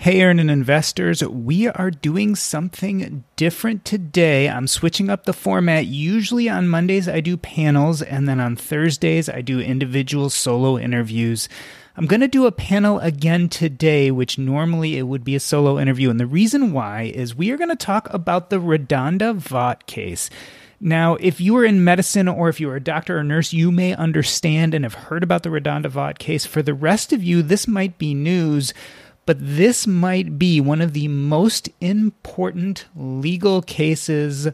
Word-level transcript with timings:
Hey, 0.00 0.22
Earnin 0.22 0.48
investors, 0.48 1.24
we 1.24 1.66
are 1.66 1.90
doing 1.90 2.36
something 2.36 3.24
different 3.34 3.84
today. 3.84 4.48
I'm 4.48 4.68
switching 4.68 5.10
up 5.10 5.24
the 5.24 5.32
format. 5.32 5.86
Usually 5.86 6.48
on 6.48 6.68
Mondays, 6.68 7.08
I 7.08 7.18
do 7.18 7.36
panels, 7.36 8.00
and 8.00 8.28
then 8.28 8.38
on 8.38 8.54
Thursdays, 8.54 9.28
I 9.28 9.40
do 9.40 9.58
individual 9.58 10.30
solo 10.30 10.78
interviews. 10.78 11.48
I'm 11.96 12.06
going 12.06 12.20
to 12.20 12.28
do 12.28 12.46
a 12.46 12.52
panel 12.52 13.00
again 13.00 13.48
today, 13.48 14.12
which 14.12 14.38
normally 14.38 14.96
it 14.96 15.08
would 15.08 15.24
be 15.24 15.34
a 15.34 15.40
solo 15.40 15.80
interview. 15.80 16.10
And 16.10 16.20
the 16.20 16.26
reason 16.26 16.72
why 16.72 17.10
is 17.12 17.34
we 17.34 17.50
are 17.50 17.58
going 17.58 17.68
to 17.68 17.74
talk 17.74 18.06
about 18.14 18.50
the 18.50 18.60
RaDonda 18.60 19.34
Vaught 19.34 19.86
case. 19.86 20.30
Now, 20.80 21.16
if 21.16 21.40
you 21.40 21.56
are 21.56 21.64
in 21.64 21.82
medicine 21.82 22.28
or 22.28 22.48
if 22.48 22.60
you 22.60 22.70
are 22.70 22.76
a 22.76 22.80
doctor 22.80 23.18
or 23.18 23.24
nurse, 23.24 23.52
you 23.52 23.72
may 23.72 23.96
understand 23.96 24.74
and 24.74 24.84
have 24.84 24.94
heard 24.94 25.24
about 25.24 25.42
the 25.42 25.50
RaDonda 25.50 25.90
Vaught 25.90 26.18
case. 26.18 26.46
For 26.46 26.62
the 26.62 26.72
rest 26.72 27.12
of 27.12 27.24
you, 27.24 27.42
this 27.42 27.66
might 27.66 27.98
be 27.98 28.14
news 28.14 28.72
but 29.28 29.36
this 29.38 29.86
might 29.86 30.38
be 30.38 30.58
one 30.58 30.80
of 30.80 30.94
the 30.94 31.06
most 31.06 31.68
important 31.82 32.86
legal 32.96 33.60
cases 33.60 34.48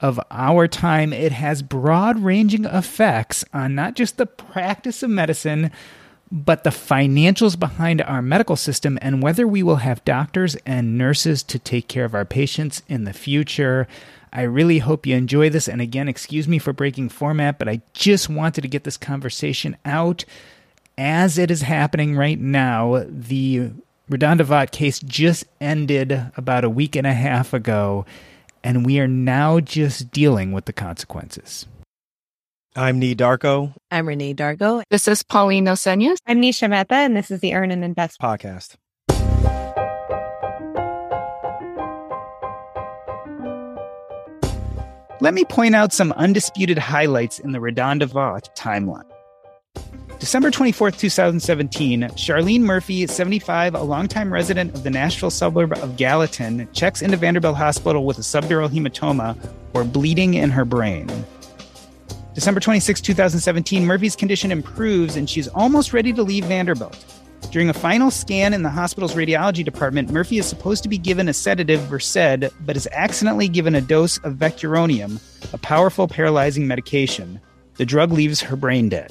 of 0.00 0.20
our 0.30 0.68
time. 0.68 1.12
It 1.12 1.32
has 1.32 1.62
broad 1.62 2.16
ranging 2.20 2.64
effects 2.64 3.44
on 3.52 3.74
not 3.74 3.96
just 3.96 4.18
the 4.18 4.26
practice 4.26 5.02
of 5.02 5.10
medicine, 5.10 5.72
but 6.30 6.62
the 6.62 6.70
financials 6.70 7.58
behind 7.58 8.02
our 8.02 8.22
medical 8.22 8.54
system 8.54 9.00
and 9.02 9.20
whether 9.20 9.48
we 9.48 9.64
will 9.64 9.78
have 9.82 10.04
doctors 10.04 10.54
and 10.64 10.96
nurses 10.96 11.42
to 11.42 11.58
take 11.58 11.88
care 11.88 12.04
of 12.04 12.14
our 12.14 12.24
patients 12.24 12.84
in 12.86 13.02
the 13.02 13.12
future. 13.12 13.88
I 14.32 14.42
really 14.42 14.78
hope 14.78 15.06
you 15.06 15.16
enjoy 15.16 15.50
this. 15.50 15.66
And 15.66 15.80
again, 15.80 16.06
excuse 16.06 16.46
me 16.46 16.60
for 16.60 16.72
breaking 16.72 17.08
format, 17.08 17.58
but 17.58 17.68
I 17.68 17.80
just 17.94 18.28
wanted 18.28 18.60
to 18.60 18.68
get 18.68 18.84
this 18.84 18.96
conversation 18.96 19.76
out 19.84 20.24
as 20.96 21.36
it 21.36 21.50
is 21.50 21.62
happening 21.62 22.14
right 22.14 22.38
now. 22.38 23.04
The 23.08 23.72
RaDonda 24.10 24.44
Vaught 24.44 24.72
case 24.72 24.98
just 24.98 25.44
ended 25.60 26.32
about 26.36 26.64
a 26.64 26.68
week 26.68 26.96
and 26.96 27.06
a 27.06 27.12
half 27.12 27.54
ago, 27.54 28.04
and 28.64 28.84
we 28.84 28.98
are 28.98 29.06
now 29.06 29.60
just 29.60 30.10
dealing 30.10 30.50
with 30.50 30.64
the 30.64 30.72
consequences. 30.72 31.66
I'm 32.74 33.00
Nii 33.00 33.14
Darko. 33.14 33.72
I'm 33.92 34.08
Renee 34.08 34.34
Darko. 34.34 34.82
This 34.90 35.06
is 35.06 35.22
Paulene 35.22 35.62
Nosenas. 35.62 36.18
I'm 36.26 36.42
Nisha 36.42 36.68
Mehta, 36.68 36.96
and 36.96 37.16
this 37.16 37.30
is 37.30 37.38
the 37.38 37.54
Earn 37.54 37.70
and 37.70 37.84
Invest 37.84 38.20
podcast. 38.20 38.74
Let 45.20 45.34
me 45.34 45.44
point 45.44 45.76
out 45.76 45.92
some 45.92 46.10
undisputed 46.12 46.78
highlights 46.78 47.38
in 47.38 47.52
the 47.52 47.60
RaDonda 47.60 48.08
Vaught 48.08 48.52
timeline. 48.56 49.04
December 50.20 50.50
24th, 50.50 50.98
2017, 50.98 52.02
Charlene 52.10 52.60
Murphy, 52.60 53.06
75, 53.06 53.74
a 53.74 53.82
longtime 53.82 54.30
resident 54.30 54.74
of 54.74 54.82
the 54.82 54.90
Nashville 54.90 55.30
suburb 55.30 55.72
of 55.72 55.96
Gallatin, 55.96 56.68
checks 56.74 57.00
into 57.00 57.16
Vanderbilt 57.16 57.56
Hospital 57.56 58.04
with 58.04 58.18
a 58.18 58.20
subdural 58.20 58.68
hematoma 58.68 59.34
or 59.72 59.82
bleeding 59.82 60.34
in 60.34 60.50
her 60.50 60.66
brain. 60.66 61.08
December 62.34 62.60
26, 62.60 63.00
2017, 63.00 63.86
Murphy's 63.86 64.14
condition 64.14 64.52
improves 64.52 65.16
and 65.16 65.28
she's 65.28 65.48
almost 65.48 65.94
ready 65.94 66.12
to 66.12 66.22
leave 66.22 66.44
Vanderbilt. 66.44 67.02
During 67.50 67.70
a 67.70 67.74
final 67.74 68.10
scan 68.10 68.52
in 68.52 68.62
the 68.62 68.68
hospital's 68.68 69.14
radiology 69.14 69.64
department, 69.64 70.10
Murphy 70.10 70.36
is 70.36 70.44
supposed 70.44 70.82
to 70.82 70.90
be 70.90 70.98
given 70.98 71.30
a 71.30 71.32
sedative, 71.32 71.80
Versed, 71.88 72.52
but 72.60 72.76
is 72.76 72.86
accidentally 72.92 73.48
given 73.48 73.74
a 73.74 73.80
dose 73.80 74.18
of 74.18 74.34
vecuronium, 74.34 75.18
a 75.54 75.58
powerful 75.58 76.06
paralyzing 76.06 76.66
medication. 76.66 77.40
The 77.76 77.86
drug 77.86 78.12
leaves 78.12 78.42
her 78.42 78.54
brain 78.54 78.90
dead. 78.90 79.10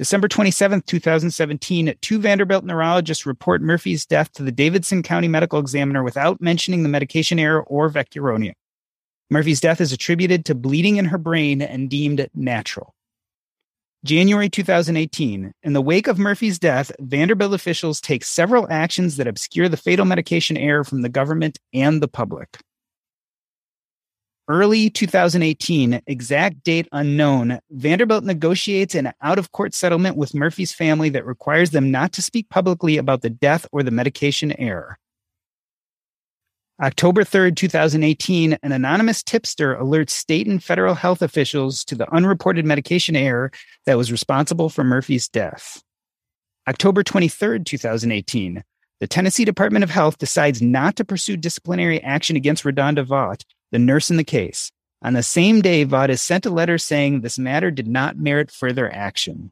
December 0.00 0.28
27, 0.28 0.80
2017, 0.86 1.94
two 2.00 2.18
Vanderbilt 2.18 2.64
neurologists 2.64 3.26
report 3.26 3.60
Murphy's 3.60 4.06
death 4.06 4.32
to 4.32 4.42
the 4.42 4.50
Davidson 4.50 5.02
County 5.02 5.28
Medical 5.28 5.58
Examiner 5.58 6.02
without 6.02 6.40
mentioning 6.40 6.82
the 6.82 6.88
medication 6.88 7.38
error 7.38 7.62
or 7.64 7.90
vecuronium. 7.90 8.54
Murphy's 9.28 9.60
death 9.60 9.78
is 9.78 9.92
attributed 9.92 10.46
to 10.46 10.54
bleeding 10.54 10.96
in 10.96 11.04
her 11.04 11.18
brain 11.18 11.60
and 11.60 11.90
deemed 11.90 12.30
natural. 12.32 12.94
January 14.02 14.48
2018, 14.48 15.52
in 15.62 15.72
the 15.74 15.82
wake 15.82 16.06
of 16.06 16.18
Murphy's 16.18 16.58
death, 16.58 16.90
Vanderbilt 16.98 17.52
officials 17.52 18.00
take 18.00 18.24
several 18.24 18.66
actions 18.70 19.18
that 19.18 19.28
obscure 19.28 19.68
the 19.68 19.76
fatal 19.76 20.06
medication 20.06 20.56
error 20.56 20.82
from 20.82 21.02
the 21.02 21.10
government 21.10 21.58
and 21.74 22.02
the 22.02 22.08
public 22.08 22.56
early 24.50 24.90
2018, 24.90 26.02
exact 26.08 26.64
date 26.64 26.88
unknown, 26.90 27.60
Vanderbilt 27.70 28.24
negotiates 28.24 28.96
an 28.96 29.12
out 29.22 29.38
of 29.38 29.52
court 29.52 29.74
settlement 29.74 30.16
with 30.16 30.34
Murphy's 30.34 30.72
family 30.72 31.08
that 31.10 31.24
requires 31.24 31.70
them 31.70 31.92
not 31.92 32.12
to 32.14 32.20
speak 32.20 32.48
publicly 32.50 32.96
about 32.96 33.22
the 33.22 33.30
death 33.30 33.64
or 33.70 33.84
the 33.84 33.92
medication 33.92 34.50
error. 34.58 34.98
October 36.82 37.22
3rd, 37.22 37.54
2018, 37.54 38.58
an 38.60 38.72
anonymous 38.72 39.22
tipster 39.22 39.76
alerts 39.76 40.10
state 40.10 40.48
and 40.48 40.64
federal 40.64 40.94
health 40.94 41.22
officials 41.22 41.84
to 41.84 41.94
the 41.94 42.12
unreported 42.12 42.64
medication 42.64 43.14
error 43.14 43.52
that 43.86 43.98
was 43.98 44.10
responsible 44.10 44.68
for 44.68 44.82
Murphy's 44.82 45.28
death. 45.28 45.80
October 46.68 47.04
23rd, 47.04 47.64
2018, 47.66 48.64
the 48.98 49.06
Tennessee 49.06 49.44
Department 49.44 49.84
of 49.84 49.90
Health 49.90 50.18
decides 50.18 50.60
not 50.60 50.96
to 50.96 51.04
pursue 51.04 51.36
disciplinary 51.36 52.02
action 52.02 52.34
against 52.34 52.64
RaDonda 52.64 53.06
Vaught 53.06 53.44
the 53.70 53.78
nurse 53.78 54.10
in 54.10 54.16
the 54.16 54.24
case. 54.24 54.70
On 55.02 55.14
the 55.14 55.22
same 55.22 55.60
day, 55.62 55.86
Vadas 55.86 56.20
sent 56.20 56.46
a 56.46 56.50
letter 56.50 56.76
saying 56.76 57.20
this 57.20 57.38
matter 57.38 57.70
did 57.70 57.88
not 57.88 58.18
merit 58.18 58.50
further 58.50 58.92
action. 58.92 59.50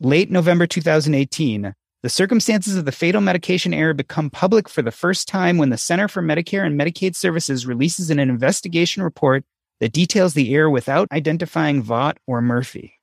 Late 0.00 0.30
November 0.30 0.66
2018, 0.66 1.74
the 2.02 2.08
circumstances 2.10 2.76
of 2.76 2.84
the 2.84 2.92
fatal 2.92 3.20
medication 3.20 3.72
error 3.72 3.94
become 3.94 4.28
public 4.28 4.68
for 4.68 4.82
the 4.82 4.90
first 4.90 5.26
time 5.26 5.56
when 5.56 5.70
the 5.70 5.78
Center 5.78 6.06
for 6.06 6.22
Medicare 6.22 6.66
and 6.66 6.78
Medicaid 6.78 7.16
Services 7.16 7.66
releases 7.66 8.10
an 8.10 8.18
investigation 8.18 9.02
report 9.02 9.44
that 9.80 9.92
details 9.92 10.34
the 10.34 10.54
error 10.54 10.70
without 10.70 11.08
identifying 11.10 11.82
Vaught 11.82 12.16
or 12.26 12.42
Murphy. 12.42 13.00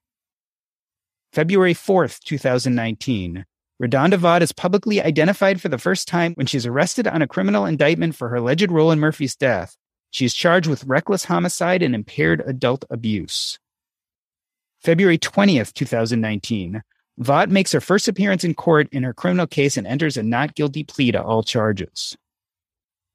February 1.33 1.73
4th, 1.73 2.19
2019, 2.19 3.45
RaDonda 3.81 4.19
Vaught 4.19 4.41
is 4.41 4.51
publicly 4.51 5.01
identified 5.01 5.59
for 5.59 5.69
the 5.69 5.79
first 5.79 6.07
time 6.07 6.33
when 6.35 6.45
she's 6.45 6.67
arrested 6.67 7.07
on 7.07 7.21
a 7.21 7.27
criminal 7.27 7.65
indictment 7.65 8.15
for 8.15 8.29
her 8.29 8.35
alleged 8.35 8.71
role 8.71 8.91
in 8.91 8.99
Murphy's 8.99 9.35
death. 9.35 9.75
She 10.11 10.25
is 10.25 10.33
charged 10.33 10.67
with 10.67 10.83
reckless 10.83 11.25
homicide 11.25 11.81
and 11.81 11.95
impaired 11.95 12.43
adult 12.45 12.85
abuse. 12.89 13.57
February 14.81 15.17
20th, 15.17 15.73
2019, 15.73 16.83
Vaught 17.19 17.49
makes 17.49 17.71
her 17.71 17.81
first 17.81 18.07
appearance 18.07 18.43
in 18.43 18.53
court 18.53 18.87
in 18.91 19.03
her 19.03 19.13
criminal 19.13 19.47
case 19.47 19.77
and 19.77 19.85
enters 19.85 20.17
a 20.17 20.23
not 20.23 20.55
guilty 20.55 20.83
plea 20.83 21.11
to 21.11 21.21
all 21.21 21.43
charges. 21.43 22.15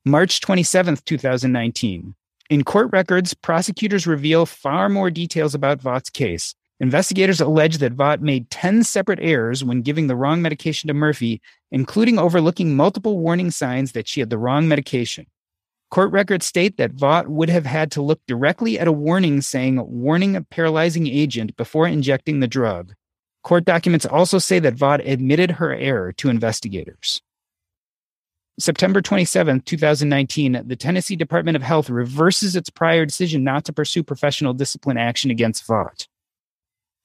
March 0.04 0.40
27th, 0.40 1.04
2019. 1.04 2.14
In 2.48 2.64
court 2.64 2.88
records, 2.92 3.34
prosecutors 3.34 4.06
reveal 4.06 4.46
far 4.46 4.88
more 4.88 5.10
details 5.10 5.54
about 5.54 5.80
Vaught's 5.80 6.10
case, 6.10 6.54
Investigators 6.78 7.40
allege 7.40 7.78
that 7.78 7.94
Vaught 7.94 8.20
made 8.20 8.50
10 8.50 8.84
separate 8.84 9.18
errors 9.22 9.64
when 9.64 9.80
giving 9.80 10.08
the 10.08 10.16
wrong 10.16 10.42
medication 10.42 10.88
to 10.88 10.94
Murphy, 10.94 11.40
including 11.70 12.18
overlooking 12.18 12.76
multiple 12.76 13.18
warning 13.18 13.50
signs 13.50 13.92
that 13.92 14.06
she 14.06 14.20
had 14.20 14.28
the 14.28 14.36
wrong 14.38 14.68
medication. 14.68 15.26
Court 15.90 16.10
records 16.10 16.46
state 16.46 16.76
that 16.78 16.94
Vaught 16.94 17.28
would 17.28 17.48
have 17.48 17.66
had 17.66 17.92
to 17.92 18.02
look 18.02 18.20
directly 18.26 18.78
at 18.78 18.88
a 18.88 18.92
warning 18.92 19.40
saying 19.40 19.80
warning 19.86 20.34
a 20.34 20.42
paralyzing 20.42 21.06
agent 21.06 21.56
before 21.56 21.86
injecting 21.86 22.40
the 22.40 22.48
drug. 22.48 22.94
Court 23.44 23.64
documents 23.64 24.04
also 24.04 24.38
say 24.38 24.58
that 24.58 24.74
Vaught 24.74 25.06
admitted 25.08 25.52
her 25.52 25.72
error 25.72 26.12
to 26.14 26.28
investigators. 26.28 27.22
September 28.58 29.00
27, 29.00 29.60
2019, 29.60 30.62
the 30.66 30.76
Tennessee 30.76 31.14
Department 31.14 31.56
of 31.56 31.62
Health 31.62 31.90
reverses 31.90 32.56
its 32.56 32.70
prior 32.70 33.04
decision 33.04 33.44
not 33.44 33.66
to 33.66 33.72
pursue 33.72 34.02
professional 34.02 34.54
discipline 34.54 34.96
action 34.96 35.30
against 35.30 35.66
Vaught. 35.66 36.08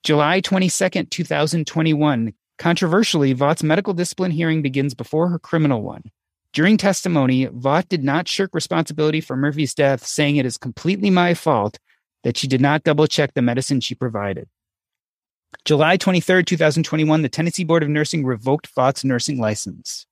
July 0.04 0.40
22, 0.40 1.04
2021, 1.04 2.34
controversially, 2.58 3.34
Vaught's 3.34 3.62
medical 3.62 3.94
discipline 3.94 4.32
hearing 4.32 4.62
begins 4.62 4.96
before 4.96 5.28
her 5.28 5.38
criminal 5.38 5.84
one. 5.84 6.04
During 6.54 6.76
testimony, 6.76 7.48
Vaught 7.48 7.88
did 7.88 8.04
not 8.04 8.28
shirk 8.28 8.54
responsibility 8.54 9.22
for 9.22 9.38
Murphy's 9.38 9.74
death, 9.74 10.06
saying 10.06 10.36
it 10.36 10.46
is 10.46 10.58
completely 10.58 11.10
my 11.10 11.34
fault 11.34 11.80
that 12.24 12.36
she 12.38 12.48
did 12.48 12.60
not 12.60 12.84
double 12.84 13.08
check 13.08 13.34
the 13.34 13.42
medicine 13.42 13.80
she 13.80 13.96
provided. 13.96 14.50
July 15.64 15.98
23, 15.98 16.44
2021, 16.44 17.22
the 17.22 17.30
Tennessee 17.30 17.64
Board 17.64 17.84
of 17.84 17.90
Nursing 17.90 18.26
revoked 18.26 18.74
Vaught's 18.76 19.04
nursing 19.04 19.40
license. 19.40 20.06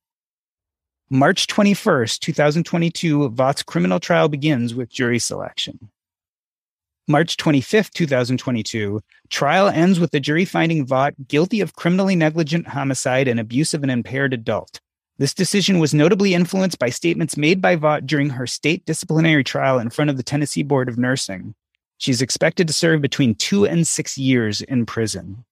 March 1.09 1.47
21st, 1.47 2.19
2022, 2.19 3.30
Vaught's 3.30 3.63
criminal 3.63 4.00
trial 4.00 4.30
begins 4.30 4.75
with 4.75 4.89
jury 4.89 5.19
selection. 5.19 5.89
March 7.07 7.35
25th, 7.38 7.92
2022, 7.92 9.01
trial 9.30 9.68
ends 9.68 10.00
with 10.00 10.12
the 10.12 10.19
jury 10.19 10.45
finding 10.45 10.85
Vaught 10.85 11.15
guilty 11.27 11.62
of 11.62 11.75
criminally 11.75 12.15
negligent 12.15 12.68
homicide 12.68 13.27
and 13.27 13.39
abuse 13.39 13.74
of 13.74 13.83
an 13.83 13.89
impaired 13.89 14.33
adult. 14.33 14.80
This 15.19 15.33
decision 15.33 15.80
was 15.80 15.94
notably 15.94 16.33
influenced 16.33 16.80
by 16.80 16.89
statements 16.89 17.36
made 17.36 17.62
by 17.62 17.75
Vaught 17.75 18.07
during 18.07 18.30
her 18.30 18.48
state 18.48 18.86
disciplinary 18.86 19.44
trial 19.44 19.77
in 19.77 19.89
front 19.89 20.10
of 20.10 20.16
the 20.16 20.24
Tennessee 20.24 20.63
Board 20.63 20.88
of 20.88 20.98
Nursing. 20.98 21.56
She's 21.98 22.21
expected 22.21 22.68
to 22.68 22.74
serve 22.74 23.01
between 23.01 23.36
two 23.36 23.66
and 23.66 23.86
six 23.86 24.18
years 24.18 24.62
in 24.62 24.86
prison. 24.86 25.44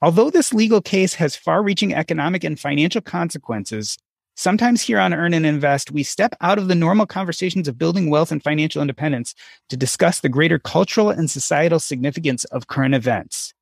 Although 0.00 0.30
this 0.30 0.54
legal 0.54 0.80
case 0.80 1.14
has 1.14 1.34
far 1.34 1.64
reaching 1.64 1.94
economic 1.94 2.44
and 2.44 2.60
financial 2.60 3.00
consequences, 3.00 3.98
sometimes 4.36 4.82
here 4.82 5.00
on 5.00 5.12
Earn 5.12 5.34
and 5.34 5.44
Invest, 5.44 5.90
we 5.90 6.04
step 6.04 6.36
out 6.40 6.58
of 6.58 6.68
the 6.68 6.76
normal 6.76 7.06
conversations 7.06 7.66
of 7.66 7.76
building 7.76 8.08
wealth 8.08 8.30
and 8.30 8.40
financial 8.40 8.82
independence 8.82 9.34
to 9.68 9.76
discuss 9.76 10.20
the 10.20 10.28
greater 10.28 10.60
cultural 10.60 11.10
and 11.10 11.28
societal 11.28 11.80
significance 11.80 12.44
of 12.44 12.68
current 12.68 12.94
events. 12.94 13.52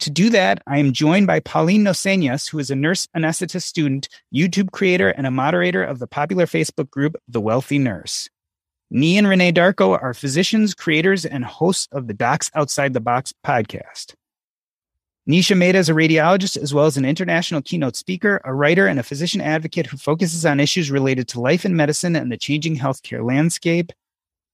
To 0.00 0.10
do 0.10 0.28
that, 0.30 0.62
I 0.66 0.78
am 0.78 0.92
joined 0.92 1.26
by 1.26 1.40
Paulene 1.40 1.80
Nosenas, 1.80 2.48
who 2.48 2.58
is 2.58 2.70
a 2.70 2.76
nurse 2.76 3.06
anesthetist 3.16 3.62
student, 3.62 4.08
YouTube 4.34 4.70
creator, 4.72 5.10
and 5.10 5.26
a 5.26 5.30
moderator 5.30 5.82
of 5.82 5.98
the 5.98 6.06
popular 6.06 6.46
Facebook 6.46 6.90
group, 6.90 7.16
The 7.28 7.40
Wealthy 7.40 7.78
Nurse. 7.78 8.28
Nii 8.92 9.14
and 9.14 9.26
Renee 9.26 9.52
Darko 9.52 10.00
are 10.00 10.14
physicians, 10.14 10.74
creators, 10.74 11.24
and 11.24 11.44
hosts 11.44 11.88
of 11.90 12.06
the 12.06 12.14
Docs 12.14 12.50
Outside 12.54 12.92
the 12.92 13.00
Box 13.00 13.32
podcast. 13.44 14.14
Nisha 15.28 15.56
Mehta 15.56 15.78
is 15.78 15.88
a 15.88 15.94
radiologist 15.94 16.58
as 16.58 16.74
well 16.74 16.84
as 16.84 16.98
an 16.98 17.06
international 17.06 17.62
keynote 17.62 17.96
speaker, 17.96 18.42
a 18.44 18.52
writer, 18.52 18.86
and 18.86 19.00
a 19.00 19.02
physician 19.02 19.40
advocate 19.40 19.86
who 19.86 19.96
focuses 19.96 20.44
on 20.44 20.60
issues 20.60 20.90
related 20.90 21.28
to 21.28 21.40
life 21.40 21.64
and 21.64 21.74
medicine 21.74 22.14
and 22.14 22.30
the 22.30 22.36
changing 22.36 22.76
healthcare 22.76 23.26
landscape. 23.26 23.90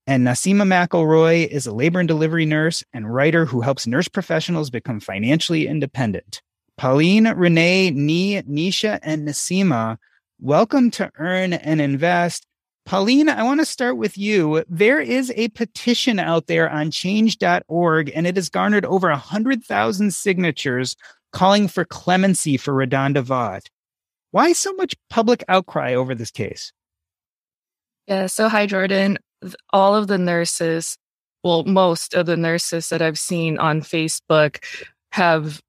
And 0.06 0.26
Naseema 0.26 0.64
McElroy 0.64 1.46
is 1.46 1.66
a 1.66 1.72
labor 1.72 2.00
and 2.00 2.08
delivery 2.08 2.46
nurse 2.46 2.82
and 2.92 3.12
writer 3.12 3.44
who 3.44 3.60
helps 3.60 3.86
nurse 3.86 4.08
professionals 4.08 4.70
become 4.70 4.98
financially 4.98 5.66
independent. 5.66 6.42
Paulene, 6.78 7.32
Renee, 7.36 7.92
Nii, 7.92 8.42
Nisha, 8.44 8.98
and 9.02 9.28
Naseema, 9.28 9.98
welcome 10.40 10.90
to 10.92 11.10
Earn 11.18 11.52
and 11.52 11.80
Invest. 11.80 12.46
Paulene, 12.88 13.28
I 13.28 13.42
want 13.42 13.60
to 13.60 13.66
start 13.66 13.98
with 13.98 14.16
you. 14.16 14.64
There 14.68 15.00
is 15.00 15.30
a 15.36 15.48
petition 15.48 16.18
out 16.18 16.46
there 16.46 16.68
on 16.68 16.90
change.org, 16.90 18.10
and 18.14 18.26
it 18.26 18.36
has 18.36 18.48
garnered 18.48 18.86
over 18.86 19.10
100,000 19.10 20.14
signatures 20.14 20.96
calling 21.32 21.68
for 21.68 21.84
clemency 21.84 22.56
for 22.56 22.72
RaDonda 22.72 23.22
Vaught. 23.22 23.66
Why 24.30 24.52
so 24.54 24.72
much 24.72 24.96
public 25.08 25.44
outcry 25.48 25.94
over 25.94 26.14
this 26.14 26.30
case? 26.30 26.72
Yeah, 28.06 28.26
so 28.26 28.48
hi, 28.48 28.66
Jordan. 28.66 29.18
All 29.72 29.94
of 29.94 30.06
the 30.06 30.18
nurses, 30.18 30.96
well, 31.42 31.64
most 31.64 32.14
of 32.14 32.26
the 32.26 32.36
nurses 32.36 32.88
that 32.90 33.02
I've 33.02 33.18
seen 33.18 33.58
on 33.58 33.80
Facebook 33.80 34.62
have 35.12 35.60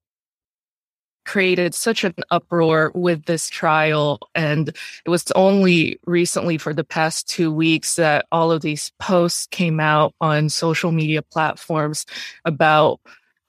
created 1.24 1.74
such 1.74 2.04
an 2.04 2.16
uproar 2.32 2.92
with 2.96 3.26
this 3.26 3.48
trial. 3.48 4.20
And 4.34 4.70
it 4.70 5.10
was 5.10 5.32
only 5.34 6.00
recently, 6.06 6.58
for 6.58 6.74
the 6.74 6.84
past 6.84 7.30
two 7.30 7.52
weeks, 7.52 7.96
that 7.96 8.26
all 8.32 8.52
of 8.52 8.62
these 8.62 8.92
posts 9.00 9.48
came 9.48 9.80
out 9.80 10.14
on 10.20 10.50
social 10.50 10.92
media 10.92 11.22
platforms 11.22 12.06
about 12.44 13.00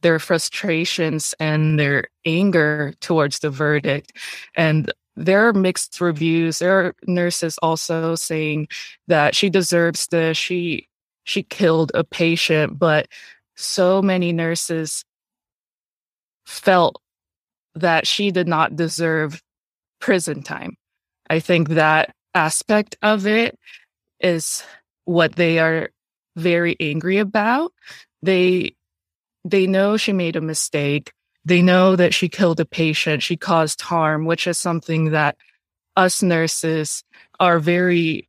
their 0.02 0.18
frustrations 0.18 1.34
and 1.40 1.78
their 1.78 2.08
anger 2.26 2.92
towards 3.00 3.38
the 3.38 3.50
verdict. 3.50 4.12
And 4.54 4.92
there 5.16 5.48
are 5.48 5.52
mixed 5.52 6.00
reviews. 6.00 6.58
There 6.58 6.86
are 6.86 6.94
nurses 7.06 7.58
also 7.62 8.14
saying 8.14 8.68
that 9.08 9.34
she 9.34 9.50
deserves 9.50 10.06
this. 10.08 10.36
She 10.36 10.88
she 11.24 11.42
killed 11.42 11.92
a 11.94 12.04
patient, 12.04 12.78
but 12.78 13.08
so 13.56 14.02
many 14.02 14.32
nurses 14.32 15.04
felt 16.46 17.00
that 17.74 18.06
she 18.06 18.30
did 18.30 18.48
not 18.48 18.76
deserve 18.76 19.40
prison 20.00 20.42
time. 20.42 20.76
I 21.30 21.40
think 21.40 21.70
that 21.70 22.14
aspect 22.34 22.96
of 23.02 23.26
it 23.26 23.58
is 24.20 24.64
what 25.04 25.36
they 25.36 25.58
are 25.58 25.90
very 26.36 26.76
angry 26.80 27.18
about. 27.18 27.72
They 28.22 28.74
they 29.44 29.66
know 29.66 29.96
she 29.96 30.12
made 30.12 30.36
a 30.36 30.40
mistake. 30.40 31.12
They 31.44 31.62
know 31.62 31.96
that 31.96 32.14
she 32.14 32.28
killed 32.28 32.60
a 32.60 32.64
patient, 32.64 33.22
she 33.22 33.36
caused 33.36 33.80
harm, 33.80 34.26
which 34.26 34.46
is 34.46 34.58
something 34.58 35.10
that 35.10 35.36
us 35.96 36.22
nurses 36.22 37.02
are 37.40 37.58
very 37.58 38.28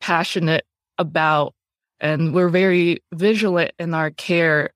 passionate 0.00 0.64
about 0.98 1.54
and 2.00 2.34
we're 2.34 2.48
very 2.48 3.02
vigilant 3.14 3.72
in 3.78 3.94
our 3.94 4.10
care 4.10 4.70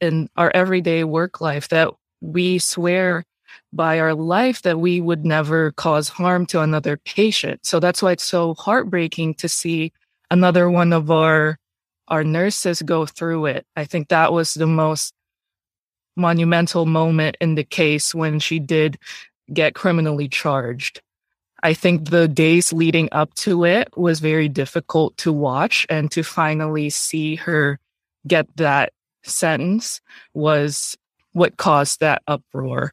in 0.00 0.28
our 0.36 0.52
everyday 0.54 1.04
work 1.04 1.40
life 1.40 1.68
that 1.68 1.90
we 2.20 2.58
swear 2.58 3.24
by 3.72 3.98
our 3.98 4.14
life 4.14 4.62
that 4.62 4.78
we 4.78 5.00
would 5.00 5.24
never 5.24 5.72
cause 5.72 6.08
harm 6.08 6.44
to 6.46 6.60
another 6.60 6.98
patient. 6.98 7.64
So 7.64 7.80
that's 7.80 8.02
why 8.02 8.12
it's 8.12 8.24
so 8.24 8.54
heartbreaking 8.54 9.34
to 9.34 9.48
see 9.48 9.92
another 10.30 10.70
one 10.70 10.92
of 10.92 11.10
our 11.10 11.58
our 12.08 12.22
nurses 12.22 12.82
go 12.82 13.04
through 13.04 13.46
it. 13.46 13.66
I 13.74 13.84
think 13.84 14.08
that 14.08 14.32
was 14.32 14.54
the 14.54 14.66
most 14.66 15.12
monumental 16.16 16.86
moment 16.86 17.36
in 17.40 17.54
the 17.54 17.64
case 17.64 18.14
when 18.14 18.38
she 18.38 18.58
did 18.58 18.98
get 19.52 19.74
criminally 19.74 20.28
charged. 20.28 21.00
I 21.62 21.74
think 21.74 22.10
the 22.10 22.28
days 22.28 22.72
leading 22.72 23.08
up 23.12 23.34
to 23.34 23.64
it 23.64 23.88
was 23.96 24.20
very 24.20 24.48
difficult 24.48 25.16
to 25.18 25.32
watch 25.32 25.86
and 25.88 26.10
to 26.12 26.22
finally 26.22 26.90
see 26.90 27.36
her 27.36 27.78
get 28.26 28.46
that 28.56 28.92
sentence 29.24 30.00
was 30.34 30.96
what 31.32 31.56
caused 31.56 32.00
that 32.00 32.22
uproar. 32.26 32.92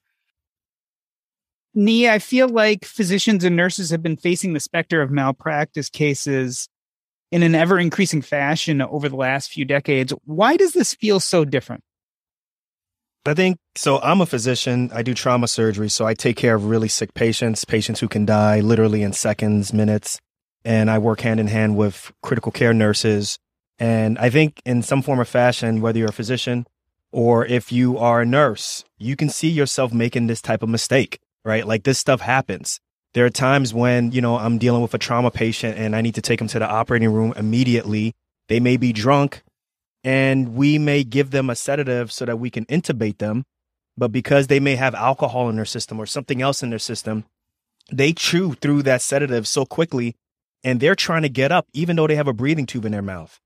Nii, 1.75 2.09
I 2.09 2.19
feel 2.19 2.47
like 2.47 2.85
physicians 2.85 3.43
and 3.43 3.55
nurses 3.55 3.89
have 3.89 4.03
been 4.03 4.17
facing 4.17 4.53
the 4.53 4.59
specter 4.59 5.01
of 5.01 5.09
malpractice 5.09 5.89
cases 5.89 6.69
in 7.31 7.41
an 7.41 7.55
ever 7.55 7.79
increasing 7.79 8.21
fashion 8.21 8.81
over 8.81 9.09
the 9.09 9.15
last 9.15 9.51
few 9.51 9.65
decades. 9.65 10.13
Why 10.25 10.55
does 10.55 10.73
this 10.73 10.93
feel 10.93 11.19
so 11.19 11.45
different? 11.45 11.83
I 13.25 13.33
think 13.33 13.57
so. 13.75 13.99
I'm 14.01 14.21
a 14.21 14.25
physician. 14.25 14.91
I 14.93 15.01
do 15.01 15.13
trauma 15.13 15.47
surgery. 15.47 15.89
So 15.89 16.05
I 16.05 16.13
take 16.13 16.35
care 16.35 16.55
of 16.55 16.65
really 16.65 16.89
sick 16.89 17.13
patients, 17.13 17.63
patients 17.63 17.99
who 18.01 18.07
can 18.07 18.25
die 18.25 18.59
literally 18.59 19.01
in 19.01 19.13
seconds, 19.13 19.71
minutes. 19.71 20.19
And 20.65 20.89
I 20.89 20.97
work 20.97 21.21
hand 21.21 21.39
in 21.39 21.47
hand 21.47 21.77
with 21.77 22.11
critical 22.21 22.51
care 22.51 22.73
nurses. 22.73 23.37
And 23.79 24.17
I 24.19 24.29
think 24.29 24.61
in 24.65 24.81
some 24.81 25.01
form 25.01 25.19
or 25.19 25.25
fashion, 25.25 25.81
whether 25.81 25.99
you're 25.99 26.09
a 26.09 26.13
physician 26.13 26.65
or 27.11 27.45
if 27.45 27.71
you 27.71 27.97
are 27.97 28.21
a 28.21 28.25
nurse, 28.25 28.83
you 28.97 29.15
can 29.15 29.29
see 29.29 29.49
yourself 29.49 29.93
making 29.93 30.27
this 30.27 30.41
type 30.41 30.63
of 30.63 30.69
mistake 30.69 31.19
right? 31.45 31.67
Like 31.67 31.83
this 31.83 31.99
stuff 31.99 32.21
happens. 32.21 32.79
There 33.13 33.25
are 33.25 33.29
times 33.29 33.73
when, 33.73 34.11
you 34.11 34.21
know, 34.21 34.37
I'm 34.37 34.57
dealing 34.57 34.81
with 34.81 34.93
a 34.93 34.97
trauma 34.97 35.31
patient 35.31 35.77
and 35.77 35.95
I 35.95 36.01
need 36.01 36.15
to 36.15 36.21
take 36.21 36.39
them 36.39 36.47
to 36.49 36.59
the 36.59 36.69
operating 36.69 37.11
room 37.11 37.33
immediately. 37.35 38.13
They 38.47 38.59
may 38.59 38.77
be 38.77 38.91
drunk 38.91 39.43
and 40.03 40.55
we 40.55 40.77
may 40.77 41.03
give 41.03 41.31
them 41.31 41.49
a 41.49 41.55
sedative 41.55 42.11
so 42.11 42.25
that 42.25 42.37
we 42.37 42.49
can 42.49 42.65
intubate 42.65 43.19
them. 43.19 43.45
But 43.97 44.11
because 44.11 44.47
they 44.47 44.59
may 44.59 44.75
have 44.75 44.95
alcohol 44.95 45.49
in 45.49 45.55
their 45.55 45.65
system 45.65 45.99
or 45.99 46.05
something 46.05 46.41
else 46.41 46.63
in 46.63 46.71
their 46.71 46.79
system, 46.79 47.25
they 47.91 48.11
chew 48.11 48.53
through 48.55 48.83
that 48.83 49.01
sedative 49.01 49.47
so 49.47 49.65
quickly 49.65 50.15
and 50.63 50.79
they're 50.79 50.95
trying 50.95 51.21
to 51.21 51.29
get 51.29 51.51
up 51.51 51.67
even 51.73 51.95
though 51.95 52.07
they 52.07 52.15
have 52.15 52.27
a 52.27 52.33
breathing 52.33 52.65
tube 52.65 52.85
in 52.85 52.91
their 52.91 53.01
mouth. 53.01 53.39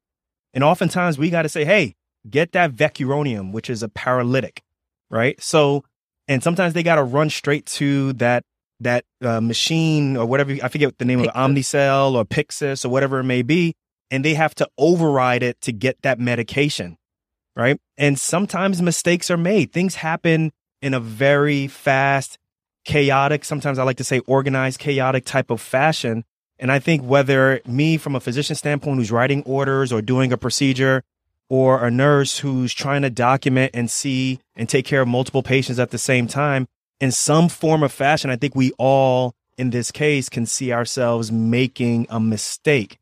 And 0.53 0.63
oftentimes 0.63 1.17
we 1.17 1.29
got 1.29 1.41
to 1.41 1.49
say, 1.49 1.65
hey, 1.65 1.95
get 2.29 2.53
that 2.53 2.73
vecuronium, 2.73 3.51
which 3.51 3.69
is 3.69 3.83
a 3.83 3.89
paralytic, 3.89 4.61
right? 5.09 5.41
So 5.41 5.83
and 6.27 6.43
sometimes 6.43 6.73
they 6.73 6.83
got 6.83 6.95
to 6.95 7.03
run 7.03 7.29
straight 7.29 7.65
to 7.67 8.13
that 8.13 8.43
that 8.79 9.05
uh, 9.21 9.41
machine 9.41 10.15
or 10.15 10.25
whatever 10.25 10.55
I 10.63 10.67
forget 10.69 10.97
the 10.97 11.05
name 11.05 11.19
Pyxis. 11.19 11.27
of 11.27 11.27
it, 11.27 11.33
Omnicell 11.33 12.13
or 12.13 12.25
Pyxis 12.25 12.85
or 12.85 12.89
whatever 12.89 13.19
it 13.19 13.23
may 13.23 13.41
be, 13.41 13.75
and 14.11 14.23
they 14.23 14.33
have 14.33 14.55
to 14.55 14.69
override 14.77 15.43
it 15.43 15.59
to 15.61 15.71
get 15.71 16.01
that 16.01 16.19
medication, 16.19 16.97
right? 17.55 17.79
And 17.97 18.19
sometimes 18.19 18.81
mistakes 18.81 19.29
are 19.29 19.37
made. 19.37 19.71
Things 19.71 19.95
happen 19.95 20.51
in 20.81 20.93
a 20.93 20.99
very 20.99 21.67
fast, 21.67 22.37
chaotic, 22.85 23.43
sometimes 23.43 23.79
I 23.79 23.83
like 23.83 23.97
to 23.97 24.03
say 24.03 24.19
organized, 24.19 24.79
chaotic 24.79 25.25
type 25.25 25.49
of 25.49 25.59
fashion. 25.59 26.23
And 26.59 26.71
I 26.71 26.79
think 26.79 27.03
whether 27.03 27.61
me 27.67 27.97
from 27.97 28.15
a 28.15 28.19
physician 28.19 28.55
standpoint 28.55 28.97
who's 28.97 29.11
writing 29.11 29.43
orders 29.43 29.91
or 29.91 30.01
doing 30.01 30.31
a 30.31 30.37
procedure 30.37 31.03
or 31.49 31.85
a 31.85 31.91
nurse 31.91 32.39
who's 32.39 32.73
trying 32.73 33.03
to 33.03 33.09
document 33.09 33.71
and 33.73 33.89
see 33.89 34.39
and 34.55 34.67
take 34.67 34.85
care 34.85 35.01
of 35.01 35.07
multiple 35.07 35.43
patients 35.43 35.79
at 35.79 35.91
the 35.91 35.97
same 35.97 36.27
time, 36.27 36.67
in 36.99 37.11
some 37.11 37.47
form 37.47 37.83
of 37.83 37.91
fashion, 37.91 38.29
I 38.29 38.35
think 38.35 38.55
we 38.55 38.71
all 38.77 39.35
in 39.57 39.71
this 39.71 39.91
case 39.91 40.29
can 40.29 40.45
see 40.45 40.71
ourselves 40.71 41.31
making 41.31 42.07
a 42.09 42.19
mistake. 42.19 42.97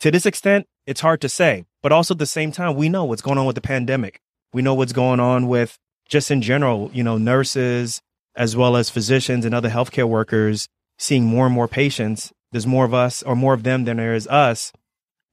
To 0.00 0.10
this 0.10 0.26
extent, 0.26 0.66
it's 0.86 1.00
hard 1.00 1.20
to 1.22 1.28
say, 1.28 1.64
but 1.82 1.92
also 1.92 2.14
at 2.14 2.18
the 2.18 2.26
same 2.26 2.52
time, 2.52 2.76
we 2.76 2.88
know 2.88 3.04
what's 3.04 3.22
going 3.22 3.38
on 3.38 3.46
with 3.46 3.54
the 3.54 3.62
pandemic. 3.62 4.20
We 4.52 4.62
know 4.62 4.74
what's 4.74 4.92
going 4.92 5.20
on 5.20 5.48
with 5.48 5.78
just 6.08 6.30
in 6.30 6.42
general, 6.42 6.90
you 6.92 7.02
know, 7.02 7.18
nurses 7.18 8.02
as 8.36 8.54
well 8.56 8.76
as 8.76 8.90
physicians 8.90 9.44
and 9.44 9.54
other 9.54 9.70
healthcare 9.70 10.08
workers 10.08 10.68
seeing 10.98 11.24
more 11.24 11.46
and 11.46 11.54
more 11.54 11.68
patients. 11.68 12.32
There's 12.52 12.66
more 12.66 12.84
of 12.84 12.94
us 12.94 13.22
or 13.22 13.34
more 13.34 13.54
of 13.54 13.62
them 13.62 13.84
than 13.84 13.96
there 13.96 14.14
is 14.14 14.28
us. 14.28 14.72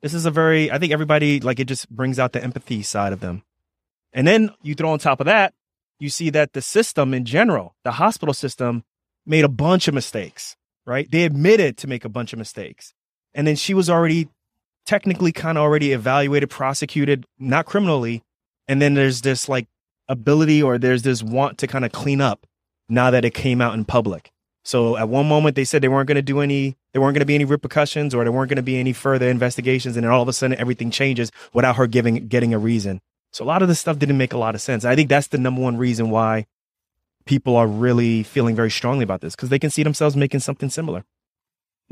This 0.02 0.14
is 0.14 0.26
a 0.26 0.32
very, 0.32 0.72
I 0.72 0.80
think 0.80 0.92
everybody, 0.92 1.40
like, 1.40 1.60
it 1.60 1.68
just 1.68 1.90
brings 1.90 2.20
out 2.20 2.34
the 2.34 2.44
empathy 2.44 2.82
side 2.82 3.14
of 3.14 3.20
them. 3.20 3.44
And 4.12 4.28
then 4.28 4.52
you 4.62 4.76
throw 4.76 4.92
on 4.92 5.00
top 5.00 5.20
of 5.20 5.26
that, 5.26 5.54
you 6.00 6.10
see 6.10 6.30
that 6.32 6.54
the 6.54 6.62
system 6.62 7.14
in 7.14 7.26
general, 7.26 7.76
the 7.84 7.92
hospital 7.92 8.34
system, 8.34 8.84
made 9.26 9.46
a 9.46 9.50
bunch 9.50 9.88
of 9.88 9.94
mistakes, 9.94 10.56
right? 10.86 11.10
They 11.10 11.24
admitted 11.24 11.78
to 11.78 11.88
make 11.88 12.04
a 12.04 12.10
bunch 12.10 12.34
of 12.34 12.40
mistakes. 12.40 12.94
And 13.34 13.48
then 13.48 13.56
she 13.56 13.74
was 13.74 13.90
already 13.90 14.28
technically 14.86 15.32
kind 15.32 15.58
of 15.58 15.64
already 15.64 15.92
evaluated, 15.92 16.50
prosecuted, 16.50 17.26
not 17.40 17.66
criminally. 17.66 18.24
And 18.68 18.82
then 18.82 18.94
there's 18.94 19.22
this 19.22 19.48
like 19.50 19.68
ability 20.08 20.62
or 20.62 20.78
there's 20.78 21.04
this 21.04 21.24
want 21.24 21.58
to 21.60 21.68
kind 21.68 21.86
of 21.86 21.92
clean 21.92 22.22
up 22.22 22.46
now 22.90 23.12
that 23.12 23.26
it 23.26 23.34
came 23.34 23.62
out 23.62 23.74
in 23.74 23.86
public. 23.86 24.32
So 24.66 24.96
at 24.98 25.10
one 25.10 25.28
moment 25.28 25.56
they 25.56 25.66
said 25.66 25.82
they 25.82 25.90
weren't 25.90 26.08
going 26.08 26.16
to 26.16 26.22
do 26.22 26.40
any, 26.40 26.78
there 26.94 27.02
weren't 27.02 27.16
going 27.16 27.22
to 27.22 27.26
be 27.26 27.36
any 27.36 27.46
repercussions 27.46 28.14
or 28.14 28.24
there 28.24 28.32
weren't 28.32 28.50
going 28.50 28.58
to 28.58 28.64
be 28.64 28.80
any 28.80 28.94
further 28.94 29.30
investigations. 29.30 29.98
And 29.98 30.06
then 30.06 30.12
all 30.12 30.22
of 30.22 30.28
a 30.28 30.34
sudden 30.34 30.58
everything 30.58 30.92
changes 30.92 31.32
without 31.54 31.76
her 31.76 31.88
giving, 31.88 32.28
getting 32.28 32.54
a 32.54 32.60
reason. 32.60 33.02
So 33.32 33.44
a 33.44 33.48
lot 33.48 33.62
of 33.62 33.68
this 33.68 33.80
stuff 33.80 34.00
didn't 34.00 34.18
make 34.18 34.32
a 34.32 34.38
lot 34.38 34.56
of 34.56 34.62
sense. 34.62 34.86
I 34.86 34.96
think 34.96 35.10
that's 35.10 35.28
the 35.28 35.38
number 35.38 35.62
one 35.62 35.78
reason 35.78 36.10
why 36.12 36.46
people 37.26 37.56
are 37.56 37.68
really 37.68 38.24
feeling 38.24 38.56
very 38.56 38.72
strongly 38.72 39.04
about 39.04 39.22
this 39.22 39.36
because 39.36 39.50
they 39.50 39.60
can 39.60 39.70
see 39.70 39.84
themselves 39.84 40.16
making 40.16 40.42
something 40.42 40.70
similar. 40.70 41.04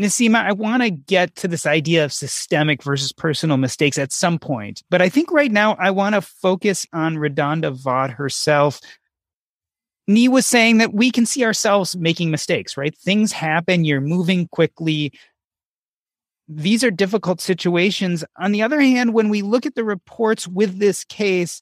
Naseema, 0.01 0.43
I 0.43 0.51
want 0.51 0.84
to 0.84 0.89
get 0.89 1.36
to 1.38 1.48
this 1.48 1.65
idea 1.65 2.03
of 2.03 2.12
systemic 2.12 2.84
versus 2.84 3.12
personal 3.12 3.58
mistakes 3.58 3.98
at 3.98 4.12
some 4.12 4.39
point, 4.39 4.84
but 4.89 5.01
I 5.01 5.10
think 5.10 5.31
right 5.31 5.51
now 5.51 5.75
I 5.79 5.91
want 5.91 6.15
to 6.15 6.22
focus 6.22 6.88
on 6.91 7.17
RaDonda 7.17 7.77
Vaught 7.77 8.12
herself. 8.12 8.81
Nii 10.10 10.27
was 10.27 10.46
saying 10.46 10.79
that 10.79 10.93
we 10.93 11.12
can 11.12 11.25
see 11.25 11.46
ourselves 11.46 11.96
making 11.96 12.31
mistakes, 12.31 12.75
right? 12.75 12.98
Things 12.98 13.31
happen, 13.31 13.86
you're 13.86 14.01
moving 14.01 14.48
quickly. 14.48 15.13
These 16.48 16.84
are 16.84 16.91
difficult 16.91 17.39
situations. 17.39 18.25
On 18.38 18.51
the 18.51 18.63
other 18.63 18.81
hand, 18.81 19.13
when 19.13 19.29
we 19.29 19.41
look 19.41 19.65
at 19.65 19.75
the 19.75 19.84
reports 19.84 20.48
with 20.48 20.79
this 20.79 21.03
case, 21.05 21.62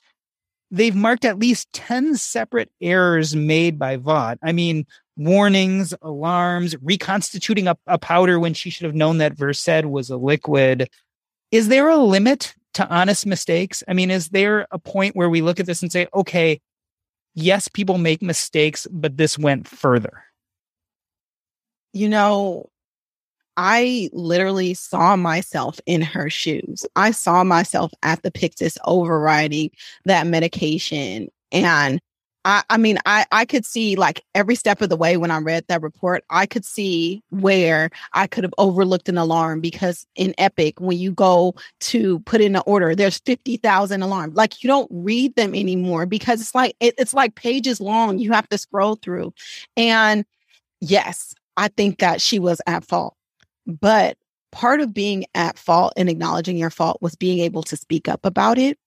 they've 0.72 0.96
marked 0.96 1.26
at 1.26 1.40
least 1.40 1.72
10 1.74 2.16
separate 2.16 2.72
errors 2.82 3.36
made 3.36 3.78
by 3.78 3.98
Vaught. 3.98 4.38
I 4.42 4.52
mean, 4.52 4.86
warnings, 5.20 5.94
alarms, 6.02 6.76
reconstituting 6.82 7.68
a, 7.68 7.78
a 7.88 7.98
powder 8.00 8.40
when 8.40 8.54
she 8.54 8.70
should 8.70 8.86
have 8.86 8.96
known 8.96 9.18
that 9.18 9.38
Versed 9.38 9.86
was 9.86 10.10
a 10.10 10.18
liquid. 10.18 10.90
Is 11.52 11.68
there 11.68 11.90
a 11.90 11.98
limit 11.98 12.56
to 12.76 12.88
honest 12.88 13.26
mistakes? 13.26 13.84
I 13.88 13.94
mean, 13.94 14.12
is 14.12 14.30
there 14.30 14.66
a 14.72 14.80
point 14.80 15.16
where 15.16 15.30
we 15.30 15.42
look 15.42 15.60
at 15.60 15.66
this 15.66 15.82
and 15.82 15.92
say, 15.92 16.08
okay, 16.14 16.62
yes, 17.36 17.68
people 17.68 17.98
make 17.98 18.22
mistakes, 18.22 18.88
but 18.90 19.18
this 19.18 19.38
went 19.38 19.68
further? 19.68 20.24
You 21.92 22.08
know, 22.08 22.70
I 23.58 24.10
literally 24.14 24.74
saw 24.74 25.18
myself 25.18 25.82
in 25.86 26.02
her 26.02 26.30
shoes. 26.30 26.86
I 26.96 27.12
saw 27.12 27.44
myself 27.44 27.92
at 28.04 28.24
the 28.24 28.32
Pyxis 28.32 28.78
overriding 28.86 29.72
that 30.06 30.28
medication. 30.28 31.28
And 31.52 32.00
I, 32.46 32.64
I 32.70 32.78
mean, 32.78 32.98
I, 33.06 33.26
I 33.32 33.46
could 33.46 33.66
see 33.66 33.96
like 33.96 34.24
every 34.34 34.56
step 34.56 34.82
of 34.82 34.90
the 34.90 34.96
way 34.96 35.18
when 35.18 35.32
I 35.32 35.40
read 35.40 35.66
that 35.68 35.82
report, 35.82 36.24
I 36.30 36.46
could 36.46 36.64
see 36.64 37.22
where 37.30 37.90
I 38.14 38.28
could 38.28 38.46
have 38.46 38.54
overlooked 38.58 39.10
an 39.10 39.18
alarm 39.18 39.60
because 39.60 40.08
in 40.16 40.34
Epic, 40.38 40.80
when 40.80 40.98
you 40.98 41.12
go 41.12 41.56
to 41.82 42.20
put 42.22 42.40
in 42.40 42.56
an 42.56 42.64
order, 42.66 42.96
there's 42.96 43.20
50,000 43.20 44.02
alarms. 44.02 44.36
Like 44.36 44.64
you 44.64 44.68
don't 44.68 44.90
read 44.90 45.36
them 45.36 45.54
anymore 45.54 46.06
because 46.06 46.40
it's 46.40 46.56
like, 46.56 46.76
it, 46.80 46.96
it's 46.98 47.14
like 47.14 47.36
pages 47.36 47.82
long. 47.82 48.20
You 48.20 48.32
have 48.32 48.48
to 48.50 48.58
scroll 48.58 48.96
through. 48.96 49.34
And 49.76 50.24
yes, 50.80 51.36
I 51.58 51.68
think 51.68 52.00
that 52.00 52.22
she 52.22 52.40
was 52.40 52.62
at 52.66 52.86
fault. 52.86 53.16
But 53.68 54.18
part 54.52 54.80
of 54.80 54.94
being 54.94 55.26
at 55.36 55.60
fault 55.60 55.94
and 55.98 56.10
acknowledging 56.10 56.58
your 56.58 56.70
fault 56.70 57.02
was 57.02 57.16
being 57.16 57.40
able 57.40 57.64
to 57.64 57.76
speak 57.76 58.08
up 58.08 58.26
about 58.26 58.58
it. 58.58 58.78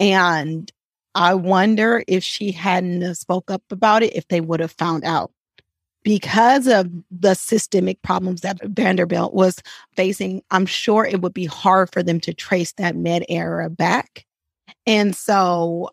And 0.00 0.70
I 1.16 1.32
wonder 1.32 2.04
if 2.06 2.22
she 2.22 2.52
hadn't 2.52 3.14
spoke 3.14 3.50
up 3.50 3.62
about 3.70 4.02
it, 4.02 4.14
if 4.14 4.28
they 4.28 4.42
would 4.42 4.60
have 4.60 4.72
found 4.72 5.02
out. 5.02 5.32
Because 6.04 6.68
of 6.68 6.88
the 7.10 7.34
systemic 7.34 8.00
problems 8.02 8.42
that 8.42 8.62
Vanderbilt 8.62 9.32
was 9.32 9.60
facing, 9.96 10.42
I'm 10.50 10.66
sure 10.66 11.06
it 11.06 11.22
would 11.22 11.32
be 11.32 11.46
hard 11.46 11.90
for 11.90 12.02
them 12.02 12.20
to 12.20 12.34
trace 12.34 12.72
that 12.74 12.96
med 12.96 13.24
error 13.30 13.68
back. 13.70 14.26
And 14.86 15.16
so, 15.16 15.90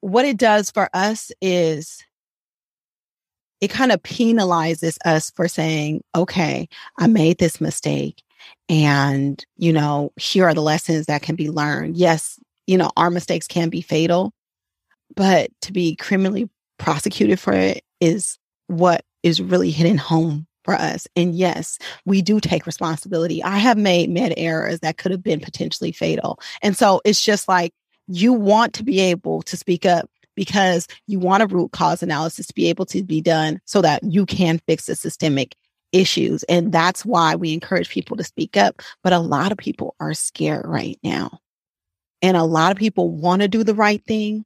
what 0.00 0.24
it 0.24 0.38
does 0.38 0.70
for 0.70 0.88
us 0.94 1.30
is 1.42 2.02
it 3.60 3.68
kind 3.68 3.92
of 3.92 4.02
penalizes 4.02 4.96
us 5.04 5.30
for 5.30 5.46
saying, 5.46 6.02
okay, 6.16 6.68
I 6.98 7.06
made 7.06 7.36
this 7.36 7.60
mistake. 7.60 8.22
And, 8.70 9.44
you 9.58 9.74
know, 9.74 10.10
here 10.16 10.46
are 10.46 10.54
the 10.54 10.62
lessons 10.62 11.04
that 11.06 11.22
can 11.22 11.34
be 11.34 11.50
learned. 11.50 11.96
Yes, 11.98 12.40
you 12.66 12.78
know, 12.78 12.90
our 12.96 13.10
mistakes 13.10 13.46
can 13.46 13.68
be 13.68 13.82
fatal, 13.82 14.32
but 15.18 15.50
to 15.62 15.72
be 15.72 15.96
criminally 15.96 16.48
prosecuted 16.78 17.40
for 17.40 17.52
it 17.52 17.82
is 18.00 18.38
what 18.68 19.04
is 19.24 19.42
really 19.42 19.72
hitting 19.72 19.98
home 19.98 20.46
for 20.64 20.74
us. 20.74 21.08
And 21.16 21.34
yes, 21.34 21.76
we 22.06 22.22
do 22.22 22.38
take 22.38 22.66
responsibility. 22.66 23.42
I 23.42 23.58
have 23.58 23.76
made 23.76 24.10
med 24.10 24.32
errors 24.36 24.78
that 24.80 24.96
could 24.96 25.10
have 25.10 25.22
been 25.22 25.40
potentially 25.40 25.90
fatal. 25.90 26.38
And 26.62 26.76
so 26.76 27.00
it's 27.04 27.24
just 27.24 27.48
like 27.48 27.72
you 28.06 28.32
want 28.32 28.74
to 28.74 28.84
be 28.84 29.00
able 29.00 29.42
to 29.42 29.56
speak 29.56 29.84
up 29.84 30.08
because 30.36 30.86
you 31.08 31.18
want 31.18 31.42
a 31.42 31.48
root 31.48 31.72
cause 31.72 32.00
analysis 32.00 32.46
to 32.46 32.54
be 32.54 32.68
able 32.68 32.86
to 32.86 33.02
be 33.02 33.20
done 33.20 33.60
so 33.64 33.82
that 33.82 34.04
you 34.04 34.24
can 34.24 34.60
fix 34.68 34.86
the 34.86 34.94
systemic 34.94 35.56
issues. 35.90 36.44
And 36.44 36.70
that's 36.70 37.04
why 37.04 37.34
we 37.34 37.52
encourage 37.52 37.88
people 37.88 38.16
to 38.18 38.24
speak 38.24 38.56
up. 38.56 38.82
But 39.02 39.14
a 39.14 39.18
lot 39.18 39.50
of 39.50 39.58
people 39.58 39.96
are 39.98 40.14
scared 40.14 40.64
right 40.64 40.96
now. 41.02 41.40
And 42.22 42.36
a 42.36 42.44
lot 42.44 42.70
of 42.70 42.78
people 42.78 43.10
want 43.10 43.42
to 43.42 43.48
do 43.48 43.64
the 43.64 43.74
right 43.74 44.04
thing, 44.04 44.44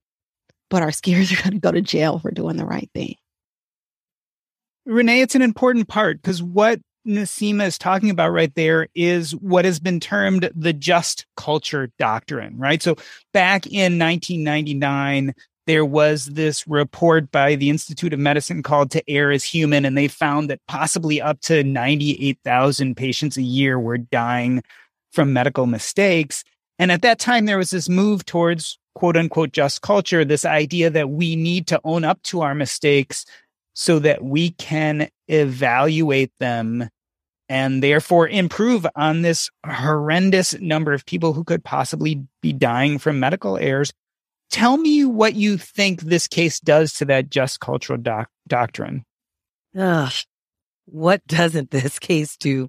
but 0.72 0.82
are 0.82 0.90
scared 0.90 1.26
they're 1.26 1.42
going 1.42 1.52
to 1.52 1.60
go 1.60 1.70
to 1.70 1.82
jail 1.82 2.18
for 2.18 2.30
doing 2.30 2.56
the 2.56 2.64
right 2.64 2.90
thing. 2.94 3.14
Renee, 4.86 5.20
it's 5.20 5.34
an 5.36 5.42
important 5.42 5.86
part 5.86 6.20
because 6.20 6.42
what 6.42 6.80
Naseema 7.06 7.66
is 7.66 7.76
talking 7.76 8.08
about 8.08 8.30
right 8.30 8.52
there 8.54 8.88
is 8.94 9.36
what 9.36 9.66
has 9.66 9.78
been 9.78 10.00
termed 10.00 10.50
the 10.56 10.72
just 10.72 11.26
culture 11.36 11.90
doctrine, 11.98 12.56
right? 12.56 12.82
So 12.82 12.96
back 13.34 13.66
in 13.66 13.98
1999, 13.98 15.34
there 15.66 15.84
was 15.84 16.24
this 16.24 16.66
report 16.66 17.30
by 17.30 17.54
the 17.54 17.68
Institute 17.68 18.14
of 18.14 18.18
Medicine 18.18 18.62
called 18.62 18.90
To 18.92 19.10
Err 19.10 19.30
is 19.30 19.44
Human, 19.44 19.84
and 19.84 19.96
they 19.96 20.08
found 20.08 20.48
that 20.48 20.60
possibly 20.68 21.20
up 21.20 21.38
to 21.42 21.62
98,000 21.62 22.96
patients 22.96 23.36
a 23.36 23.42
year 23.42 23.78
were 23.78 23.98
dying 23.98 24.62
from 25.12 25.34
medical 25.34 25.66
mistakes. 25.66 26.44
And 26.78 26.90
at 26.90 27.02
that 27.02 27.18
time, 27.18 27.44
there 27.44 27.58
was 27.58 27.70
this 27.70 27.90
move 27.90 28.24
towards 28.24 28.78
quote 28.94 29.16
unquote 29.16 29.52
just 29.52 29.82
culture, 29.82 30.24
this 30.24 30.44
idea 30.44 30.90
that 30.90 31.10
we 31.10 31.36
need 31.36 31.66
to 31.68 31.80
own 31.84 32.04
up 32.04 32.22
to 32.24 32.42
our 32.42 32.54
mistakes 32.54 33.24
so 33.74 33.98
that 33.98 34.22
we 34.22 34.50
can 34.50 35.08
evaluate 35.28 36.32
them 36.40 36.88
and 37.48 37.82
therefore 37.82 38.28
improve 38.28 38.86
on 38.96 39.22
this 39.22 39.50
horrendous 39.66 40.58
number 40.60 40.92
of 40.92 41.04
people 41.04 41.32
who 41.32 41.44
could 41.44 41.64
possibly 41.64 42.22
be 42.40 42.52
dying 42.52 42.98
from 42.98 43.20
medical 43.20 43.58
errors. 43.58 43.92
Tell 44.50 44.76
me 44.76 45.04
what 45.04 45.34
you 45.34 45.56
think 45.56 46.02
this 46.02 46.28
case 46.28 46.60
does 46.60 46.94
to 46.94 47.04
that 47.06 47.30
just 47.30 47.60
cultural 47.60 47.98
doc- 47.98 48.30
doctrine. 48.46 49.04
Ugh, 49.76 50.12
what 50.86 51.26
doesn't 51.26 51.70
this 51.70 51.98
case 51.98 52.36
do? 52.36 52.68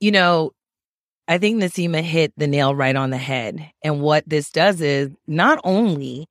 You 0.00 0.12
know, 0.12 0.52
I 1.26 1.38
think 1.38 1.62
Naseema 1.62 2.02
hit 2.02 2.32
the 2.36 2.46
nail 2.46 2.74
right 2.74 2.94
on 2.94 3.10
the 3.10 3.18
head. 3.18 3.70
And 3.82 4.00
what 4.00 4.28
this 4.28 4.50
does 4.50 4.80
is 4.80 5.10
not 5.26 5.58
only 5.64 6.26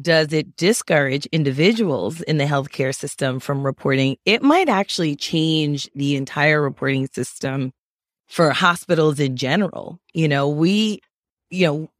does 0.00 0.32
it 0.32 0.56
discourage 0.56 1.26
individuals 1.26 2.20
in 2.22 2.38
the 2.38 2.44
healthcare 2.44 2.94
system 2.94 3.40
from 3.40 3.64
reporting, 3.64 4.16
it 4.24 4.42
might 4.42 4.68
actually 4.68 5.16
change 5.16 5.88
the 5.94 6.16
entire 6.16 6.62
reporting 6.62 7.08
system 7.12 7.72
for 8.28 8.50
hospitals 8.50 9.18
in 9.18 9.36
general. 9.36 9.98
You 10.12 10.28
know, 10.28 10.48
we, 10.48 11.00
you 11.50 11.66
know, 11.66 11.90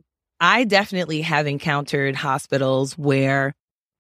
I 0.40 0.64
definitely 0.64 1.22
have 1.22 1.46
encountered 1.46 2.14
hospitals 2.14 2.96
where 2.96 3.54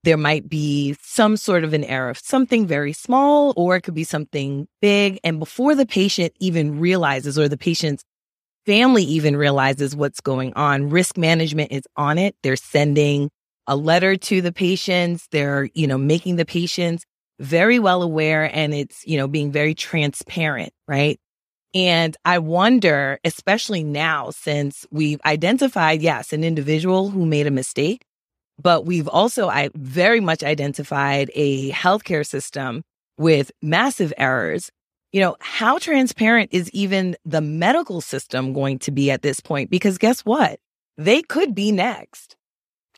there 0.04 0.16
might 0.16 0.48
be 0.48 0.96
some 1.02 1.36
sort 1.36 1.64
of 1.64 1.74
an 1.74 1.82
error, 1.84 2.14
something 2.14 2.66
very 2.66 2.92
small, 2.92 3.52
or 3.56 3.76
it 3.76 3.82
could 3.82 3.94
be 3.94 4.04
something 4.04 4.68
big. 4.80 5.18
And 5.24 5.40
before 5.40 5.74
the 5.74 5.86
patient 5.86 6.32
even 6.38 6.78
realizes 6.78 7.38
or 7.38 7.48
the 7.48 7.56
patient's 7.56 8.04
family 8.68 9.02
even 9.02 9.34
realizes 9.34 9.96
what's 9.96 10.20
going 10.20 10.52
on, 10.52 10.90
risk 10.90 11.16
management 11.16 11.72
is 11.72 11.84
on 11.96 12.18
it. 12.18 12.36
They're 12.42 12.54
sending 12.54 13.30
a 13.66 13.74
letter 13.74 14.14
to 14.14 14.42
the 14.42 14.52
patients. 14.52 15.26
They're, 15.32 15.70
you 15.72 15.86
know, 15.86 15.96
making 15.96 16.36
the 16.36 16.44
patients 16.44 17.06
very 17.40 17.78
well 17.78 18.02
aware 18.02 18.44
and 18.54 18.74
it's, 18.74 19.06
you 19.06 19.16
know, 19.16 19.26
being 19.26 19.50
very 19.52 19.74
transparent, 19.74 20.74
right? 20.86 21.18
And 21.74 22.14
I 22.26 22.40
wonder, 22.40 23.18
especially 23.24 23.84
now, 23.84 24.32
since 24.32 24.84
we've 24.90 25.20
identified, 25.24 26.02
yes, 26.02 26.34
an 26.34 26.44
individual 26.44 27.08
who 27.08 27.24
made 27.24 27.46
a 27.46 27.50
mistake, 27.50 28.02
but 28.62 28.84
we've 28.84 29.08
also 29.08 29.48
I 29.48 29.70
very 29.76 30.20
much 30.20 30.44
identified 30.44 31.30
a 31.34 31.70
healthcare 31.70 32.26
system 32.26 32.82
with 33.16 33.50
massive 33.62 34.12
errors. 34.18 34.70
You 35.12 35.20
know, 35.22 35.36
how 35.40 35.78
transparent 35.78 36.50
is 36.52 36.70
even 36.72 37.16
the 37.24 37.40
medical 37.40 38.00
system 38.00 38.52
going 38.52 38.78
to 38.80 38.90
be 38.90 39.10
at 39.10 39.22
this 39.22 39.40
point? 39.40 39.70
Because 39.70 39.96
guess 39.96 40.20
what? 40.20 40.60
They 40.98 41.22
could 41.22 41.54
be 41.54 41.72
next. 41.72 42.36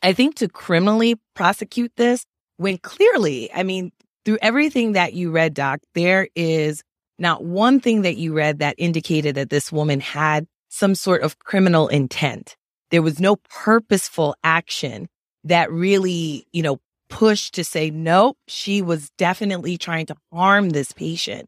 I 0.03 0.13
think 0.13 0.35
to 0.35 0.49
criminally 0.49 1.19
prosecute 1.35 1.91
this 1.95 2.25
when 2.57 2.77
clearly, 2.79 3.51
I 3.53 3.63
mean, 3.63 3.91
through 4.25 4.39
everything 4.41 4.93
that 4.93 5.13
you 5.13 5.31
read, 5.31 5.53
Doc, 5.53 5.79
there 5.95 6.27
is 6.35 6.83
not 7.17 7.43
one 7.43 7.79
thing 7.79 8.01
that 8.01 8.17
you 8.17 8.33
read 8.33 8.59
that 8.59 8.75
indicated 8.77 9.35
that 9.35 9.49
this 9.49 9.71
woman 9.71 9.99
had 9.99 10.47
some 10.69 10.95
sort 10.95 11.21
of 11.21 11.39
criminal 11.39 11.87
intent. 11.87 12.55
There 12.89 13.01
was 13.01 13.19
no 13.19 13.37
purposeful 13.49 14.35
action 14.43 15.07
that 15.43 15.71
really, 15.71 16.45
you 16.51 16.63
know, 16.63 16.79
pushed 17.09 17.55
to 17.55 17.63
say, 17.63 17.89
nope, 17.89 18.37
she 18.47 18.81
was 18.81 19.09
definitely 19.17 19.77
trying 19.77 20.07
to 20.07 20.15
harm 20.33 20.69
this 20.69 20.91
patient. 20.91 21.47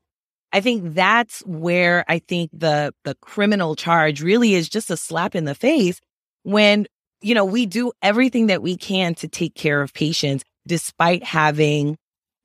I 0.54 0.62
think 0.62 0.94
that's 0.94 1.40
where 1.42 2.06
I 2.08 2.20
think 2.20 2.52
the 2.54 2.94
the 3.04 3.16
criminal 3.16 3.76
charge 3.76 4.22
really 4.22 4.54
is 4.54 4.70
just 4.70 4.92
a 4.92 4.98
slap 4.98 5.36
in 5.36 5.46
the 5.46 5.56
face 5.56 6.00
when 6.44 6.86
you 7.24 7.34
know, 7.34 7.46
we 7.46 7.66
do 7.66 7.92
everything 8.02 8.48
that 8.48 8.62
we 8.62 8.76
can 8.76 9.16
to 9.16 9.28
take 9.28 9.56
care 9.56 9.82
of 9.82 9.94
patients 9.94 10.44
despite 10.68 11.24
having 11.24 11.98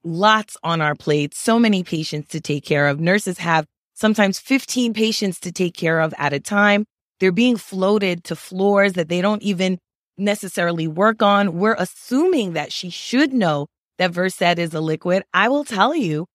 lots 0.05 0.57
on 0.63 0.81
our 0.81 0.95
plate, 0.95 1.35
so 1.35 1.59
many 1.59 1.83
patients 1.83 2.29
to 2.29 2.41
take 2.41 2.65
care 2.65 2.87
of. 2.87 3.01
Nurses 3.01 3.39
have 3.39 3.67
sometimes 3.95 4.39
15 4.39 4.95
patients 4.95 5.41
to 5.41 5.53
take 5.53 5.75
care 5.75 6.01
of 6.01 6.15
at 6.17 6.33
a 6.33 6.39
time. 6.39 6.85
They're 7.19 7.33
being 7.33 7.57
floated 7.57 8.23
to 8.25 8.37
floors 8.37 8.93
that 8.93 9.09
they 9.09 9.21
don't 9.21 9.43
even 9.43 9.79
necessarily 10.17 10.87
work 10.87 11.23
on. 11.23 11.59
We're 11.59 11.77
assuming 11.77 12.53
that 12.53 12.73
she 12.73 12.89
should 12.91 13.33
know 13.33 13.67
that 13.99 14.13
Versed 14.13 14.59
is 14.59 14.73
a 14.73 14.81
liquid. 14.81 15.25
I 15.35 15.49
will 15.49 15.65
tell 15.65 15.95
you 15.95 16.27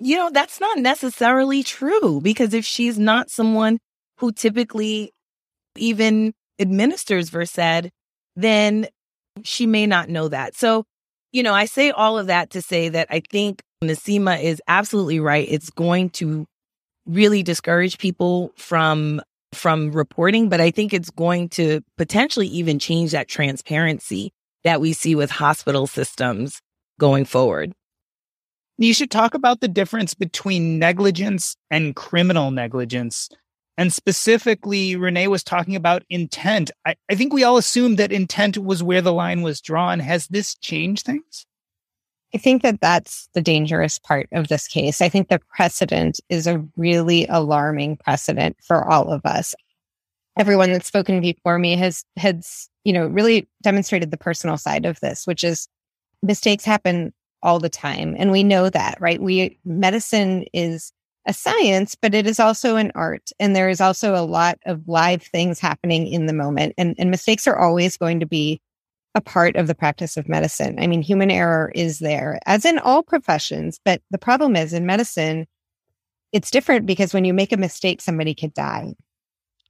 you 0.00 0.16
know, 0.16 0.30
that's 0.32 0.60
not 0.60 0.78
necessarily 0.78 1.62
true 1.62 2.20
because 2.20 2.54
if 2.54 2.64
she's 2.64 2.98
not 2.98 3.30
someone 3.30 3.78
who 4.18 4.32
typically 4.32 5.12
even 5.76 6.32
administers 6.58 7.30
Versed, 7.30 7.90
then 8.36 8.86
she 9.42 9.66
may 9.66 9.86
not 9.86 10.08
know 10.08 10.28
that. 10.28 10.54
So, 10.54 10.84
you 11.32 11.42
know, 11.42 11.54
I 11.54 11.66
say 11.66 11.90
all 11.90 12.18
of 12.18 12.28
that 12.28 12.50
to 12.50 12.62
say 12.62 12.88
that 12.88 13.08
I 13.10 13.20
think 13.30 13.62
Naseema 13.82 14.42
is 14.42 14.62
absolutely 14.66 15.20
right. 15.20 15.46
It's 15.48 15.70
going 15.70 16.10
to 16.10 16.46
really 17.06 17.42
discourage 17.42 17.98
people 17.98 18.52
from 18.56 19.20
from 19.54 19.92
reporting, 19.92 20.50
but 20.50 20.60
I 20.60 20.70
think 20.70 20.92
it's 20.92 21.10
going 21.10 21.48
to 21.50 21.80
potentially 21.96 22.48
even 22.48 22.78
change 22.78 23.12
that 23.12 23.28
transparency 23.28 24.30
that 24.62 24.80
we 24.80 24.92
see 24.92 25.14
with 25.14 25.30
hospital 25.30 25.86
systems 25.86 26.60
going 27.00 27.24
forward. 27.24 27.72
You 28.78 28.94
should 28.94 29.10
talk 29.10 29.34
about 29.34 29.60
the 29.60 29.68
difference 29.68 30.14
between 30.14 30.78
negligence 30.78 31.56
and 31.70 31.96
criminal 31.96 32.50
negligence 32.50 33.28
and 33.78 33.92
specifically, 33.92 34.96
Renee 34.96 35.28
was 35.28 35.44
talking 35.44 35.76
about 35.76 36.02
intent. 36.10 36.72
I, 36.84 36.96
I 37.08 37.14
think 37.14 37.32
we 37.32 37.44
all 37.44 37.56
assumed 37.56 37.96
that 37.98 38.10
intent 38.10 38.58
was 38.58 38.82
where 38.82 39.00
the 39.00 39.12
line 39.12 39.42
was 39.42 39.60
drawn. 39.60 40.00
Has 40.00 40.26
this 40.26 40.56
changed 40.56 41.06
things? 41.06 41.46
I 42.34 42.38
think 42.38 42.62
that 42.62 42.80
that's 42.80 43.28
the 43.34 43.40
dangerous 43.40 44.00
part 44.00 44.28
of 44.32 44.48
this 44.48 44.66
case. 44.66 45.00
I 45.00 45.08
think 45.08 45.28
the 45.28 45.40
precedent 45.54 46.18
is 46.28 46.48
a 46.48 46.62
really 46.76 47.24
alarming 47.28 47.98
precedent 47.98 48.56
for 48.66 48.84
all 48.90 49.12
of 49.12 49.24
us. 49.24 49.54
Everyone 50.36 50.72
that's 50.72 50.88
spoken 50.88 51.20
before 51.20 51.60
me 51.60 51.76
has 51.76 52.04
has, 52.16 52.68
you 52.82 52.92
know, 52.92 53.06
really 53.06 53.48
demonstrated 53.62 54.10
the 54.10 54.18
personal 54.18 54.58
side 54.58 54.86
of 54.86 54.98
this, 54.98 55.24
which 55.24 55.44
is 55.44 55.68
mistakes 56.20 56.64
happen 56.64 57.12
all 57.42 57.58
the 57.58 57.68
time 57.68 58.14
and 58.18 58.30
we 58.30 58.42
know 58.42 58.68
that, 58.70 59.00
right? 59.00 59.20
We 59.20 59.58
medicine 59.64 60.44
is 60.52 60.92
a 61.26 61.32
science, 61.32 61.94
but 61.94 62.14
it 62.14 62.26
is 62.26 62.40
also 62.40 62.76
an 62.76 62.90
art. 62.94 63.30
And 63.38 63.54
there 63.54 63.68
is 63.68 63.80
also 63.80 64.14
a 64.14 64.24
lot 64.24 64.58
of 64.64 64.88
live 64.88 65.22
things 65.22 65.60
happening 65.60 66.06
in 66.06 66.26
the 66.26 66.32
moment. 66.32 66.74
And, 66.78 66.96
and 66.98 67.10
mistakes 67.10 67.46
are 67.46 67.58
always 67.58 67.96
going 67.98 68.18
to 68.20 68.26
be 68.26 68.60
a 69.14 69.20
part 69.20 69.56
of 69.56 69.66
the 69.66 69.74
practice 69.74 70.16
of 70.16 70.28
medicine. 70.28 70.76
I 70.78 70.86
mean, 70.86 71.02
human 71.02 71.30
error 71.30 71.70
is 71.74 71.98
there, 71.98 72.38
as 72.46 72.64
in 72.64 72.78
all 72.78 73.02
professions. 73.02 73.78
But 73.84 74.00
the 74.10 74.18
problem 74.18 74.56
is 74.56 74.72
in 74.72 74.86
medicine, 74.86 75.46
it's 76.32 76.50
different 76.50 76.86
because 76.86 77.12
when 77.12 77.24
you 77.24 77.34
make 77.34 77.52
a 77.52 77.58
mistake, 77.58 78.00
somebody 78.00 78.34
could 78.34 78.54
die. 78.54 78.94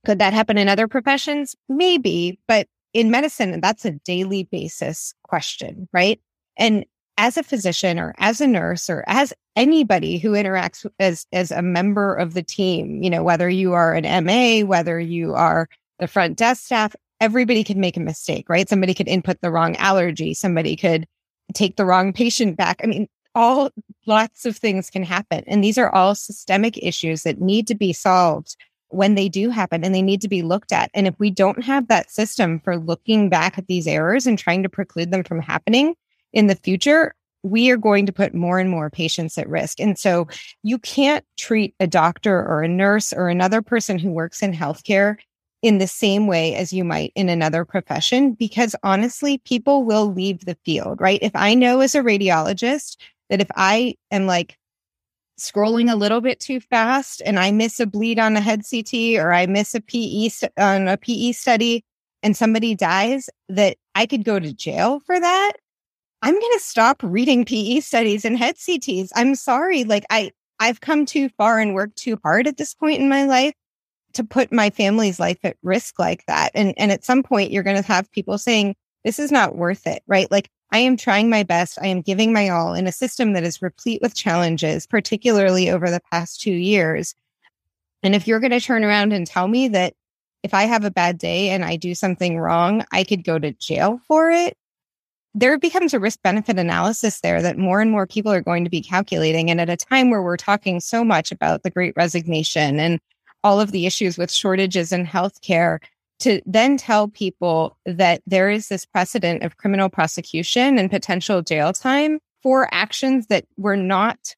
Could 0.06 0.20
that 0.20 0.32
happen 0.32 0.58
in 0.58 0.68
other 0.68 0.86
professions? 0.86 1.56
Maybe. 1.68 2.38
But 2.46 2.68
in 2.94 3.10
medicine, 3.10 3.60
that's 3.60 3.84
a 3.84 3.92
daily 3.92 4.44
basis 4.44 5.12
question, 5.24 5.88
right? 5.92 6.20
And 6.56 6.84
as 7.18 7.36
a 7.36 7.42
physician 7.42 7.98
or 7.98 8.14
as 8.18 8.40
a 8.40 8.46
nurse 8.46 8.88
or 8.88 9.04
as 9.08 9.34
anybody 9.56 10.16
who 10.18 10.30
interacts 10.30 10.86
as 10.98 11.26
as 11.32 11.50
a 11.50 11.60
member 11.60 12.14
of 12.14 12.32
the 12.32 12.42
team 12.42 13.02
you 13.02 13.10
know 13.10 13.22
whether 13.22 13.50
you 13.50 13.74
are 13.74 13.92
an 13.92 14.24
ma 14.24 14.64
whether 14.66 14.98
you 14.98 15.34
are 15.34 15.68
the 15.98 16.08
front 16.08 16.38
desk 16.38 16.64
staff 16.64 16.94
everybody 17.20 17.64
can 17.64 17.80
make 17.80 17.96
a 17.96 18.00
mistake 18.00 18.48
right? 18.48 18.68
Somebody 18.68 18.94
could 18.94 19.08
input 19.08 19.40
the 19.42 19.50
wrong 19.50 19.76
allergy 19.76 20.32
somebody 20.32 20.76
could 20.76 21.06
take 21.54 21.76
the 21.76 21.84
wrong 21.84 22.12
patient 22.12 22.56
back. 22.56 22.80
I 22.82 22.86
mean 22.86 23.08
all 23.34 23.70
lots 24.06 24.46
of 24.46 24.56
things 24.56 24.88
can 24.88 25.02
happen 25.02 25.44
and 25.46 25.62
these 25.62 25.76
are 25.78 25.94
all 25.94 26.14
systemic 26.14 26.78
issues 26.78 27.24
that 27.24 27.40
need 27.40 27.66
to 27.66 27.74
be 27.74 27.92
solved 27.92 28.56
when 28.90 29.16
they 29.16 29.28
do 29.28 29.50
happen 29.50 29.84
and 29.84 29.94
they 29.94 30.00
need 30.02 30.20
to 30.22 30.28
be 30.28 30.42
looked 30.42 30.72
at. 30.72 30.90
And 30.94 31.06
if 31.06 31.14
we 31.18 31.30
don't 31.30 31.62
have 31.62 31.88
that 31.88 32.10
system 32.10 32.58
for 32.60 32.78
looking 32.78 33.28
back 33.28 33.58
at 33.58 33.66
these 33.66 33.86
errors 33.86 34.26
and 34.26 34.38
trying 34.38 34.62
to 34.62 34.68
preclude 34.68 35.10
them 35.10 35.24
from 35.24 35.40
happening 35.40 35.94
in 36.32 36.46
the 36.46 36.54
future, 36.54 37.14
we 37.42 37.70
are 37.70 37.76
going 37.76 38.06
to 38.06 38.12
put 38.12 38.34
more 38.34 38.58
and 38.58 38.70
more 38.70 38.90
patients 38.90 39.38
at 39.38 39.48
risk. 39.48 39.80
And 39.80 39.98
so 39.98 40.26
you 40.62 40.78
can't 40.78 41.24
treat 41.36 41.74
a 41.80 41.86
doctor 41.86 42.44
or 42.44 42.62
a 42.62 42.68
nurse 42.68 43.12
or 43.12 43.28
another 43.28 43.62
person 43.62 43.98
who 43.98 44.10
works 44.10 44.42
in 44.42 44.52
healthcare 44.52 45.16
in 45.62 45.78
the 45.78 45.86
same 45.86 46.26
way 46.26 46.54
as 46.54 46.72
you 46.72 46.84
might 46.84 47.12
in 47.14 47.28
another 47.28 47.64
profession, 47.64 48.32
because 48.32 48.76
honestly, 48.82 49.38
people 49.38 49.84
will 49.84 50.12
leave 50.12 50.44
the 50.44 50.56
field, 50.64 51.00
right? 51.00 51.18
If 51.22 51.32
I 51.34 51.54
know 51.54 51.80
as 51.80 51.94
a 51.94 52.00
radiologist 52.00 52.96
that 53.28 53.40
if 53.40 53.48
I 53.56 53.94
am 54.10 54.26
like 54.26 54.56
scrolling 55.38 55.90
a 55.90 55.96
little 55.96 56.20
bit 56.20 56.40
too 56.40 56.60
fast 56.60 57.22
and 57.24 57.38
I 57.38 57.50
miss 57.50 57.80
a 57.80 57.86
bleed 57.86 58.18
on 58.18 58.36
a 58.36 58.40
head 58.40 58.62
CT 58.68 59.18
or 59.18 59.32
I 59.32 59.46
miss 59.46 59.74
a 59.74 59.80
PE 59.80 60.28
st- 60.28 60.52
on 60.58 60.88
a 60.88 60.96
PE 60.96 61.32
study 61.32 61.84
and 62.22 62.36
somebody 62.36 62.74
dies, 62.74 63.28
that 63.48 63.76
I 63.94 64.06
could 64.06 64.24
go 64.24 64.38
to 64.40 64.52
jail 64.52 65.00
for 65.06 65.18
that 65.18 65.52
I'm 66.22 66.34
going 66.34 66.52
to 66.58 66.60
stop 66.60 67.00
reading 67.02 67.44
PE 67.44 67.80
studies 67.80 68.24
and 68.24 68.36
head 68.36 68.56
CTs. 68.56 69.10
I'm 69.14 69.34
sorry. 69.34 69.84
Like 69.84 70.04
I, 70.10 70.32
I've 70.58 70.80
come 70.80 71.06
too 71.06 71.28
far 71.30 71.58
and 71.58 71.74
worked 71.74 71.96
too 71.96 72.18
hard 72.22 72.46
at 72.46 72.56
this 72.56 72.74
point 72.74 73.00
in 73.00 73.08
my 73.08 73.24
life 73.24 73.54
to 74.14 74.24
put 74.24 74.52
my 74.52 74.70
family's 74.70 75.20
life 75.20 75.38
at 75.44 75.56
risk 75.62 75.98
like 75.98 76.24
that. 76.26 76.50
And, 76.54 76.74
and 76.76 76.90
at 76.90 77.04
some 77.04 77.22
point 77.22 77.52
you're 77.52 77.62
going 77.62 77.80
to 77.80 77.86
have 77.86 78.10
people 78.10 78.38
saying, 78.38 78.74
this 79.04 79.18
is 79.18 79.30
not 79.30 79.56
worth 79.56 79.86
it, 79.86 80.02
right? 80.06 80.30
Like 80.30 80.50
I 80.72 80.78
am 80.78 80.96
trying 80.96 81.30
my 81.30 81.44
best. 81.44 81.78
I 81.80 81.86
am 81.86 82.02
giving 82.02 82.32
my 82.32 82.48
all 82.48 82.74
in 82.74 82.86
a 82.86 82.92
system 82.92 83.32
that 83.34 83.44
is 83.44 83.62
replete 83.62 84.02
with 84.02 84.14
challenges, 84.14 84.86
particularly 84.86 85.70
over 85.70 85.88
the 85.88 86.00
past 86.10 86.40
two 86.40 86.52
years. 86.52 87.14
And 88.02 88.14
if 88.14 88.26
you're 88.26 88.40
going 88.40 88.50
to 88.50 88.60
turn 88.60 88.84
around 88.84 89.12
and 89.12 89.26
tell 89.26 89.48
me 89.48 89.68
that 89.68 89.94
if 90.42 90.52
I 90.54 90.64
have 90.64 90.84
a 90.84 90.90
bad 90.90 91.18
day 91.18 91.50
and 91.50 91.64
I 91.64 91.76
do 91.76 91.94
something 91.94 92.38
wrong, 92.38 92.84
I 92.92 93.04
could 93.04 93.24
go 93.24 93.38
to 93.38 93.52
jail 93.52 94.00
for 94.06 94.30
it, 94.30 94.56
there 95.34 95.58
becomes 95.58 95.94
a 95.94 96.00
risk 96.00 96.20
benefit 96.22 96.58
analysis 96.58 97.20
there 97.20 97.42
that 97.42 97.58
more 97.58 97.80
and 97.80 97.90
more 97.90 98.06
people 98.06 98.32
are 98.32 98.40
going 98.40 98.64
to 98.64 98.70
be 98.70 98.80
calculating. 98.80 99.50
And 99.50 99.60
at 99.60 99.70
a 99.70 99.76
time 99.76 100.10
where 100.10 100.22
we're 100.22 100.36
talking 100.36 100.80
so 100.80 101.04
much 101.04 101.30
about 101.30 101.62
the 101.62 101.70
great 101.70 101.94
resignation 101.96 102.80
and 102.80 102.98
all 103.44 103.60
of 103.60 103.70
the 103.70 103.86
issues 103.86 104.18
with 104.18 104.32
shortages 104.32 104.92
in 104.92 105.06
healthcare, 105.06 105.78
to 106.20 106.40
then 106.44 106.76
tell 106.76 107.08
people 107.08 107.76
that 107.86 108.22
there 108.26 108.50
is 108.50 108.68
this 108.68 108.84
precedent 108.84 109.44
of 109.44 109.56
criminal 109.56 109.88
prosecution 109.88 110.78
and 110.78 110.90
potential 110.90 111.42
jail 111.42 111.72
time 111.72 112.18
for 112.42 112.68
actions 112.72 113.28
that 113.28 113.44
were 113.56 113.76
not 113.76 114.34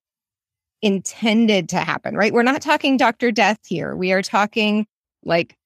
intended 0.82 1.68
to 1.70 1.78
happen, 1.78 2.14
right? 2.16 2.32
We're 2.32 2.42
not 2.42 2.62
talking 2.62 2.96
Dr. 2.96 3.30
Death 3.32 3.60
here. 3.66 3.94
We 3.94 4.12
are 4.12 4.22
talking 4.22 4.86
like 5.24 5.56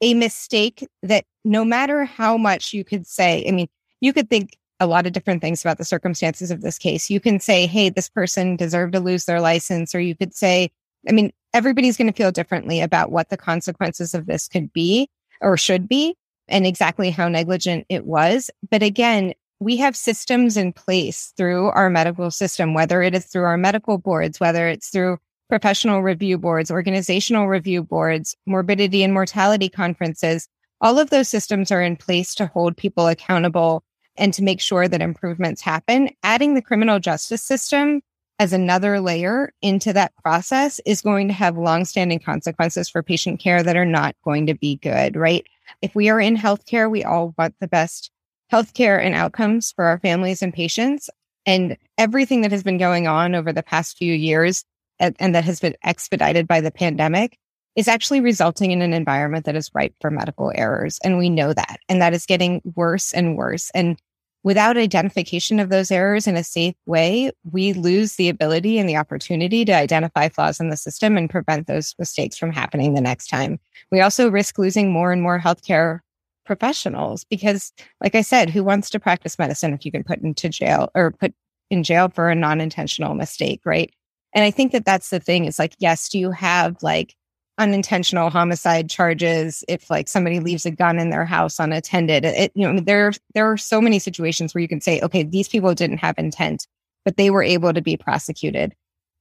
a 0.00 0.14
mistake 0.14 0.86
that 1.02 1.24
no 1.44 1.64
matter 1.64 2.04
how 2.04 2.36
much 2.36 2.72
you 2.72 2.84
could 2.84 3.06
say, 3.06 3.44
I 3.46 3.50
mean, 3.50 3.68
you 4.00 4.12
could 4.12 4.28
think 4.28 4.56
a 4.80 4.86
lot 4.86 5.06
of 5.06 5.12
different 5.12 5.42
things 5.42 5.62
about 5.62 5.78
the 5.78 5.84
circumstances 5.84 6.50
of 6.50 6.62
this 6.62 6.78
case. 6.78 7.10
You 7.10 7.20
can 7.20 7.38
say, 7.38 7.66
hey, 7.66 7.90
this 7.90 8.08
person 8.08 8.56
deserved 8.56 8.94
to 8.94 9.00
lose 9.00 9.26
their 9.26 9.40
license, 9.40 9.94
or 9.94 10.00
you 10.00 10.16
could 10.16 10.34
say, 10.34 10.70
I 11.08 11.12
mean, 11.12 11.32
everybody's 11.52 11.96
going 11.96 12.10
to 12.10 12.16
feel 12.16 12.32
differently 12.32 12.80
about 12.80 13.12
what 13.12 13.28
the 13.28 13.36
consequences 13.36 14.14
of 14.14 14.26
this 14.26 14.48
could 14.48 14.72
be 14.72 15.08
or 15.40 15.56
should 15.56 15.88
be 15.88 16.16
and 16.48 16.66
exactly 16.66 17.10
how 17.10 17.28
negligent 17.28 17.86
it 17.88 18.06
was. 18.06 18.50
But 18.70 18.82
again, 18.82 19.34
we 19.60 19.76
have 19.76 19.94
systems 19.94 20.56
in 20.56 20.72
place 20.72 21.32
through 21.36 21.68
our 21.68 21.90
medical 21.90 22.30
system, 22.30 22.72
whether 22.72 23.02
it 23.02 23.14
is 23.14 23.26
through 23.26 23.44
our 23.44 23.58
medical 23.58 23.98
boards, 23.98 24.40
whether 24.40 24.66
it's 24.66 24.88
through 24.88 25.18
professional 25.50 26.02
review 26.02 26.38
boards, 26.38 26.70
organizational 26.70 27.48
review 27.48 27.82
boards, 27.82 28.34
morbidity 28.46 29.02
and 29.02 29.12
mortality 29.12 29.68
conferences. 29.68 30.48
All 30.80 30.98
of 30.98 31.10
those 31.10 31.28
systems 31.28 31.70
are 31.70 31.82
in 31.82 31.96
place 31.96 32.34
to 32.36 32.46
hold 32.46 32.76
people 32.76 33.06
accountable 33.06 33.84
and 34.16 34.34
to 34.34 34.42
make 34.42 34.60
sure 34.60 34.88
that 34.88 35.02
improvements 35.02 35.62
happen. 35.62 36.10
Adding 36.22 36.54
the 36.54 36.62
criminal 36.62 36.98
justice 36.98 37.42
system 37.42 38.02
as 38.38 38.52
another 38.52 39.00
layer 39.00 39.52
into 39.60 39.92
that 39.92 40.14
process 40.22 40.80
is 40.86 41.02
going 41.02 41.28
to 41.28 41.34
have 41.34 41.58
longstanding 41.58 42.18
consequences 42.18 42.88
for 42.88 43.02
patient 43.02 43.38
care 43.38 43.62
that 43.62 43.76
are 43.76 43.84
not 43.84 44.16
going 44.24 44.46
to 44.46 44.54
be 44.54 44.76
good, 44.76 45.14
right? 45.14 45.46
If 45.82 45.94
we 45.94 46.08
are 46.08 46.20
in 46.20 46.36
healthcare, 46.36 46.90
we 46.90 47.04
all 47.04 47.34
want 47.36 47.54
the 47.60 47.68
best 47.68 48.10
healthcare 48.50 49.02
and 49.02 49.14
outcomes 49.14 49.72
for 49.72 49.84
our 49.84 49.98
families 49.98 50.42
and 50.42 50.52
patients. 50.52 51.10
And 51.46 51.76
everything 51.98 52.40
that 52.42 52.50
has 52.50 52.62
been 52.62 52.78
going 52.78 53.06
on 53.06 53.34
over 53.34 53.52
the 53.52 53.62
past 53.62 53.96
few 53.96 54.12
years 54.12 54.64
and, 54.98 55.16
and 55.18 55.34
that 55.34 55.44
has 55.44 55.60
been 55.60 55.76
expedited 55.84 56.46
by 56.46 56.60
the 56.60 56.70
pandemic 56.70 57.38
is 57.76 57.88
actually 57.88 58.20
resulting 58.20 58.72
in 58.72 58.82
an 58.82 58.92
environment 58.92 59.44
that 59.46 59.56
is 59.56 59.70
ripe 59.74 59.94
for 60.00 60.10
medical 60.10 60.52
errors. 60.54 60.98
And 61.04 61.18
we 61.18 61.30
know 61.30 61.52
that. 61.52 61.78
And 61.88 62.02
that 62.02 62.12
is 62.12 62.26
getting 62.26 62.60
worse 62.74 63.12
and 63.12 63.36
worse. 63.36 63.70
And 63.74 63.98
without 64.42 64.76
identification 64.76 65.60
of 65.60 65.68
those 65.68 65.90
errors 65.90 66.26
in 66.26 66.36
a 66.36 66.44
safe 66.44 66.74
way, 66.86 67.30
we 67.50 67.72
lose 67.72 68.16
the 68.16 68.28
ability 68.28 68.78
and 68.78 68.88
the 68.88 68.96
opportunity 68.96 69.64
to 69.64 69.72
identify 69.72 70.28
flaws 70.28 70.60
in 70.60 70.70
the 70.70 70.76
system 70.76 71.16
and 71.16 71.30
prevent 71.30 71.66
those 71.66 71.94
mistakes 71.98 72.36
from 72.36 72.52
happening 72.52 72.94
the 72.94 73.00
next 73.00 73.28
time. 73.28 73.58
We 73.90 74.00
also 74.00 74.30
risk 74.30 74.58
losing 74.58 74.90
more 74.90 75.12
and 75.12 75.22
more 75.22 75.38
healthcare 75.38 76.00
professionals 76.46 77.24
because, 77.24 77.72
like 78.00 78.14
I 78.14 78.22
said, 78.22 78.50
who 78.50 78.64
wants 78.64 78.90
to 78.90 79.00
practice 79.00 79.38
medicine 79.38 79.74
if 79.74 79.84
you 79.84 79.92
can 79.92 80.02
put 80.02 80.20
into 80.20 80.48
jail 80.48 80.90
or 80.94 81.12
put 81.12 81.34
in 81.70 81.84
jail 81.84 82.08
for 82.08 82.28
a 82.28 82.34
non 82.34 82.60
intentional 82.60 83.14
mistake, 83.14 83.60
right? 83.64 83.92
And 84.34 84.44
I 84.44 84.50
think 84.50 84.72
that 84.72 84.84
that's 84.84 85.10
the 85.10 85.20
thing 85.20 85.44
is 85.44 85.58
like, 85.58 85.74
yes, 85.78 86.08
do 86.08 86.18
you 86.18 86.30
have 86.30 86.76
like 86.82 87.14
unintentional 87.60 88.30
homicide 88.30 88.90
charges 88.90 89.62
if 89.68 89.88
like 89.90 90.08
somebody 90.08 90.40
leaves 90.40 90.66
a 90.66 90.70
gun 90.70 90.98
in 90.98 91.10
their 91.10 91.26
house 91.26 91.60
unattended 91.60 92.24
it 92.24 92.50
you 92.54 92.66
know 92.66 92.80
there 92.80 93.12
there 93.34 93.50
are 93.50 93.58
so 93.58 93.80
many 93.80 93.98
situations 93.98 94.54
where 94.54 94.62
you 94.62 94.68
can 94.68 94.80
say 94.80 95.00
okay 95.02 95.22
these 95.22 95.46
people 95.46 95.74
didn't 95.74 95.98
have 95.98 96.18
intent 96.18 96.66
but 97.04 97.16
they 97.16 97.30
were 97.30 97.42
able 97.42 97.72
to 97.72 97.82
be 97.82 97.96
prosecuted. 97.96 98.74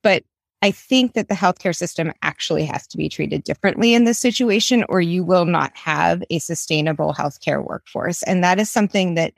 But 0.04 0.24
i 0.62 0.72
think 0.72 1.14
that 1.14 1.30
the 1.30 1.36
healthcare 1.36 1.76
system 1.76 2.12
actually 2.22 2.66
has 2.66 2.86
to 2.88 2.98
be 2.98 3.08
treated 3.08 3.44
differently 3.44 3.94
in 3.94 4.04
this 4.04 4.20
situation 4.20 4.84
or 4.90 5.00
you 5.00 5.24
will 5.24 5.46
not 5.46 5.76
have 5.78 6.22
a 6.30 6.40
sustainable 6.40 7.14
healthcare 7.14 7.66
workforce. 7.66 8.24
And 8.24 8.44
that 8.44 8.60
is 8.60 8.70
something 8.70 9.16
that 9.16 9.34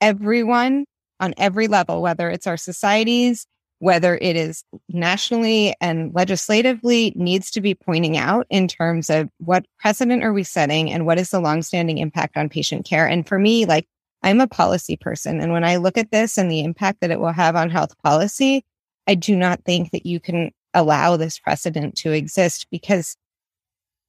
everyone 0.00 0.86
on 1.20 1.34
every 1.36 1.68
level 1.68 2.02
whether 2.02 2.28
it's 2.28 2.48
our 2.48 2.56
societies 2.56 3.46
whether 3.84 4.16
it 4.22 4.34
is 4.34 4.64
nationally 4.88 5.74
and 5.78 6.14
legislatively 6.14 7.12
needs 7.16 7.50
to 7.50 7.60
be 7.60 7.74
pointing 7.74 8.16
out 8.16 8.46
in 8.48 8.66
terms 8.66 9.10
of 9.10 9.28
what 9.40 9.66
precedent 9.78 10.24
are 10.24 10.32
we 10.32 10.42
setting 10.42 10.90
and 10.90 11.04
what 11.04 11.18
is 11.18 11.28
the 11.28 11.38
longstanding 11.38 11.98
impact 11.98 12.38
on 12.38 12.48
patient 12.48 12.86
care. 12.86 13.06
And 13.06 13.28
for 13.28 13.38
me, 13.38 13.66
like 13.66 13.86
I'm 14.22 14.40
a 14.40 14.48
policy 14.48 14.96
person. 14.96 15.38
And 15.38 15.52
when 15.52 15.64
I 15.64 15.76
look 15.76 15.98
at 15.98 16.10
this 16.10 16.38
and 16.38 16.50
the 16.50 16.64
impact 16.64 17.02
that 17.02 17.10
it 17.10 17.20
will 17.20 17.32
have 17.32 17.56
on 17.56 17.68
health 17.68 17.94
policy, 18.02 18.64
I 19.06 19.16
do 19.16 19.36
not 19.36 19.62
think 19.66 19.90
that 19.90 20.06
you 20.06 20.18
can 20.18 20.50
allow 20.72 21.18
this 21.18 21.38
precedent 21.38 21.94
to 21.96 22.12
exist 22.12 22.66
because 22.70 23.18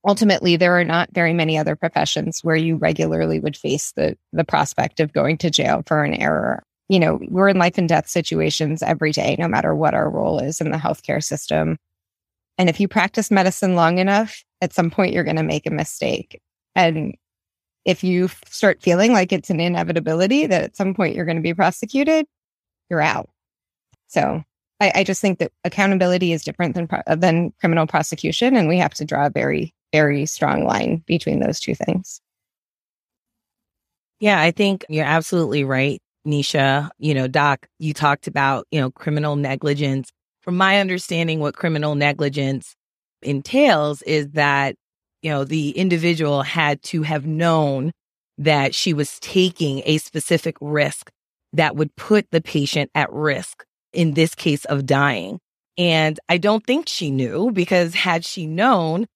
ultimately 0.08 0.56
there 0.56 0.80
are 0.80 0.86
not 0.86 1.10
very 1.12 1.34
many 1.34 1.58
other 1.58 1.76
professions 1.76 2.40
where 2.46 2.56
you 2.56 2.78
regularly 2.78 3.42
would 3.42 3.58
face 3.58 3.92
the 3.98 4.16
the 4.32 4.46
prospect 4.46 5.02
of 5.02 5.12
going 5.12 5.38
to 5.40 5.50
jail 5.50 5.84
for 5.86 6.06
an 6.06 6.14
error 6.14 6.64
you 6.90 7.00
know, 7.00 7.20
we're 7.30 7.50
in 7.50 7.58
life 7.58 7.78
and 7.78 7.90
death 7.90 8.08
situations 8.08 8.84
every 8.84 9.12
day, 9.12 9.36
no 9.40 9.48
matter 9.48 9.74
what 9.74 9.94
our 9.94 10.10
role 10.10 10.40
is 10.40 10.62
in 10.62 10.72
the 10.72 10.78
healthcare 10.78 11.24
system. 11.24 11.78
And 12.58 12.70
if 12.70 12.80
you 12.80 12.88
practice 12.88 13.32
medicine 13.32 13.76
long 13.76 13.98
enough, 13.98 14.44
at 14.62 14.74
some 14.74 14.90
point 14.90 15.14
you're 15.14 15.24
going 15.24 15.36
to 15.36 15.44
make 15.44 15.66
a 15.66 15.72
mistake. 15.72 16.42
And 16.76 17.16
if 17.86 18.04
you 18.04 18.30
start 18.48 18.82
feeling 18.82 19.14
like 19.14 19.32
it's 19.32 19.50
an 19.50 19.60
inevitability 19.60 20.48
that 20.48 20.64
at 20.64 20.76
some 20.76 20.94
point 20.94 21.16
you're 21.16 21.26
going 21.26 21.38
to 21.38 21.44
be 21.44 21.54
prosecuted, 21.54 22.26
you're 22.90 23.02
out. 23.02 23.30
So 24.08 24.44
I, 24.80 24.92
I 24.96 25.04
just 25.04 25.22
think 25.22 25.40
that 25.40 25.52
accountability 25.64 26.32
is 26.32 26.44
different 26.44 26.76
than 26.76 26.88
than 27.20 27.54
criminal 27.60 27.88
prosecution, 27.88 28.56
and 28.56 28.68
we 28.68 28.78
have 28.78 28.94
to 28.96 29.06
draw 29.06 29.28
a 29.28 29.30
very 29.30 29.74
very 29.94 30.26
strong 30.26 30.66
line 30.66 31.04
between 31.06 31.40
those 31.40 31.60
two 31.60 31.76
things. 31.76 32.22
Yeah, 34.20 34.40
I 34.42 34.52
think 34.52 34.86
you're 34.90 35.06
absolutely 35.06 35.64
right. 35.64 36.02
Nisha, 36.26 36.90
you 36.98 37.14
know, 37.14 37.28
Doc, 37.28 37.68
you 37.80 37.94
talked 37.94 38.28
about, 38.28 38.68
you 38.72 38.80
know, 38.80 38.92
criminal 38.92 39.36
negligence. 39.36 40.12
From 40.42 40.58
my 40.58 40.80
understanding, 40.80 41.40
what 41.40 41.56
criminal 41.56 41.96
negligence 41.96 42.76
entails 43.22 44.02
is 44.04 44.30
that, 44.32 44.76
you 45.22 45.32
know, 45.32 45.44
the 45.44 45.72
individual 45.72 46.44
had 46.44 46.82
to 46.84 47.04
have 47.04 47.26
known 47.26 47.92
that 48.38 48.76
she 48.76 48.94
was 48.94 49.20
taking 49.20 49.82
a 49.86 49.98
specific 49.98 50.58
risk 50.62 51.10
that 51.54 51.76
would 51.76 51.96
put 51.96 52.30
the 52.32 52.42
patient 52.42 52.92
at 52.94 53.12
risk, 53.12 53.66
in 53.94 54.14
this 54.14 54.36
case 54.36 54.66
of 54.66 54.86
dying. 54.86 55.40
And 55.78 56.20
I 56.30 56.38
don't 56.38 56.66
think 56.66 56.88
she 56.88 57.12
knew 57.12 57.52
because 57.52 57.94
had 57.94 58.26
she 58.26 58.46
known, 58.46 59.08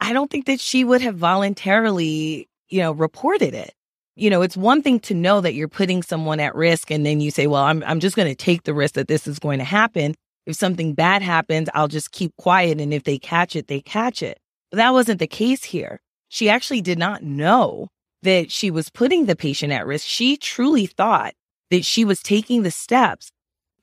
I 0.00 0.12
don't 0.12 0.30
think 0.30 0.46
that 0.46 0.60
she 0.60 0.84
would 0.84 1.00
have 1.00 1.16
voluntarily, 1.16 2.48
you 2.68 2.80
know, 2.80 2.92
reported 2.92 3.54
it 3.54 3.72
you 4.16 4.30
know, 4.30 4.42
it's 4.42 4.56
one 4.56 4.82
thing 4.82 5.00
to 5.00 5.14
know 5.14 5.40
that 5.40 5.54
you're 5.54 5.68
putting 5.68 6.02
someone 6.02 6.40
at 6.40 6.54
risk 6.54 6.90
and 6.90 7.04
then 7.04 7.20
you 7.20 7.30
say, 7.30 7.46
well, 7.46 7.64
I'm, 7.64 7.82
I'm 7.84 8.00
just 8.00 8.16
going 8.16 8.28
to 8.28 8.34
take 8.34 8.62
the 8.62 8.74
risk 8.74 8.94
that 8.94 9.08
this 9.08 9.26
is 9.26 9.38
going 9.38 9.58
to 9.58 9.64
happen. 9.64 10.14
If 10.46 10.56
something 10.56 10.94
bad 10.94 11.22
happens, 11.22 11.68
I'll 11.74 11.88
just 11.88 12.12
keep 12.12 12.34
quiet. 12.36 12.80
And 12.80 12.92
if 12.92 13.04
they 13.04 13.18
catch 13.18 13.56
it, 13.56 13.66
they 13.66 13.80
catch 13.80 14.22
it. 14.22 14.38
But 14.70 14.76
that 14.76 14.92
wasn't 14.92 15.18
the 15.18 15.26
case 15.26 15.64
here. 15.64 16.00
She 16.28 16.48
actually 16.48 16.80
did 16.80 16.98
not 16.98 17.22
know 17.22 17.88
that 18.22 18.50
she 18.50 18.70
was 18.70 18.88
putting 18.88 19.26
the 19.26 19.36
patient 19.36 19.72
at 19.72 19.86
risk. 19.86 20.06
She 20.06 20.36
truly 20.36 20.86
thought 20.86 21.34
that 21.70 21.84
she 21.84 22.04
was 22.04 22.22
taking 22.22 22.62
the 22.62 22.70
steps 22.70 23.30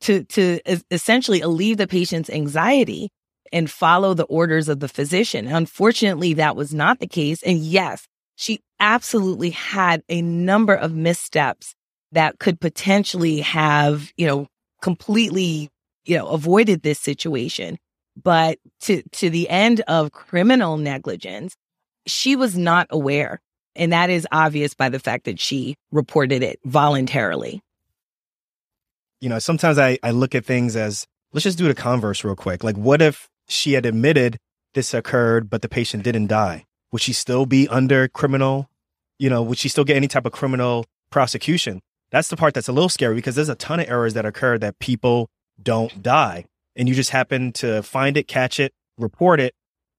to, 0.01 0.23
to 0.25 0.59
essentially 0.89 1.41
alleviate 1.41 1.77
the 1.77 1.87
patient's 1.87 2.29
anxiety 2.29 3.09
and 3.51 3.69
follow 3.69 4.13
the 4.13 4.23
orders 4.23 4.69
of 4.69 4.79
the 4.79 4.87
physician. 4.87 5.47
Unfortunately, 5.47 6.33
that 6.35 6.55
was 6.55 6.73
not 6.73 6.99
the 6.99 7.07
case. 7.07 7.43
And 7.43 7.59
yes, 7.59 8.07
she 8.35 8.59
absolutely 8.79 9.51
had 9.51 10.03
a 10.09 10.21
number 10.21 10.73
of 10.73 10.93
missteps 10.93 11.75
that 12.11 12.39
could 12.39 12.59
potentially 12.59 13.41
have, 13.41 14.11
you 14.17 14.27
know, 14.27 14.47
completely, 14.81 15.69
you 16.05 16.17
know, 16.17 16.27
avoided 16.27 16.81
this 16.81 16.99
situation. 16.99 17.77
But 18.21 18.59
to, 18.81 19.03
to 19.13 19.29
the 19.29 19.47
end 19.49 19.81
of 19.87 20.11
criminal 20.11 20.77
negligence, 20.77 21.55
she 22.07 22.35
was 22.35 22.57
not 22.57 22.87
aware. 22.89 23.39
And 23.75 23.93
that 23.93 24.09
is 24.09 24.27
obvious 24.31 24.73
by 24.73 24.89
the 24.89 24.99
fact 24.99 25.25
that 25.25 25.39
she 25.39 25.75
reported 25.91 26.43
it 26.43 26.59
voluntarily. 26.65 27.61
You 29.21 29.29
know, 29.29 29.39
sometimes 29.39 29.77
I, 29.77 29.97
I 30.03 30.11
look 30.11 30.35
at 30.35 30.45
things 30.45 30.75
as 30.75 31.05
let's 31.31 31.43
just 31.43 31.57
do 31.57 31.67
the 31.67 31.75
converse 31.75 32.23
real 32.23 32.35
quick. 32.35 32.63
Like, 32.63 32.75
what 32.75 33.01
if 33.01 33.29
she 33.47 33.73
had 33.73 33.85
admitted 33.85 34.37
this 34.73 34.93
occurred, 34.93 35.49
but 35.49 35.61
the 35.61 35.69
patient 35.69 36.03
didn't 36.03 36.27
die? 36.27 36.65
Would 36.91 37.01
she 37.01 37.13
still 37.13 37.45
be 37.45 37.67
under 37.67 38.07
criminal? 38.07 38.69
You 39.19 39.29
know, 39.29 39.41
would 39.41 39.57
she 39.57 39.69
still 39.69 39.83
get 39.83 39.95
any 39.95 40.07
type 40.07 40.25
of 40.25 40.31
criminal 40.31 40.85
prosecution? 41.09 41.81
That's 42.11 42.27
the 42.27 42.35
part 42.35 42.53
that's 42.53 42.67
a 42.67 42.73
little 42.73 42.89
scary 42.89 43.15
because 43.15 43.35
there's 43.35 43.49
a 43.49 43.55
ton 43.55 43.79
of 43.79 43.89
errors 43.89 44.13
that 44.15 44.25
occur 44.25 44.57
that 44.57 44.79
people 44.79 45.29
don't 45.61 46.03
die. 46.03 46.45
And 46.75 46.89
you 46.89 46.95
just 46.95 47.11
happen 47.11 47.51
to 47.53 47.81
find 47.83 48.17
it, 48.17 48.27
catch 48.27 48.59
it, 48.59 48.73
report 48.97 49.39
it. 49.39 49.53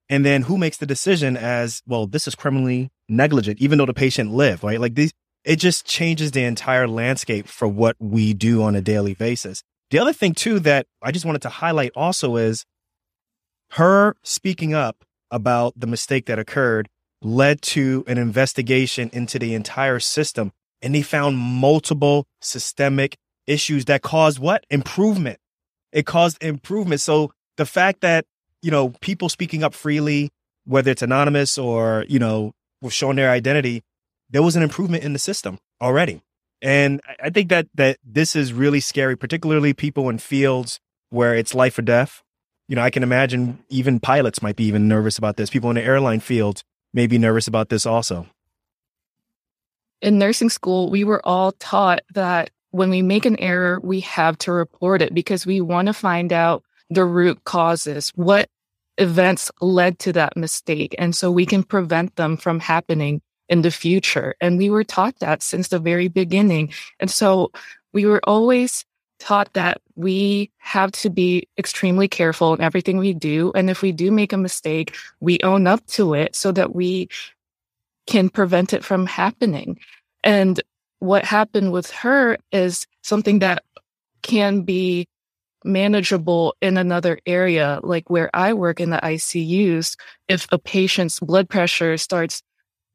And 0.08 0.26
then 0.26 0.42
who 0.42 0.58
makes 0.58 0.76
the 0.76 0.86
decision 0.86 1.36
as, 1.36 1.82
well, 1.86 2.06
this 2.06 2.28
is 2.28 2.34
criminally 2.34 2.90
negligent, 3.08 3.60
even 3.60 3.78
though 3.78 3.86
the 3.86 3.94
patient 3.94 4.32
lived, 4.32 4.62
right? 4.62 4.80
Like 4.80 4.94
these, 4.94 5.12
it 5.44 5.56
just 5.56 5.86
changes 5.86 6.32
the 6.32 6.44
entire 6.44 6.86
landscape 6.86 7.46
for 7.48 7.66
what 7.66 7.96
we 7.98 8.34
do 8.34 8.62
on 8.62 8.74
a 8.74 8.82
daily 8.82 9.14
basis. 9.14 9.62
The 9.90 9.98
other 9.98 10.12
thing 10.12 10.34
too 10.34 10.58
that 10.60 10.86
I 11.02 11.12
just 11.12 11.24
wanted 11.24 11.42
to 11.42 11.48
highlight 11.48 11.92
also 11.94 12.36
is 12.36 12.64
her 13.72 14.16
speaking 14.22 14.74
up 14.74 15.04
about 15.32 15.72
the 15.76 15.88
mistake 15.88 16.26
that 16.26 16.38
occurred 16.38 16.88
led 17.22 17.62
to 17.62 18.04
an 18.06 18.18
investigation 18.18 19.10
into 19.12 19.38
the 19.38 19.54
entire 19.54 19.98
system. 19.98 20.52
And 20.80 20.94
they 20.94 21.02
found 21.02 21.38
multiple 21.38 22.26
systemic 22.40 23.16
issues 23.46 23.86
that 23.86 24.02
caused 24.02 24.38
what? 24.38 24.64
Improvement. 24.70 25.38
It 25.92 26.06
caused 26.06 26.42
improvement. 26.42 27.00
So 27.00 27.32
the 27.56 27.66
fact 27.66 28.02
that, 28.02 28.24
you 28.60 28.70
know, 28.70 28.90
people 29.00 29.28
speaking 29.28 29.64
up 29.64 29.74
freely, 29.74 30.30
whether 30.64 30.90
it's 30.90 31.02
anonymous 31.02 31.58
or, 31.58 32.04
you 32.08 32.18
know, 32.18 32.52
with 32.80 32.92
showing 32.92 33.16
their 33.16 33.30
identity, 33.30 33.82
there 34.30 34.42
was 34.42 34.56
an 34.56 34.62
improvement 34.62 35.04
in 35.04 35.12
the 35.12 35.18
system 35.18 35.58
already. 35.80 36.22
And 36.60 37.00
I 37.20 37.30
think 37.30 37.48
that 37.50 37.66
that 37.74 37.98
this 38.04 38.36
is 38.36 38.52
really 38.52 38.80
scary, 38.80 39.16
particularly 39.16 39.74
people 39.74 40.08
in 40.08 40.18
fields 40.18 40.78
where 41.10 41.34
it's 41.34 41.54
life 41.54 41.78
or 41.78 41.82
death. 41.82 42.22
You 42.68 42.76
know, 42.76 42.82
I 42.82 42.90
can 42.90 43.02
imagine 43.02 43.58
even 43.68 44.00
pilots 44.00 44.42
might 44.42 44.56
be 44.56 44.64
even 44.64 44.88
nervous 44.88 45.18
about 45.18 45.36
this. 45.36 45.50
People 45.50 45.70
in 45.70 45.76
the 45.76 45.82
airline 45.82 46.20
field 46.20 46.62
may 46.94 47.06
be 47.06 47.18
nervous 47.18 47.46
about 47.46 47.68
this 47.68 47.86
also. 47.86 48.26
In 50.00 50.18
nursing 50.18 50.50
school, 50.50 50.90
we 50.90 51.04
were 51.04 51.24
all 51.26 51.52
taught 51.52 52.00
that 52.14 52.50
when 52.70 52.90
we 52.90 53.02
make 53.02 53.24
an 53.24 53.38
error, 53.38 53.78
we 53.82 54.00
have 54.00 54.38
to 54.38 54.52
report 54.52 55.02
it 55.02 55.14
because 55.14 55.46
we 55.46 55.60
want 55.60 55.86
to 55.86 55.92
find 55.92 56.32
out 56.32 56.62
the 56.90 57.04
root 57.04 57.44
causes. 57.44 58.10
What 58.14 58.48
events 58.98 59.50
led 59.60 59.98
to 60.00 60.12
that 60.12 60.36
mistake. 60.36 60.94
And 60.98 61.14
so 61.14 61.30
we 61.30 61.46
can 61.46 61.62
prevent 61.62 62.16
them 62.16 62.36
from 62.36 62.60
happening 62.60 63.20
in 63.48 63.62
the 63.62 63.70
future. 63.70 64.34
And 64.40 64.58
we 64.58 64.70
were 64.70 64.84
taught 64.84 65.18
that 65.20 65.42
since 65.42 65.68
the 65.68 65.78
very 65.78 66.08
beginning. 66.08 66.72
And 67.00 67.10
so 67.10 67.50
we 67.92 68.06
were 68.06 68.20
always 68.24 68.84
taught 69.22 69.52
that 69.52 69.80
we 69.94 70.50
have 70.58 70.90
to 70.90 71.08
be 71.08 71.48
extremely 71.56 72.08
careful 72.08 72.54
in 72.54 72.60
everything 72.60 72.98
we 72.98 73.14
do. 73.14 73.52
And 73.54 73.70
if 73.70 73.80
we 73.80 73.92
do 73.92 74.10
make 74.10 74.32
a 74.32 74.36
mistake, 74.36 74.96
we 75.20 75.38
own 75.44 75.68
up 75.68 75.86
to 75.98 76.14
it 76.14 76.34
so 76.34 76.50
that 76.50 76.74
we 76.74 77.08
can 78.08 78.28
prevent 78.28 78.72
it 78.72 78.84
from 78.84 79.06
happening. 79.06 79.78
And 80.24 80.60
what 80.98 81.24
happened 81.24 81.70
with 81.70 81.88
her 81.90 82.36
is 82.50 82.86
something 83.02 83.38
that 83.38 83.62
can 84.22 84.62
be 84.62 85.06
manageable 85.64 86.56
in 86.60 86.76
another 86.76 87.20
area, 87.24 87.78
like 87.84 88.10
where 88.10 88.28
I 88.34 88.54
work 88.54 88.80
in 88.80 88.90
the 88.90 88.98
ICUs. 88.98 89.96
If 90.26 90.48
a 90.50 90.58
patient's 90.58 91.20
blood 91.20 91.48
pressure 91.48 91.96
starts 91.96 92.42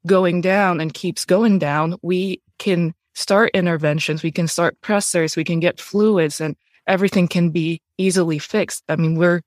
going 0.06 0.42
down 0.42 0.80
and 0.82 0.92
keeps 0.92 1.24
going 1.24 1.58
down, 1.58 1.96
we 2.02 2.42
can 2.58 2.94
start 3.18 3.50
interventions, 3.52 4.22
we 4.22 4.30
can 4.30 4.46
start 4.46 4.80
pressors, 4.80 5.36
we 5.36 5.42
can 5.42 5.58
get 5.58 5.80
fluids, 5.80 6.40
and 6.40 6.56
everything 6.86 7.26
can 7.26 7.50
be 7.50 7.82
easily 7.98 8.38
fixed. 8.38 8.84
I 8.88 8.94
mean, 8.94 9.16
we're 9.16 9.42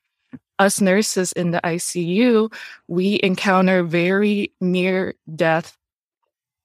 us 0.60 0.82
nurses 0.82 1.32
in 1.32 1.52
the 1.52 1.62
ICU, 1.64 2.54
we 2.88 3.20
encounter 3.24 3.82
very 3.84 4.52
near 4.60 5.16
death 5.36 5.76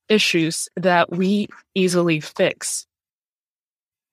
issues 0.09 0.69
that 0.77 1.11
we 1.11 1.49
easily 1.75 2.21
fix. 2.21 2.87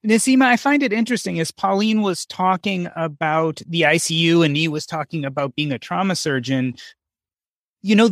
Naseema, 0.06 0.46
I 0.46 0.58
find 0.58 0.84
it 0.84 0.94
interesting 0.94 1.40
as 1.40 1.52
Paulene 1.52 2.04
was 2.04 2.26
talking 2.26 2.90
about 2.96 3.62
the 3.68 3.82
ICU 3.82 4.46
and 4.46 4.56
he 4.56 4.68
was 4.68 4.86
talking 4.86 5.26
about 5.26 5.56
being 5.56 5.72
a 5.72 5.80
trauma 5.80 6.16
surgeon. 6.16 6.76
You 7.82 7.96
know, 7.96 8.10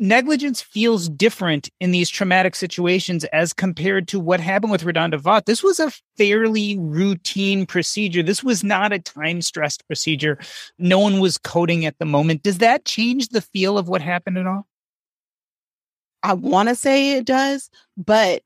negligence 0.00 0.62
feels 0.62 1.08
different 1.08 1.68
in 1.78 1.90
these 1.90 2.08
traumatic 2.08 2.56
situations 2.56 3.24
as 3.24 3.52
compared 3.52 4.08
to 4.08 4.18
what 4.18 4.40
happened 4.40 4.72
with 4.72 4.82
RaDonda 4.82 5.20
Vaught. 5.20 5.44
This 5.44 5.62
was 5.62 5.78
a 5.78 5.92
fairly 6.16 6.78
routine 6.78 7.66
procedure. 7.66 8.22
This 8.22 8.42
was 8.42 8.64
not 8.64 8.92
a 8.92 8.98
time 8.98 9.42
stressed 9.42 9.86
procedure. 9.86 10.38
No 10.78 10.98
one 10.98 11.20
was 11.20 11.38
coding 11.38 11.84
at 11.84 11.98
the 11.98 12.06
moment. 12.06 12.42
Does 12.42 12.58
that 12.58 12.86
change 12.86 13.28
the 13.28 13.42
feel 13.42 13.76
of 13.76 13.88
what 13.88 14.00
happened 14.00 14.38
at 14.38 14.46
all? 14.46 14.66
I 16.22 16.34
want 16.34 16.68
to 16.70 16.74
say 16.74 17.12
it 17.12 17.26
does, 17.26 17.70
but 17.96 18.42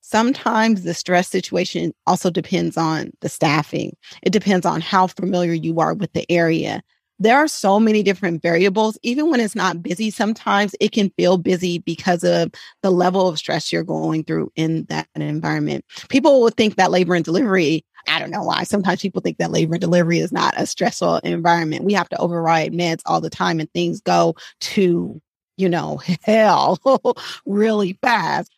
sometimes 0.00 0.82
the 0.82 0.94
stress 0.94 1.28
situation 1.28 1.92
also 2.06 2.30
depends 2.30 2.76
on 2.76 3.10
the 3.20 3.28
staffing. 3.28 3.96
It 4.22 4.30
depends 4.30 4.64
on 4.64 4.80
how 4.80 5.08
familiar 5.08 5.52
you 5.52 5.80
are 5.80 5.94
with 5.94 6.12
the 6.12 6.30
area. 6.30 6.82
There 7.18 7.36
are 7.36 7.48
so 7.48 7.80
many 7.80 8.02
different 8.02 8.42
variables. 8.42 8.98
Even 9.02 9.30
when 9.30 9.40
it's 9.40 9.54
not 9.54 9.82
busy, 9.82 10.10
sometimes 10.10 10.74
it 10.80 10.92
can 10.92 11.10
feel 11.16 11.38
busy 11.38 11.78
because 11.78 12.24
of 12.24 12.52
the 12.82 12.90
level 12.90 13.26
of 13.26 13.38
stress 13.38 13.72
you're 13.72 13.82
going 13.82 14.24
through 14.24 14.52
in 14.54 14.84
that 14.90 15.08
environment. 15.14 15.84
People 16.08 16.40
will 16.40 16.50
think 16.50 16.76
that 16.76 16.90
labor 16.90 17.14
and 17.14 17.24
delivery, 17.24 17.84
I 18.08 18.18
don't 18.18 18.30
know 18.30 18.42
why. 18.42 18.64
Sometimes 18.64 19.00
people 19.00 19.22
think 19.22 19.38
that 19.38 19.50
labor 19.50 19.74
and 19.74 19.80
delivery 19.80 20.18
is 20.18 20.30
not 20.32 20.54
a 20.58 20.66
stressful 20.66 21.18
environment. 21.18 21.84
We 21.84 21.94
have 21.94 22.08
to 22.10 22.18
override 22.18 22.72
meds 22.72 23.00
all 23.06 23.20
the 23.20 23.30
time 23.30 23.60
and 23.60 23.72
things 23.72 24.00
go 24.00 24.34
to 24.60 25.20
you 25.58 25.68
know, 25.70 26.02
hell 26.22 26.78
really 27.46 27.98
fast 28.02 28.52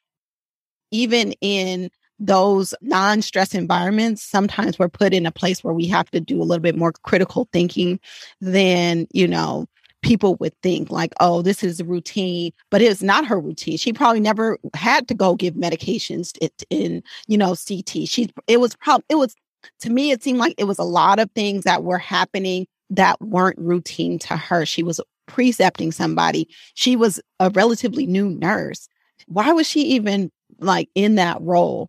even 0.90 1.32
in 1.40 1.90
those 2.18 2.74
non 2.81 3.22
stress 3.22 3.54
environments, 3.54 4.22
sometimes 4.22 4.78
we're 4.78 4.88
put 4.88 5.14
in 5.14 5.26
a 5.26 5.33
place 5.33 5.62
where 5.62 5.74
we 5.74 5.87
have 5.87 6.11
to 6.11 6.20
do 6.20 6.40
a 6.40 6.44
little 6.44 6.62
bit 6.62 6.76
more 6.76 6.92
critical 6.92 7.48
thinking 7.52 8.00
than, 8.40 9.07
you 9.12 9.28
know, 9.28 9.66
people 10.02 10.37
would 10.37 10.54
think 10.62 10.90
like, 10.90 11.12
oh, 11.20 11.42
this 11.42 11.62
is 11.62 11.81
a 11.81 11.85
routine, 11.85 12.52
but 12.70 12.83
it's 12.83 13.02
not 13.02 13.26
her 13.26 13.38
routine. 13.38 13.76
She 13.76 13.92
probably 13.92 14.20
never 14.20 14.59
had 14.74 15.09
to 15.09 15.14
go 15.14 15.35
give 15.35 15.54
medications 15.54 16.37
in, 16.70 17.02
you 17.26 17.38
know, 17.38 17.54
CT. 17.57 18.09
She, 18.09 18.31
it 18.46 18.61
was 18.61 18.74
probably, 18.76 19.04
it 19.09 19.16
was, 19.16 19.35
to 19.81 19.90
me, 19.90 20.11
it 20.11 20.22
seemed 20.22 20.38
like 20.38 20.54
it 20.57 20.64
was 20.64 20.78
a 20.78 20.85
lot 20.85 21.18
of 21.18 21.31
things 21.33 21.64
that 21.64 21.83
were 21.83 21.98
happening 21.98 22.66
that 22.90 23.20
weren't 23.20 23.59
routine 23.59 24.18
to 24.20 24.37
her. 24.37 24.64
She 24.64 24.83
was 24.83 25.00
precepting 25.26 25.92
somebody. 25.92 26.48
She 26.74 26.96
was 26.96 27.20
a 27.40 27.50
relatively 27.50 28.07
new 28.07 28.31
nurse. 28.31 28.88
Why 29.26 29.52
was 29.52 29.68
she 29.68 29.83
even 29.83 30.31
like 30.61 30.88
in 30.94 31.16
that 31.16 31.40
role. 31.40 31.88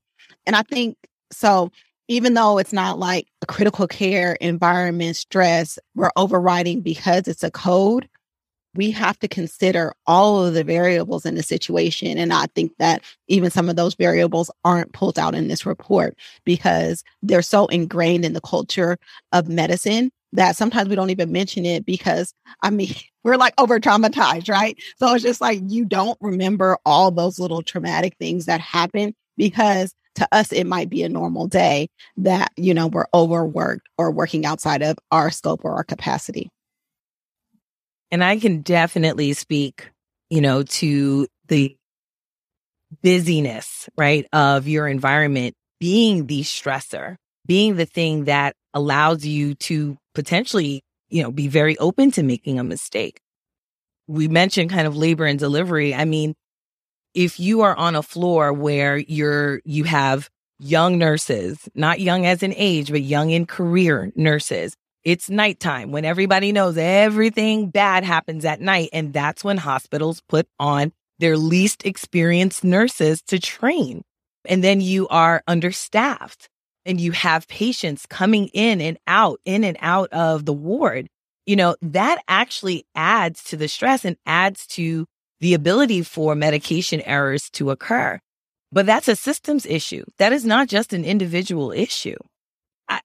And 0.50 0.56
I 0.56 0.64
think 0.64 0.98
so, 1.32 1.72
even 2.08 2.34
though 2.34 2.58
it's 2.58 2.74
not 2.74 2.98
like 2.98 3.28
a 3.44 3.46
critical 3.46 3.86
care 3.86 4.34
environment 4.42 5.16
stress, 5.16 5.78
we're 5.94 6.10
overriding 6.16 6.82
because 6.82 7.28
it's 7.28 7.44
a 7.44 7.52
code. 7.52 8.10
We 8.74 8.90
have 8.90 9.20
to 9.20 9.28
consider 9.28 9.94
all 10.08 10.44
of 10.44 10.56
the 10.56 10.64
variables 10.64 11.24
in 11.24 11.36
the 11.36 11.44
situation. 11.44 12.18
And 12.18 12.34
I 12.34 12.48
think 12.56 12.72
that 12.80 13.04
even 13.28 13.52
some 13.52 13.70
of 13.70 13.76
those 13.76 13.94
variables 13.94 14.50
aren't 14.66 14.92
pulled 14.92 15.20
out 15.20 15.36
in 15.36 15.50
this 15.50 15.68
report 15.68 16.18
because 16.46 17.04
they're 17.22 17.44
so 17.44 17.68
ingrained 17.68 18.26
in 18.26 18.34
the 18.34 18.42
culture 18.42 18.98
of 19.32 19.50
medicine 19.50 20.10
that 20.34 20.56
sometimes 20.56 20.90
we 20.90 20.96
don't 20.96 21.12
even 21.12 21.32
mention 21.32 21.64
it 21.64 21.86
because 21.86 22.34
I 22.64 22.72
mean, 22.72 22.96
we're 23.24 23.38
like 23.38 23.54
over 23.60 23.80
traumatized, 23.80 24.50
right? 24.50 24.76
So 24.98 25.14
it's 25.14 25.24
just 25.24 25.42
like 25.42 25.60
you 25.68 25.86
don't 25.86 26.18
remember 26.22 26.80
all 26.88 27.12
those 27.12 27.38
little 27.38 27.62
traumatic 27.62 28.16
things 28.18 28.48
that 28.48 28.62
happen 28.62 29.14
because 29.38 29.94
to 30.20 30.28
us 30.32 30.52
it 30.52 30.66
might 30.66 30.90
be 30.90 31.04
a 31.04 31.10
normal 31.10 31.48
day 31.48 31.90
that, 32.18 32.52
you 32.56 32.74
know, 32.74 32.88
we're 32.88 33.08
overworked 33.14 33.88
or 33.98 34.12
working 34.12 34.46
outside 34.46 34.82
of 34.82 34.98
our 35.12 35.32
scope 35.32 35.62
or 35.64 35.74
our 35.74 35.84
capacity. 35.84 36.50
And 38.12 38.24
I 38.24 38.40
can 38.40 38.62
definitely 38.62 39.34
speak, 39.34 39.90
you 40.30 40.42
know, 40.42 40.64
to 40.64 41.28
the 41.48 41.76
busyness, 43.02 43.90
right, 43.98 44.26
of 44.34 44.68
your 44.68 44.88
environment 44.88 45.56
being 45.80 46.26
the 46.26 46.42
stressor, 46.42 47.16
being 47.46 47.76
the 47.76 47.86
thing 47.86 48.26
that 48.26 48.56
allows 48.74 49.26
you 49.26 49.56
to 49.56 49.98
potentially, 50.16 50.82
you 51.10 51.24
know, 51.24 51.32
be 51.32 51.48
very 51.48 51.78
open 51.78 52.12
to 52.12 52.24
making 52.24 52.60
a 52.60 52.64
mistake. 52.64 53.20
We 54.08 54.28
mentioned 54.28 54.72
kind 54.72 54.88
of 54.88 54.98
labor 54.98 55.26
and 55.26 55.38
delivery. 55.38 55.94
I 55.94 56.06
mean, 56.06 56.34
if 57.14 57.40
you 57.40 57.62
are 57.62 57.76
on 57.76 57.96
a 57.96 58.04
floor 58.04 58.54
where 58.54 58.98
you're, 58.98 59.62
you 59.66 59.84
have 59.86 60.30
young 60.60 60.98
nurses, 60.98 61.70
not 61.74 62.00
young 62.00 62.26
as 62.26 62.44
in 62.44 62.54
age, 62.56 62.92
but 62.92 63.02
young 63.02 63.32
in 63.32 63.46
career 63.46 64.12
nurses, 64.16 64.76
it's 65.04 65.30
nighttime 65.30 65.92
when 65.92 66.06
everybody 66.06 66.52
knows 66.52 66.78
everything 66.78 67.70
bad 67.70 68.04
happens 68.04 68.44
at 68.46 68.62
night. 68.62 68.90
And 68.92 69.14
that's 69.14 69.44
when 69.44 69.58
hospitals 69.58 70.22
put 70.28 70.48
on 70.60 70.92
their 71.20 71.38
least 71.38 71.86
experienced 71.86 72.64
nurses 72.64 73.22
to 73.24 73.40
train. 73.40 74.04
And 74.46 74.64
then 74.64 74.82
you 74.82 75.08
are 75.08 75.44
understaffed 75.48 76.50
and 76.86 77.00
you 77.00 77.12
have 77.12 77.48
patients 77.48 78.06
coming 78.06 78.48
in 78.48 78.82
and 78.82 78.98
out, 79.08 79.40
in 79.46 79.64
and 79.64 79.78
out 79.80 80.12
of 80.12 80.46
the 80.46 80.54
ward, 80.54 81.08
you 81.46 81.56
know, 81.56 81.76
that 81.82 82.22
actually 82.28 82.86
adds 82.96 83.44
to 83.46 83.58
the 83.58 83.68
stress 83.68 84.06
and 84.06 84.18
adds 84.26 84.66
to 84.68 85.06
the 85.40 85.54
ability 85.54 86.04
for 86.04 86.36
medication 86.36 87.02
errors 87.02 87.50
to 87.52 87.72
occur. 87.72 88.20
But 88.72 88.86
that's 88.86 89.08
a 89.08 89.16
systems 89.16 89.66
issue. 89.66 90.04
That 90.18 90.34
is 90.34 90.46
not 90.46 90.68
just 90.68 90.94
an 90.94 91.06
individual 91.06 91.72
issue. 91.72 92.18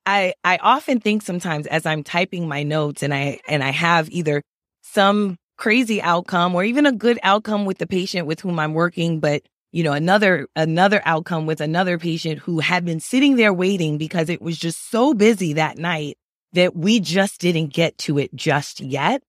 I, 0.06 0.32
I, 0.42 0.56
often 0.62 0.98
think 0.98 1.20
sometimes 1.20 1.66
as 1.66 1.84
I'm 1.84 2.02
typing 2.02 2.48
my 2.48 2.62
notes 2.62 3.02
and 3.02 3.12
I, 3.12 3.40
and 3.46 3.62
I 3.62 3.70
have 3.70 4.08
either 4.10 4.42
some 4.80 5.36
crazy 5.58 6.00
outcome 6.00 6.54
or 6.54 6.64
even 6.64 6.86
a 6.86 6.92
good 6.92 7.18
outcome 7.22 7.66
with 7.66 7.76
the 7.76 7.86
patient 7.86 8.26
with 8.26 8.40
whom 8.40 8.58
I'm 8.58 8.72
working, 8.72 9.20
but 9.20 9.42
you 9.72 9.82
know, 9.82 9.92
another, 9.92 10.46
another 10.56 11.02
outcome 11.04 11.44
with 11.44 11.60
another 11.60 11.98
patient 11.98 12.38
who 12.38 12.60
had 12.60 12.84
been 12.84 13.00
sitting 13.00 13.36
there 13.36 13.52
waiting 13.52 13.98
because 13.98 14.30
it 14.30 14.40
was 14.40 14.56
just 14.56 14.90
so 14.90 15.12
busy 15.12 15.54
that 15.54 15.76
night 15.76 16.16
that 16.54 16.74
we 16.74 17.00
just 17.00 17.40
didn't 17.40 17.74
get 17.74 17.98
to 17.98 18.18
it 18.18 18.34
just 18.34 18.80
yet. 18.80 19.22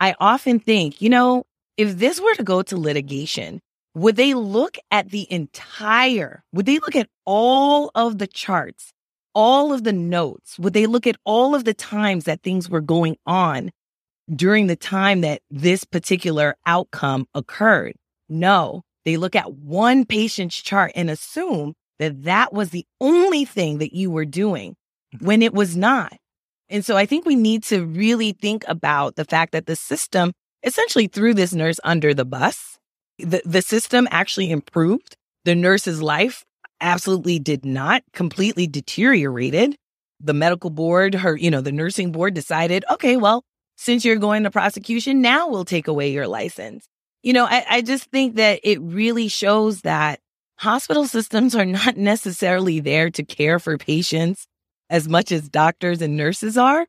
I 0.00 0.14
often 0.18 0.58
think, 0.58 1.00
you 1.00 1.08
know, 1.08 1.44
if 1.76 1.98
this 1.98 2.20
were 2.20 2.34
to 2.34 2.44
go 2.44 2.62
to 2.62 2.76
litigation, 2.76 3.60
would 3.94 4.16
they 4.16 4.34
look 4.34 4.78
at 4.90 5.10
the 5.10 5.30
entire, 5.30 6.42
would 6.52 6.66
they 6.66 6.78
look 6.78 6.96
at 6.96 7.08
all 7.24 7.90
of 7.94 8.18
the 8.18 8.26
charts, 8.26 8.92
all 9.34 9.72
of 9.72 9.84
the 9.84 9.92
notes? 9.92 10.58
Would 10.58 10.72
they 10.72 10.86
look 10.86 11.06
at 11.06 11.16
all 11.24 11.54
of 11.54 11.64
the 11.64 11.74
times 11.74 12.24
that 12.24 12.42
things 12.42 12.70
were 12.70 12.80
going 12.80 13.16
on 13.26 13.70
during 14.34 14.66
the 14.66 14.76
time 14.76 15.20
that 15.22 15.42
this 15.50 15.84
particular 15.84 16.56
outcome 16.66 17.26
occurred? 17.34 17.94
No, 18.28 18.82
they 19.04 19.16
look 19.16 19.36
at 19.36 19.52
one 19.52 20.06
patient's 20.06 20.56
chart 20.56 20.92
and 20.94 21.10
assume 21.10 21.74
that 21.98 22.24
that 22.24 22.52
was 22.52 22.70
the 22.70 22.86
only 23.00 23.44
thing 23.44 23.78
that 23.78 23.94
you 23.94 24.10
were 24.10 24.24
doing 24.24 24.74
mm-hmm. 25.14 25.24
when 25.24 25.42
it 25.42 25.52
was 25.52 25.76
not. 25.76 26.16
And 26.68 26.84
so 26.84 26.96
I 26.96 27.04
think 27.04 27.26
we 27.26 27.36
need 27.36 27.62
to 27.64 27.84
really 27.84 28.32
think 28.32 28.64
about 28.66 29.16
the 29.16 29.26
fact 29.26 29.52
that 29.52 29.66
the 29.66 29.76
system 29.76 30.32
essentially 30.62 31.06
threw 31.06 31.34
this 31.34 31.52
nurse 31.52 31.80
under 31.84 32.14
the 32.14 32.24
bus. 32.24 32.78
The, 33.18 33.42
the 33.44 33.62
system 33.62 34.08
actually 34.10 34.50
improved. 34.50 35.16
The 35.44 35.54
nurse's 35.54 36.02
life 36.02 36.44
absolutely 36.80 37.38
did 37.38 37.64
not, 37.64 38.02
completely 38.12 38.66
deteriorated. 38.66 39.76
The 40.20 40.34
medical 40.34 40.70
board, 40.70 41.14
her, 41.14 41.36
you 41.36 41.50
know, 41.50 41.60
the 41.60 41.72
nursing 41.72 42.12
board 42.12 42.34
decided, 42.34 42.84
okay, 42.90 43.16
well, 43.16 43.44
since 43.76 44.04
you're 44.04 44.16
going 44.16 44.44
to 44.44 44.50
prosecution, 44.50 45.20
now 45.20 45.48
we'll 45.48 45.64
take 45.64 45.88
away 45.88 46.12
your 46.12 46.28
license. 46.28 46.86
You 47.22 47.32
know, 47.32 47.44
I, 47.44 47.64
I 47.68 47.82
just 47.82 48.10
think 48.10 48.36
that 48.36 48.60
it 48.62 48.80
really 48.80 49.28
shows 49.28 49.82
that 49.82 50.20
hospital 50.58 51.06
systems 51.06 51.54
are 51.54 51.64
not 51.64 51.96
necessarily 51.96 52.80
there 52.80 53.10
to 53.10 53.24
care 53.24 53.58
for 53.58 53.78
patients 53.78 54.46
as 54.90 55.08
much 55.08 55.32
as 55.32 55.48
doctors 55.48 56.02
and 56.02 56.16
nurses 56.16 56.58
are. 56.58 56.86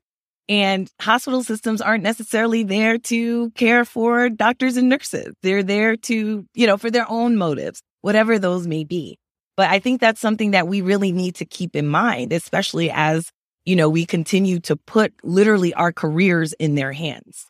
And 0.48 0.90
hospital 1.00 1.42
systems 1.42 1.80
aren't 1.80 2.02
necessarily 2.02 2.64
there 2.64 2.98
to 2.98 3.50
care 3.52 3.84
for 3.84 4.28
doctors 4.28 4.76
and 4.76 4.88
nurses. 4.90 5.34
They're 5.42 5.62
there 5.62 5.96
to, 5.96 6.46
you 6.54 6.66
know, 6.66 6.76
for 6.76 6.90
their 6.90 7.10
own 7.10 7.36
motives, 7.36 7.82
whatever 8.02 8.38
those 8.38 8.66
may 8.66 8.84
be. 8.84 9.18
But 9.56 9.70
I 9.70 9.78
think 9.78 10.00
that's 10.00 10.20
something 10.20 10.50
that 10.50 10.68
we 10.68 10.80
really 10.80 11.12
need 11.12 11.36
to 11.36 11.44
keep 11.44 11.76
in 11.76 11.86
mind, 11.86 12.32
especially 12.32 12.90
as, 12.90 13.30
you 13.64 13.76
know, 13.76 13.88
we 13.88 14.04
continue 14.04 14.60
to 14.60 14.76
put 14.76 15.14
literally 15.22 15.72
our 15.72 15.92
careers 15.92 16.52
in 16.54 16.74
their 16.74 16.92
hands. 16.92 17.46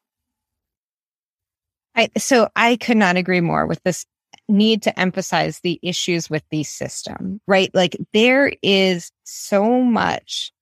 I, 1.96 2.11
so 2.16 2.48
I 2.54 2.76
could 2.76 2.96
not 2.96 3.16
agree 3.16 3.40
more 3.40 3.66
with 3.66 3.83
this 3.85 4.04
need 4.48 4.83
to 4.83 4.98
emphasize 4.98 5.61
the 5.61 5.78
issues 5.83 6.28
with 6.28 6.42
the 6.50 6.64
system, 6.64 7.40
right? 7.46 7.70
Like 7.74 7.96
there 8.12 8.52
is 8.62 9.11
so 9.24 9.80
much 9.80 10.52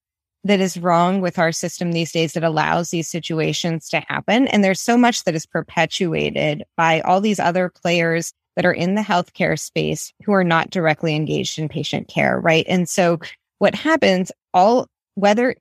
that 0.45 0.61
is 0.61 0.77
wrong 0.77 1.21
with 1.21 1.39
our 1.39 1.53
system 1.53 1.93
these 1.93 2.13
days 2.13 2.33
that 2.33 2.45
allows 2.45 2.91
these 2.91 3.09
situations 3.09 3.89
to 3.89 4.01
happen. 4.09 4.49
And 4.49 4.65
there's 4.65 4.81
so 4.81 4.97
much 4.97 5.25
that 5.25 5.35
is 5.35 5.47
perpetuated 5.47 6.65
by 6.77 7.01
all 7.03 7.21
these 7.21 7.39
other 7.39 7.69
players 7.69 8.33
that 8.57 8.67
are 8.67 8.73
in 8.73 8.95
the 8.95 9.03
healthcare 9.03 9.59
space 9.59 10.13
who 10.25 10.33
are 10.33 10.45
not 10.45 10.71
directly 10.71 11.15
engaged 11.15 11.59
in 11.59 11.69
patient 11.69 12.09
care, 12.09 12.41
right? 12.41 12.67
And 12.69 12.89
so 12.89 13.21
what 13.59 13.75
happens, 13.75 14.33
all 14.53 14.89
whether 15.15 15.55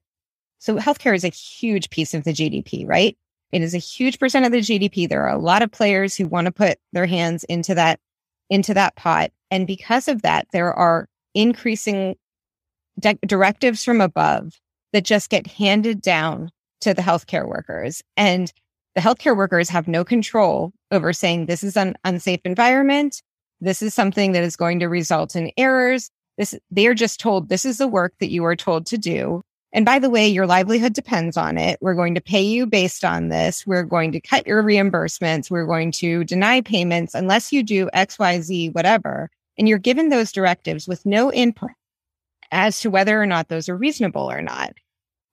so 0.60 0.78
healthcare 0.78 1.16
is 1.16 1.24
a 1.24 1.30
huge 1.30 1.90
piece 1.90 2.14
of 2.14 2.24
the 2.24 2.34
GDP, 2.34 2.88
right? 2.88 3.18
It 3.52 3.62
is 3.62 3.74
a 3.74 3.80
huge 3.80 4.20
percent 4.20 4.46
of 4.46 4.52
the 4.52 4.60
GDP. 4.60 5.08
There 5.08 5.24
are 5.24 5.36
a 5.36 5.38
lot 5.38 5.62
of 5.62 5.72
players 5.72 6.16
who 6.16 6.28
want 6.28 6.46
to 6.46 6.52
put 6.52 6.78
their 6.94 7.06
hands 7.06 7.44
into 7.46 7.76
that 7.76 8.00
into 8.50 8.74
that 8.74 8.96
pot. 8.96 9.32
And 9.50 9.66
because 9.66 10.08
of 10.08 10.24
that, 10.24 10.48
there 10.52 10.74
are 10.74 11.08
increasing 11.34 12.16
directives 13.00 13.84
from 13.86 14.02
above 14.02 14.60
that 14.94 15.06
just 15.06 15.30
get 15.30 15.48
handed 15.48 16.02
down 16.02 16.52
to 16.82 16.94
the 16.94 17.02
healthcare 17.02 17.48
workers. 17.48 18.02
And 18.18 18.52
the 18.96 19.02
healthcare 19.02 19.38
workers 19.38 19.70
have 19.70 19.88
no 19.88 20.04
control 20.04 20.74
over 20.92 21.14
saying 21.14 21.46
this 21.46 21.64
is 21.64 21.78
an 21.78 21.96
unsafe 22.04 22.42
environment. 22.44 23.22
This 23.62 23.82
is 23.82 23.94
something 23.94 24.34
that 24.34 24.44
is 24.44 24.56
going 24.56 24.80
to 24.80 24.88
result 24.88 25.36
in 25.36 25.52
errors. 25.58 26.10
This, 26.38 26.56
they 26.72 26.88
are 26.88 26.94
just 26.94 27.20
told 27.20 27.48
this 27.50 27.66
is 27.66 27.78
the 27.78 27.88
work 27.88 28.14
that 28.20 28.32
you 28.32 28.44
are 28.46 28.56
told 28.56 28.86
to 28.88 28.98
do. 28.98 29.42
And 29.74 29.86
by 29.86 30.00
the 30.00 30.10
way, 30.10 30.28
your 30.28 30.48
livelihood 30.48 30.94
depends 30.94 31.38
on 31.38 31.58
it. 31.58 31.78
We're 31.82 31.94
going 31.94 32.16
to 32.16 32.22
pay 32.22 32.42
you 32.42 32.66
based 32.66 33.06
on 33.06 33.30
this. 33.30 33.66
We're 33.66 33.84
going 33.84 34.12
to 34.12 34.20
cut 34.20 34.46
your 34.46 34.62
reimbursements. 34.64 35.50
We're 35.50 35.66
going 35.66 35.94
to 35.94 36.26
deny 36.26 36.60
payments 36.60 37.16
unless 37.16 37.54
you 37.54 37.64
do 37.64 37.90
X, 37.94 38.20
Y, 38.20 38.42
Z, 38.42 38.70
whatever. 38.70 39.30
And 39.58 39.70
you're 39.70 39.78
given 39.78 40.10
those 40.10 40.32
directives 40.32 40.88
with 40.88 41.06
no 41.06 41.32
input 41.32 41.72
as 42.52 42.80
to 42.82 42.90
whether 42.90 43.22
or 43.22 43.26
not 43.26 43.50
those 43.50 43.70
are 43.70 43.78
reasonable 43.78 44.30
or 44.30 44.42
not. 44.42 44.74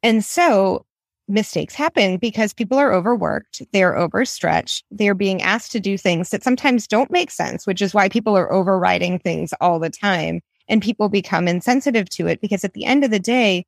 And 0.02 0.24
so 0.24 0.86
mistakes 1.28 1.74
happen 1.74 2.16
because 2.16 2.54
people 2.54 2.78
are 2.78 2.92
overworked, 2.92 3.62
they're 3.72 3.96
overstretched, 3.96 4.84
they're 4.90 5.14
being 5.14 5.42
asked 5.42 5.72
to 5.72 5.80
do 5.80 5.98
things 5.98 6.30
that 6.30 6.42
sometimes 6.42 6.86
don't 6.86 7.10
make 7.10 7.30
sense, 7.30 7.66
which 7.66 7.82
is 7.82 7.92
why 7.92 8.08
people 8.08 8.36
are 8.36 8.52
overriding 8.52 9.18
things 9.18 9.52
all 9.60 9.78
the 9.78 9.90
time. 9.90 10.40
And 10.70 10.82
people 10.82 11.08
become 11.08 11.48
insensitive 11.48 12.10
to 12.10 12.26
it 12.26 12.42
because 12.42 12.62
at 12.62 12.74
the 12.74 12.84
end 12.84 13.02
of 13.02 13.10
the 13.10 13.18
day, 13.18 13.64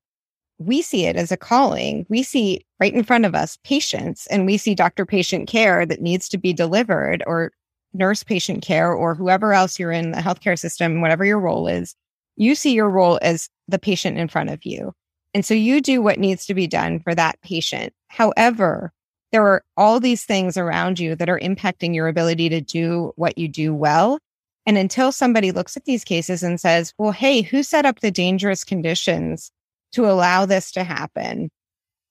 we 0.58 0.82
see 0.82 1.06
it 1.06 1.16
as 1.16 1.32
a 1.32 1.36
calling. 1.36 2.04
We 2.10 2.22
see 2.22 2.66
right 2.78 2.92
in 2.92 3.04
front 3.04 3.24
of 3.24 3.34
us 3.34 3.58
patients 3.64 4.26
and 4.26 4.44
we 4.44 4.58
see 4.58 4.74
doctor 4.74 5.06
patient 5.06 5.48
care 5.48 5.86
that 5.86 6.02
needs 6.02 6.28
to 6.28 6.38
be 6.38 6.52
delivered 6.52 7.22
or 7.26 7.52
nurse 7.94 8.22
patient 8.22 8.62
care 8.62 8.92
or 8.92 9.14
whoever 9.14 9.54
else 9.54 9.78
you're 9.78 9.90
in 9.90 10.10
the 10.10 10.18
healthcare 10.18 10.58
system, 10.58 11.00
whatever 11.00 11.24
your 11.24 11.40
role 11.40 11.66
is. 11.66 11.94
You 12.36 12.54
see 12.54 12.72
your 12.72 12.88
role 12.88 13.18
as 13.22 13.48
the 13.68 13.78
patient 13.78 14.18
in 14.18 14.28
front 14.28 14.50
of 14.50 14.64
you. 14.64 14.92
And 15.34 15.44
so 15.44 15.54
you 15.54 15.80
do 15.80 16.02
what 16.02 16.18
needs 16.18 16.46
to 16.46 16.54
be 16.54 16.66
done 16.66 17.00
for 17.00 17.14
that 17.14 17.40
patient. 17.42 17.92
However, 18.08 18.92
there 19.32 19.46
are 19.46 19.62
all 19.76 20.00
these 20.00 20.24
things 20.24 20.56
around 20.56 20.98
you 20.98 21.14
that 21.14 21.28
are 21.28 21.38
impacting 21.38 21.94
your 21.94 22.08
ability 22.08 22.48
to 22.48 22.60
do 22.60 23.12
what 23.16 23.38
you 23.38 23.46
do 23.46 23.72
well. 23.72 24.18
And 24.66 24.76
until 24.76 25.12
somebody 25.12 25.52
looks 25.52 25.76
at 25.76 25.84
these 25.84 26.04
cases 26.04 26.42
and 26.42 26.60
says, 26.60 26.92
well, 26.98 27.12
hey, 27.12 27.42
who 27.42 27.62
set 27.62 27.86
up 27.86 28.00
the 28.00 28.10
dangerous 28.10 28.64
conditions 28.64 29.50
to 29.92 30.08
allow 30.08 30.46
this 30.46 30.72
to 30.72 30.84
happen. 30.84 31.50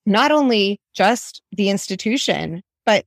Not 0.06 0.32
only 0.32 0.80
just 0.94 1.42
the 1.52 1.70
institution, 1.70 2.62
but 2.86 3.04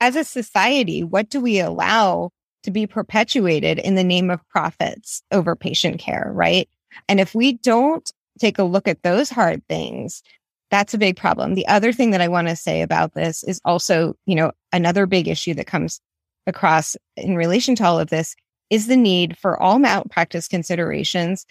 as 0.00 0.16
a 0.16 0.24
society, 0.24 1.04
what 1.04 1.28
do 1.28 1.40
we 1.40 1.60
allow 1.60 2.30
to 2.68 2.72
be 2.72 2.86
perpetuated 2.86 3.78
in 3.78 3.94
the 3.94 4.04
name 4.04 4.28
of 4.28 4.46
profits 4.48 5.22
over 5.32 5.56
patient 5.56 5.98
care, 5.98 6.30
right? 6.34 6.68
And 7.08 7.18
if 7.18 7.34
we 7.34 7.54
don't 7.54 8.12
take 8.38 8.58
a 8.58 8.64
look 8.64 8.86
at 8.86 9.02
those 9.02 9.30
hard 9.30 9.66
things, 9.68 10.22
that's 10.70 10.92
a 10.92 10.98
big 10.98 11.16
problem. 11.16 11.54
The 11.54 11.66
other 11.66 11.94
thing 11.94 12.10
that 12.10 12.20
I 12.20 12.28
want 12.28 12.48
to 12.48 12.56
say 12.56 12.82
about 12.82 13.14
this 13.14 13.42
is 13.42 13.58
also, 13.64 14.16
you 14.26 14.34
know, 14.34 14.52
another 14.70 15.06
big 15.06 15.28
issue 15.28 15.54
that 15.54 15.66
comes 15.66 15.98
across 16.46 16.94
in 17.16 17.36
relation 17.36 17.74
to 17.76 17.84
all 17.86 17.98
of 17.98 18.10
this 18.10 18.36
is 18.68 18.86
the 18.86 18.96
need 18.96 19.38
for 19.38 19.60
all 19.62 19.78
malpractice 19.78 20.46
considerations 20.46 21.46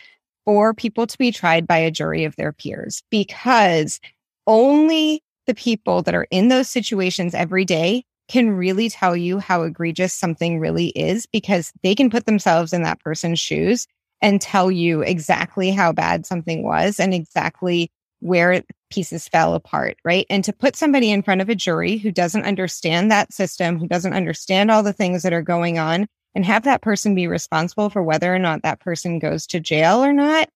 for 0.46 0.72
people 0.76 1.08
to 1.08 1.18
be 1.18 1.32
tried 1.32 1.66
by 1.66 1.78
a 1.78 1.90
jury 1.90 2.26
of 2.26 2.36
their 2.36 2.54
peers 2.54 3.02
because 3.10 4.00
only 4.46 5.24
the 5.48 5.56
people 5.56 6.04
that 6.04 6.14
are 6.14 6.28
in 6.30 6.50
those 6.50 6.70
situations 6.70 7.34
every 7.34 7.66
day 7.66 8.06
can 8.28 8.52
really 8.52 8.90
tell 8.90 9.16
you 9.16 9.40
how 9.40 9.64
egregious 9.64 10.14
something 10.14 10.60
really 10.60 10.88
is 10.88 11.26
because 11.26 11.72
they 11.84 11.96
can 11.96 12.10
put 12.10 12.26
themselves 12.26 12.74
in 12.74 12.84
that 12.84 13.00
person's 13.00 13.40
shoes 13.40 13.88
and 14.22 14.42
tell 14.42 14.72
you 14.72 15.02
exactly 15.02 15.72
how 15.72 15.92
bad 15.92 16.26
something 16.26 16.64
was 16.64 17.00
and 17.00 17.14
exactly 17.14 17.92
where 18.20 18.64
pieces 18.90 19.28
fell 19.28 19.54
apart, 19.54 19.98
right? 20.04 20.26
And 20.30 20.44
to 20.44 20.54
put 20.54 20.76
somebody 20.76 21.12
in 21.12 21.22
front 21.22 21.42
of 21.42 21.50
a 21.50 21.56
jury 21.56 21.98
who 21.98 22.12
doesn't 22.12 22.46
understand 22.46 23.12
that 23.12 23.32
system, 23.32 23.78
who 23.78 23.88
doesn't 23.88 24.14
understand 24.14 24.72
all 24.72 24.82
the 24.82 24.94
things 24.94 25.24
that 25.24 25.34
are 25.34 25.44
going 25.44 25.78
on, 25.78 26.08
and 26.34 26.46
have 26.46 26.64
that 26.64 26.82
person 26.82 27.16
be 27.16 27.28
responsible 27.28 27.90
for 27.90 28.04
whether 28.04 28.34
or 28.34 28.40
not 28.40 28.62
that 28.62 28.80
person 28.80 29.20
goes 29.20 29.48
to 29.48 29.60
jail 29.60 30.04
or 30.04 30.14
not 30.14 30.50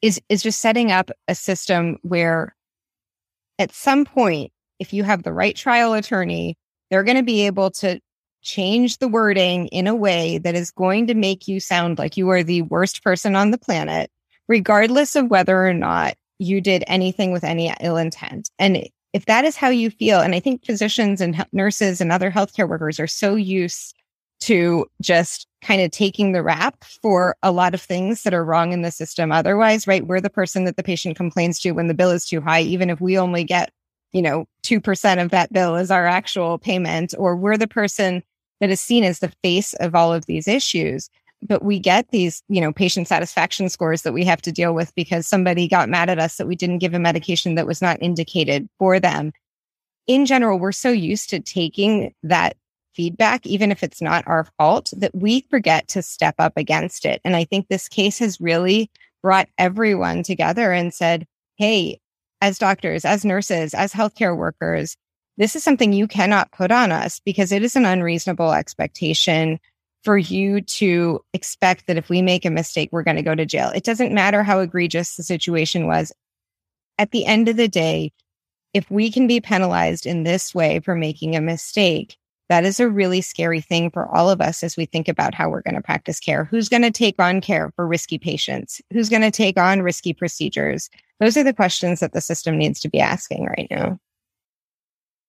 is 0.00 0.20
is 0.28 0.42
just 0.42 0.60
setting 0.60 0.90
up 0.90 1.10
a 1.26 1.34
system 1.34 1.98
where 2.02 2.54
at 3.58 3.72
some 3.72 4.04
point 4.04 4.52
if 4.78 4.92
you 4.92 5.02
have 5.02 5.24
the 5.24 5.32
right 5.32 5.56
trial 5.56 5.92
attorney 5.92 6.56
they're 6.90 7.04
going 7.04 7.16
to 7.16 7.22
be 7.22 7.46
able 7.46 7.70
to 7.70 8.00
change 8.42 8.98
the 8.98 9.08
wording 9.08 9.66
in 9.68 9.86
a 9.86 9.94
way 9.94 10.38
that 10.38 10.54
is 10.54 10.70
going 10.70 11.06
to 11.08 11.14
make 11.14 11.48
you 11.48 11.60
sound 11.60 11.98
like 11.98 12.16
you 12.16 12.28
are 12.28 12.42
the 12.42 12.62
worst 12.62 13.02
person 13.02 13.34
on 13.34 13.50
the 13.50 13.58
planet 13.58 14.10
regardless 14.46 15.16
of 15.16 15.28
whether 15.28 15.66
or 15.66 15.74
not 15.74 16.14
you 16.38 16.60
did 16.60 16.84
anything 16.86 17.32
with 17.32 17.44
any 17.44 17.72
ill 17.80 17.96
intent 17.96 18.48
and 18.58 18.88
if 19.12 19.26
that 19.26 19.44
is 19.44 19.56
how 19.56 19.68
you 19.68 19.90
feel 19.90 20.20
and 20.20 20.34
i 20.34 20.40
think 20.40 20.64
physicians 20.64 21.20
and 21.20 21.44
nurses 21.52 22.00
and 22.00 22.12
other 22.12 22.30
healthcare 22.30 22.68
workers 22.68 23.00
are 23.00 23.08
so 23.08 23.34
used 23.34 23.94
to 24.40 24.86
just 25.02 25.46
kind 25.62 25.82
of 25.82 25.90
taking 25.90 26.32
the 26.32 26.42
rap 26.42 26.84
for 26.84 27.36
a 27.42 27.50
lot 27.50 27.74
of 27.74 27.80
things 27.80 28.22
that 28.22 28.34
are 28.34 28.44
wrong 28.44 28.72
in 28.72 28.82
the 28.82 28.90
system 28.90 29.32
otherwise, 29.32 29.86
right? 29.86 30.06
We're 30.06 30.20
the 30.20 30.30
person 30.30 30.64
that 30.64 30.76
the 30.76 30.82
patient 30.82 31.16
complains 31.16 31.58
to 31.60 31.72
when 31.72 31.88
the 31.88 31.94
bill 31.94 32.10
is 32.10 32.24
too 32.24 32.40
high, 32.40 32.62
even 32.62 32.90
if 32.90 33.00
we 33.00 33.18
only 33.18 33.44
get, 33.44 33.72
you 34.12 34.22
know, 34.22 34.46
2% 34.62 35.22
of 35.22 35.30
that 35.30 35.52
bill 35.52 35.76
is 35.76 35.90
our 35.90 36.06
actual 36.06 36.58
payment, 36.58 37.14
or 37.18 37.36
we're 37.36 37.56
the 37.56 37.68
person 37.68 38.22
that 38.60 38.70
is 38.70 38.80
seen 38.80 39.04
as 39.04 39.20
the 39.20 39.32
face 39.42 39.74
of 39.74 39.94
all 39.94 40.12
of 40.12 40.26
these 40.26 40.48
issues. 40.48 41.10
But 41.40 41.64
we 41.64 41.78
get 41.78 42.08
these, 42.10 42.42
you 42.48 42.60
know, 42.60 42.72
patient 42.72 43.06
satisfaction 43.06 43.68
scores 43.68 44.02
that 44.02 44.12
we 44.12 44.24
have 44.24 44.42
to 44.42 44.52
deal 44.52 44.74
with 44.74 44.92
because 44.96 45.26
somebody 45.26 45.68
got 45.68 45.88
mad 45.88 46.10
at 46.10 46.18
us 46.18 46.36
that 46.36 46.48
we 46.48 46.56
didn't 46.56 46.78
give 46.78 46.94
a 46.94 46.98
medication 46.98 47.54
that 47.54 47.66
was 47.66 47.80
not 47.80 48.02
indicated 48.02 48.68
for 48.78 48.98
them. 48.98 49.32
In 50.08 50.26
general, 50.26 50.58
we're 50.58 50.72
so 50.72 50.90
used 50.90 51.30
to 51.30 51.38
taking 51.38 52.14
that 52.24 52.56
feedback, 52.94 53.46
even 53.46 53.70
if 53.70 53.84
it's 53.84 54.02
not 54.02 54.26
our 54.26 54.48
fault, 54.58 54.92
that 54.96 55.14
we 55.14 55.42
forget 55.42 55.86
to 55.86 56.02
step 56.02 56.34
up 56.40 56.54
against 56.56 57.04
it. 57.04 57.20
And 57.24 57.36
I 57.36 57.44
think 57.44 57.68
this 57.68 57.88
case 57.88 58.18
has 58.18 58.40
really 58.40 58.90
brought 59.22 59.48
everyone 59.58 60.24
together 60.24 60.72
and 60.72 60.92
said, 60.92 61.24
Hey, 61.56 62.00
as 62.40 62.58
doctors, 62.58 63.04
as 63.04 63.24
nurses, 63.24 63.74
as 63.74 63.92
healthcare 63.92 64.36
workers, 64.36 64.96
this 65.36 65.54
is 65.54 65.62
something 65.62 65.92
you 65.92 66.08
cannot 66.08 66.52
put 66.52 66.72
on 66.72 66.90
us 66.90 67.20
because 67.24 67.52
it 67.52 67.62
is 67.62 67.76
an 67.76 67.84
unreasonable 67.84 68.52
expectation 68.52 69.60
for 70.04 70.18
you 70.18 70.60
to 70.60 71.20
expect 71.32 71.86
that 71.86 71.96
if 71.96 72.08
we 72.08 72.22
make 72.22 72.44
a 72.44 72.50
mistake, 72.50 72.88
we're 72.92 73.02
going 73.02 73.16
to 73.16 73.22
go 73.22 73.34
to 73.34 73.46
jail. 73.46 73.70
It 73.74 73.84
doesn't 73.84 74.14
matter 74.14 74.42
how 74.42 74.60
egregious 74.60 75.16
the 75.16 75.22
situation 75.22 75.86
was. 75.86 76.12
At 76.98 77.10
the 77.10 77.26
end 77.26 77.48
of 77.48 77.56
the 77.56 77.68
day, 77.68 78.12
if 78.74 78.90
we 78.90 79.10
can 79.10 79.26
be 79.26 79.40
penalized 79.40 80.06
in 80.06 80.24
this 80.24 80.54
way 80.54 80.80
for 80.80 80.94
making 80.94 81.36
a 81.36 81.40
mistake, 81.40 82.16
that 82.48 82.64
is 82.64 82.80
a 82.80 82.88
really 82.88 83.20
scary 83.20 83.60
thing 83.60 83.90
for 83.90 84.06
all 84.14 84.30
of 84.30 84.40
us 84.40 84.62
as 84.62 84.76
we 84.76 84.86
think 84.86 85.08
about 85.08 85.34
how 85.34 85.50
we're 85.50 85.62
going 85.62 85.74
to 85.74 85.82
practice 85.82 86.18
care. 86.18 86.44
Who's 86.44 86.68
going 86.68 86.82
to 86.82 86.90
take 86.90 87.20
on 87.20 87.40
care 87.40 87.70
for 87.76 87.86
risky 87.86 88.18
patients? 88.18 88.80
Who's 88.92 89.08
going 89.08 89.22
to 89.22 89.30
take 89.30 89.58
on 89.58 89.82
risky 89.82 90.14
procedures? 90.14 90.88
Those 91.20 91.36
are 91.36 91.44
the 91.44 91.52
questions 91.52 92.00
that 92.00 92.12
the 92.12 92.20
system 92.20 92.56
needs 92.56 92.80
to 92.80 92.88
be 92.88 93.00
asking 93.00 93.44
right 93.44 93.68
now. 93.70 93.98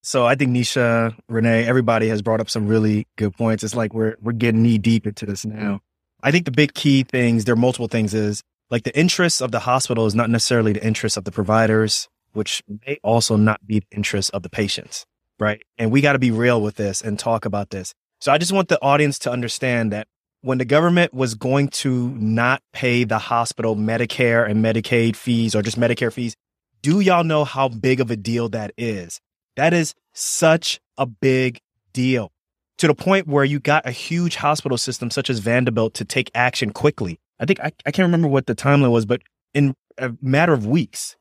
So 0.02 0.26
I 0.26 0.36
think 0.36 0.52
Nisha, 0.52 1.14
Renee, 1.28 1.66
everybody 1.66 2.08
has 2.08 2.22
brought 2.22 2.40
up 2.40 2.50
some 2.50 2.68
really 2.68 3.06
good 3.18 3.36
points. 3.36 3.64
It's 3.64 3.76
like 3.76 3.94
we're 3.94 4.16
we're 4.22 4.32
getting 4.32 4.64
knee 4.64 4.78
deep 4.78 5.06
into 5.06 5.26
this 5.26 5.46
now. 5.46 5.82
I 6.24 6.32
think 6.32 6.46
the 6.46 6.52
big 6.52 6.74
key 6.74 7.04
things, 7.04 7.46
there 7.46 7.54
are 7.54 7.58
multiple 7.58 7.88
things, 7.88 8.14
is 8.14 8.42
like 8.70 8.84
the 8.84 8.98
interests 8.98 9.42
of 9.42 9.52
the 9.52 9.60
hospital 9.60 10.06
is 10.06 10.16
not 10.16 10.30
necessarily 10.30 10.74
the 10.74 10.86
interests 10.86 11.18
of 11.18 11.26
the 11.26 11.32
providers, 11.32 12.08
which 12.34 12.64
may 12.86 12.98
also 13.04 13.36
not 13.36 13.66
be 13.66 13.80
the 13.80 13.88
interests 13.92 14.30
of 14.30 14.44
the 14.44 14.50
patients, 14.50 15.06
right? 15.40 15.62
And 15.78 15.92
we 15.92 16.02
got 16.02 16.14
to 16.14 16.20
be 16.20 16.32
real 16.32 16.62
with 16.62 16.76
this 16.76 17.02
and 17.02 17.18
talk 17.18 17.46
about 17.46 17.70
this. 17.70 17.94
So 18.20 18.32
I 18.32 18.38
just 18.38 18.52
want 18.52 18.68
the 18.68 18.82
audience 18.82 19.20
to 19.20 19.32
understand 19.32 19.92
that 19.94 20.08
when 20.42 20.58
the 20.58 20.66
government 20.66 21.14
was 21.14 21.36
going 21.36 21.70
to 21.70 22.10
not 22.10 22.62
pay 22.74 23.04
the 23.04 23.18
hospital 23.18 23.76
Medicare 23.76 24.50
and 24.50 24.64
Medicaid 24.64 25.16
fees 25.16 25.56
or 25.56 25.62
just 25.62 25.80
Medicare 25.80 26.12
fees, 26.12 26.36
do 26.82 27.00
y'all 27.00 27.24
know 27.24 27.44
how 27.44 27.68
big 27.68 28.00
of 28.00 28.10
a 28.12 28.16
deal 28.16 28.50
that 28.50 28.72
is? 28.78 29.20
That 29.56 29.74
is 29.74 29.94
such 30.14 30.80
a 30.98 31.06
big 31.06 31.60
deal 31.92 32.32
to 32.78 32.88
the 32.88 32.94
point 32.94 33.28
where 33.28 33.44
you 33.44 33.60
got 33.60 33.86
a 33.86 33.92
huge 33.92 34.38
hospital 34.38 34.78
system 34.78 35.12
such 35.12 35.30
as 35.30 35.40
Vanderbilt 35.40 35.94
to 35.96 36.06
take 36.06 36.32
action 36.34 36.72
quickly. 36.72 37.20
I 37.40 37.46
think 37.46 37.60
I, 37.60 37.72
I 37.86 37.92
can't 37.92 38.06
remember 38.06 38.28
what 38.28 38.48
the 38.48 38.56
timeline 38.56 38.92
was, 38.92 39.06
but 39.06 39.22
in 39.54 39.76
a 39.98 40.14
matter 40.22 40.54
of 40.54 40.66
weeks, 40.66 41.18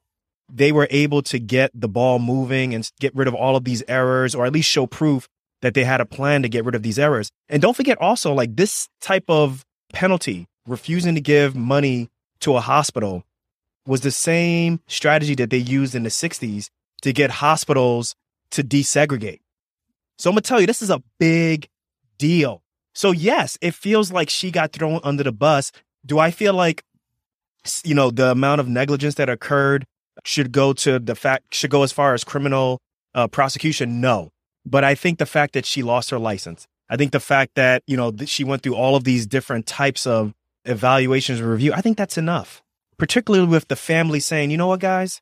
they 0.50 0.72
were 0.72 0.88
able 0.90 1.22
to 1.22 1.38
get 1.38 1.70
the 1.74 1.88
ball 1.88 2.18
moving 2.18 2.74
and 2.74 2.90
get 3.00 3.14
rid 3.14 3.28
of 3.28 3.34
all 3.34 3.56
of 3.56 3.64
these 3.64 3.82
errors 3.88 4.34
or 4.34 4.46
at 4.46 4.52
least 4.52 4.70
show 4.70 4.86
proof 4.86 5.28
that 5.60 5.74
they 5.74 5.84
had 5.84 6.00
a 6.00 6.06
plan 6.06 6.42
to 6.42 6.48
get 6.48 6.64
rid 6.64 6.74
of 6.74 6.82
these 6.82 6.98
errors. 6.98 7.30
And 7.48 7.60
don't 7.60 7.76
forget 7.76 7.98
also 8.00 8.32
like 8.32 8.56
this 8.56 8.88
type 9.00 9.24
of 9.28 9.64
penalty, 9.92 10.46
refusing 10.66 11.14
to 11.14 11.20
give 11.20 11.54
money 11.56 12.08
to 12.40 12.56
a 12.56 12.60
hospital 12.60 13.24
was 13.86 14.02
the 14.02 14.10
same 14.10 14.80
strategy 14.86 15.34
that 15.34 15.50
they 15.50 15.58
used 15.58 15.94
in 15.94 16.02
the 16.02 16.10
60s 16.10 16.68
to 17.02 17.12
get 17.12 17.30
hospitals 17.30 18.14
to 18.50 18.62
desegregate. 18.62 19.40
So 20.18 20.30
I'm 20.30 20.34
going 20.34 20.42
to 20.42 20.48
tell 20.48 20.60
you, 20.60 20.66
this 20.66 20.82
is 20.82 20.90
a 20.90 21.02
big 21.18 21.68
deal. 22.18 22.62
So 22.94 23.12
yes, 23.12 23.56
it 23.60 23.74
feels 23.74 24.12
like 24.12 24.28
she 24.28 24.50
got 24.50 24.72
thrown 24.72 25.00
under 25.02 25.22
the 25.22 25.32
bus. 25.32 25.72
Do 26.04 26.18
I 26.18 26.30
feel 26.30 26.54
like, 26.54 26.84
you 27.84 27.94
know, 27.94 28.10
the 28.10 28.30
amount 28.30 28.60
of 28.60 28.68
negligence 28.68 29.14
that 29.14 29.28
occurred 29.28 29.86
should 30.24 30.52
go 30.52 30.72
to 30.72 30.98
the 30.98 31.14
fact, 31.14 31.54
should 31.54 31.70
go 31.70 31.82
as 31.82 31.92
far 31.92 32.14
as 32.14 32.24
criminal 32.24 32.80
uh, 33.14 33.28
prosecution? 33.28 34.00
No. 34.00 34.30
But 34.64 34.84
I 34.84 34.94
think 34.94 35.18
the 35.18 35.26
fact 35.26 35.54
that 35.54 35.66
she 35.66 35.82
lost 35.82 36.10
her 36.10 36.18
license, 36.18 36.66
I 36.90 36.96
think 36.96 37.12
the 37.12 37.20
fact 37.20 37.54
that, 37.54 37.82
you 37.86 37.96
know, 37.96 38.10
that 38.12 38.28
she 38.28 38.44
went 38.44 38.62
through 38.62 38.74
all 38.74 38.96
of 38.96 39.04
these 39.04 39.26
different 39.26 39.66
types 39.66 40.06
of 40.06 40.34
evaluations 40.64 41.40
and 41.40 41.48
review, 41.48 41.72
I 41.72 41.80
think 41.80 41.96
that's 41.96 42.18
enough. 42.18 42.62
Particularly 42.98 43.46
with 43.46 43.68
the 43.68 43.76
family 43.76 44.20
saying, 44.20 44.50
you 44.50 44.56
know 44.56 44.66
what, 44.66 44.80
guys, 44.80 45.20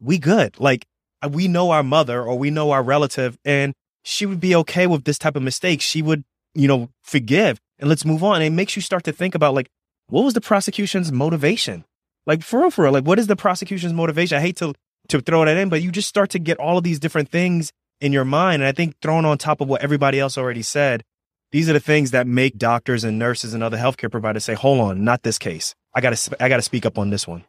we 0.00 0.18
good. 0.18 0.58
Like 0.58 0.86
uh, 1.22 1.28
we 1.30 1.46
know 1.48 1.70
our 1.70 1.82
mother 1.82 2.22
or 2.22 2.38
we 2.38 2.50
know 2.50 2.70
our 2.70 2.82
relative 2.82 3.38
and 3.44 3.74
she 4.02 4.26
would 4.26 4.40
be 4.40 4.54
okay 4.56 4.86
with 4.86 5.04
this 5.04 5.18
type 5.18 5.36
of 5.36 5.42
mistake. 5.42 5.80
She 5.80 6.02
would, 6.02 6.24
you 6.54 6.66
know, 6.66 6.88
forgive 7.02 7.60
and 7.78 7.88
let's 7.88 8.04
move 8.04 8.24
on. 8.24 8.36
And 8.36 8.44
it 8.44 8.50
makes 8.56 8.74
you 8.76 8.82
start 8.82 9.04
to 9.04 9.12
think 9.12 9.34
about 9.34 9.54
like, 9.54 9.68
what 10.08 10.24
was 10.24 10.34
the 10.34 10.40
prosecution's 10.40 11.12
motivation? 11.12 11.84
Like 12.26 12.42
for 12.42 12.60
real, 12.60 12.70
for 12.70 12.84
real, 12.84 12.92
like 12.92 13.04
what 13.04 13.18
is 13.18 13.26
the 13.26 13.36
prosecution's 13.36 13.92
motivation? 13.92 14.38
I 14.38 14.40
hate 14.40 14.56
to, 14.56 14.74
to 15.08 15.20
throw 15.20 15.44
that 15.44 15.56
in, 15.56 15.68
but 15.68 15.82
you 15.82 15.90
just 15.90 16.08
start 16.08 16.30
to 16.30 16.38
get 16.38 16.58
all 16.58 16.78
of 16.78 16.84
these 16.84 17.00
different 17.00 17.28
things 17.28 17.72
in 18.00 18.12
your 18.12 18.24
mind. 18.24 18.62
And 18.62 18.68
I 18.68 18.72
think 18.72 18.96
thrown 19.00 19.24
on 19.24 19.38
top 19.38 19.60
of 19.60 19.68
what 19.68 19.82
everybody 19.82 20.20
else 20.20 20.38
already 20.38 20.62
said, 20.62 21.02
these 21.50 21.68
are 21.68 21.72
the 21.72 21.80
things 21.80 22.12
that 22.12 22.26
make 22.26 22.56
doctors 22.56 23.04
and 23.04 23.18
nurses 23.18 23.54
and 23.54 23.62
other 23.62 23.76
healthcare 23.76 24.10
providers 24.10 24.44
say, 24.44 24.54
hold 24.54 24.80
on, 24.80 25.04
not 25.04 25.22
this 25.22 25.38
case. 25.38 25.74
I 25.94 26.00
gotta, 26.00 26.36
I 26.40 26.48
gotta 26.48 26.62
speak 26.62 26.86
up 26.86 26.98
on 26.98 27.10
this 27.10 27.28
one. 27.28 27.44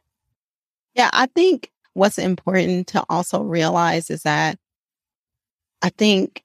Yeah, 0.95 1.09
I 1.13 1.28
think 1.28 1.71
what's 1.93 2.17
important 2.17 2.88
to 2.88 3.03
also 3.09 3.41
realize 3.41 4.09
is 4.09 4.24
that 4.24 4.57
I 5.82 5.89
think 5.89 6.43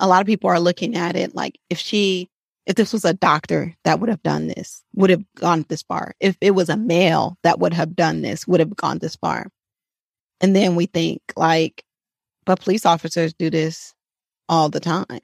a 0.00 0.06
lot 0.06 0.20
of 0.20 0.26
people 0.26 0.50
are 0.50 0.60
looking 0.60 0.96
at 0.96 1.16
it 1.16 1.34
like 1.34 1.58
if 1.70 1.78
she, 1.78 2.28
if 2.66 2.76
this 2.76 2.92
was 2.92 3.04
a 3.04 3.14
doctor 3.14 3.74
that 3.84 4.00
would 4.00 4.08
have 4.08 4.22
done 4.22 4.46
this, 4.46 4.82
would 4.94 5.10
have 5.10 5.24
gone 5.36 5.64
this 5.68 5.82
far. 5.82 6.14
If 6.20 6.36
it 6.40 6.52
was 6.52 6.68
a 6.68 6.76
male 6.76 7.36
that 7.42 7.58
would 7.58 7.74
have 7.74 7.94
done 7.94 8.22
this, 8.22 8.46
would 8.46 8.60
have 8.60 8.74
gone 8.74 8.98
this 8.98 9.16
far. 9.16 9.48
And 10.40 10.56
then 10.56 10.74
we 10.74 10.86
think 10.86 11.20
like, 11.36 11.84
but 12.44 12.60
police 12.60 12.86
officers 12.86 13.34
do 13.34 13.50
this 13.50 13.94
all 14.48 14.68
the 14.68 14.80
time. 14.80 15.20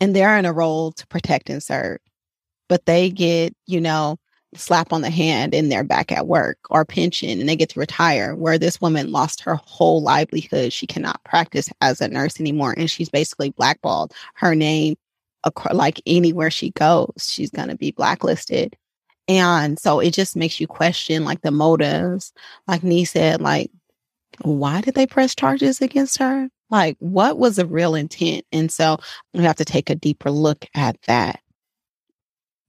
And 0.00 0.14
they're 0.14 0.38
in 0.38 0.44
a 0.44 0.52
role 0.52 0.92
to 0.92 1.06
protect 1.06 1.50
and 1.50 1.62
serve. 1.62 1.98
But 2.68 2.86
they 2.86 3.10
get, 3.10 3.54
you 3.66 3.80
know, 3.80 4.18
slap 4.54 4.92
on 4.92 5.02
the 5.02 5.10
hand 5.10 5.54
and 5.54 5.70
they're 5.70 5.84
back 5.84 6.12
at 6.12 6.26
work 6.26 6.58
or 6.70 6.84
pension 6.84 7.40
and 7.40 7.48
they 7.48 7.56
get 7.56 7.70
to 7.70 7.80
retire 7.80 8.34
where 8.34 8.58
this 8.58 8.80
woman 8.80 9.12
lost 9.12 9.40
her 9.40 9.56
whole 9.56 10.02
livelihood 10.02 10.72
she 10.72 10.86
cannot 10.86 11.22
practice 11.24 11.68
as 11.80 12.00
a 12.00 12.08
nurse 12.08 12.38
anymore 12.38 12.72
and 12.76 12.90
she's 12.90 13.08
basically 13.08 13.50
blackballed 13.50 14.12
her 14.34 14.54
name 14.54 14.94
like 15.72 16.00
anywhere 16.06 16.50
she 16.50 16.70
goes 16.70 17.10
she's 17.18 17.50
going 17.50 17.68
to 17.68 17.76
be 17.76 17.90
blacklisted. 17.90 18.76
And 19.26 19.78
so 19.78 20.00
it 20.00 20.12
just 20.12 20.36
makes 20.36 20.60
you 20.60 20.66
question 20.66 21.24
like 21.24 21.40
the 21.42 21.50
motives. 21.50 22.32
Like 22.66 22.82
Nii 22.82 23.06
said 23.06 23.40
like 23.40 23.70
why 24.42 24.80
did 24.80 24.94
they 24.94 25.06
press 25.06 25.34
charges 25.34 25.80
against 25.80 26.18
her? 26.18 26.48
Like 26.70 26.96
what 26.98 27.38
was 27.38 27.56
the 27.56 27.66
real 27.66 27.94
intent? 27.94 28.44
And 28.52 28.70
so 28.72 28.98
we 29.32 29.44
have 29.44 29.56
to 29.56 29.64
take 29.64 29.90
a 29.90 29.94
deeper 29.94 30.30
look 30.30 30.66
at 30.74 31.00
that. 31.06 31.40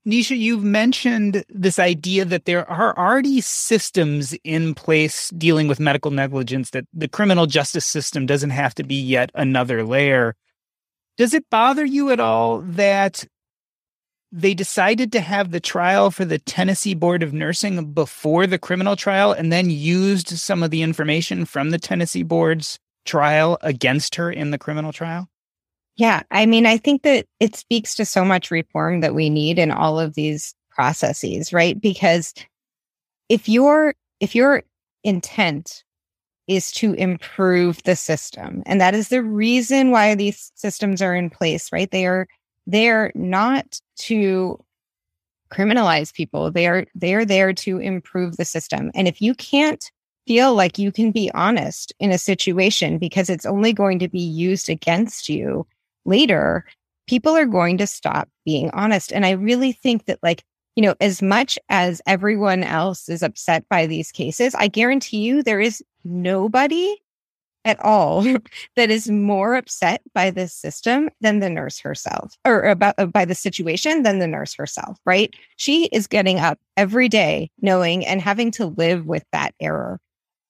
Nisha, 0.06 0.38
you've 0.38 0.62
mentioned 0.62 1.44
this 1.48 1.80
idea 1.80 2.24
that 2.24 2.44
there 2.44 2.68
are 2.70 2.96
already 2.96 3.40
systems 3.40 4.34
in 4.44 4.72
place 4.72 5.30
dealing 5.30 5.66
with 5.66 5.80
medical 5.80 6.12
negligence, 6.12 6.70
that 6.70 6.84
the 6.94 7.08
criminal 7.08 7.46
justice 7.46 7.84
system 7.84 8.24
doesn't 8.24 8.50
have 8.50 8.72
to 8.76 8.84
be 8.84 8.94
yet 8.94 9.32
another 9.34 9.82
layer. 9.82 10.36
Does 11.16 11.34
it 11.34 11.48
bother 11.50 11.84
you 11.84 12.10
at 12.10 12.20
all 12.20 12.60
that 12.60 13.24
they 14.32 14.54
decided 14.54 15.12
to 15.12 15.20
have 15.20 15.50
the 15.50 15.60
trial 15.60 16.10
for 16.10 16.24
the 16.24 16.38
Tennessee 16.38 16.94
Board 16.94 17.22
of 17.22 17.32
Nursing 17.32 17.92
before 17.92 18.46
the 18.46 18.58
criminal 18.58 18.96
trial 18.96 19.32
and 19.32 19.52
then 19.52 19.70
used 19.70 20.28
some 20.28 20.62
of 20.62 20.70
the 20.70 20.82
information 20.82 21.44
from 21.44 21.70
the 21.70 21.78
Tennessee 21.78 22.22
Board's 22.22 22.78
trial 23.04 23.56
against 23.62 24.16
her 24.16 24.30
in 24.30 24.50
the 24.50 24.58
criminal 24.58 24.92
trial? 24.92 25.28
Yeah. 25.96 26.22
I 26.30 26.44
mean, 26.44 26.66
I 26.66 26.76
think 26.76 27.02
that 27.02 27.26
it 27.40 27.56
speaks 27.56 27.94
to 27.94 28.04
so 28.04 28.24
much 28.24 28.50
reform 28.50 29.00
that 29.00 29.14
we 29.14 29.30
need 29.30 29.58
in 29.58 29.70
all 29.70 29.98
of 29.98 30.14
these 30.14 30.54
processes, 30.70 31.52
right? 31.52 31.80
Because 31.80 32.34
if 33.30 33.48
your 33.48 33.94
if 34.20 34.34
your 34.34 34.62
intent 35.02 35.84
is 36.48 36.70
to 36.72 36.94
improve 36.94 37.82
the 37.82 37.96
system, 37.96 38.62
and 38.66 38.80
that 38.80 38.94
is 38.94 39.08
the 39.08 39.22
reason 39.22 39.90
why 39.90 40.14
these 40.14 40.52
systems 40.54 41.02
are 41.02 41.14
in 41.14 41.30
place, 41.30 41.72
right? 41.72 41.90
They 41.90 42.06
are 42.06 42.28
they're 42.66 43.12
not 43.14 43.80
to 44.00 44.62
criminalize 45.50 46.12
people. 46.12 46.50
They 46.50 46.66
are 46.66 46.86
they 46.94 47.14
are 47.14 47.24
there 47.24 47.52
to 47.52 47.78
improve 47.78 48.36
the 48.36 48.44
system. 48.44 48.90
And 48.94 49.08
if 49.08 49.20
you 49.22 49.34
can't 49.34 49.90
feel 50.26 50.54
like 50.54 50.78
you 50.78 50.90
can 50.90 51.12
be 51.12 51.30
honest 51.34 51.92
in 52.00 52.10
a 52.10 52.18
situation 52.18 52.98
because 52.98 53.30
it's 53.30 53.46
only 53.46 53.72
going 53.72 53.98
to 54.00 54.08
be 54.08 54.20
used 54.20 54.68
against 54.68 55.28
you 55.28 55.66
later, 56.04 56.64
people 57.06 57.36
are 57.36 57.46
going 57.46 57.78
to 57.78 57.86
stop 57.86 58.28
being 58.44 58.70
honest. 58.70 59.12
And 59.12 59.24
I 59.24 59.30
really 59.32 59.72
think 59.72 60.06
that, 60.06 60.18
like, 60.22 60.44
you 60.76 60.82
know, 60.82 60.94
as 61.00 61.22
much 61.22 61.58
as 61.70 62.02
everyone 62.06 62.62
else 62.62 63.08
is 63.08 63.22
upset 63.22 63.66
by 63.68 63.86
these 63.86 64.12
cases, 64.12 64.54
I 64.54 64.68
guarantee 64.68 65.18
you 65.18 65.42
there 65.42 65.60
is 65.60 65.82
nobody 66.04 66.94
at 67.64 67.80
all 67.80 68.22
that 68.76 68.90
is 68.90 69.10
more 69.10 69.56
upset 69.56 70.02
by 70.14 70.30
this 70.30 70.54
system 70.54 71.10
than 71.20 71.40
the 71.40 71.50
nurse 71.50 71.80
herself 71.80 72.36
or 72.46 72.62
about 72.62 72.94
uh, 72.98 73.06
by 73.06 73.24
the 73.24 73.34
situation 73.34 74.02
than 74.02 74.18
the 74.18 74.28
nurse 74.28 74.54
herself, 74.54 74.98
right? 75.04 75.34
She 75.56 75.86
is 75.86 76.06
getting 76.06 76.38
up 76.38 76.58
every 76.76 77.08
day 77.08 77.50
knowing 77.60 78.06
and 78.06 78.20
having 78.20 78.50
to 78.52 78.66
live 78.66 79.06
with 79.06 79.24
that 79.32 79.54
error. 79.60 79.98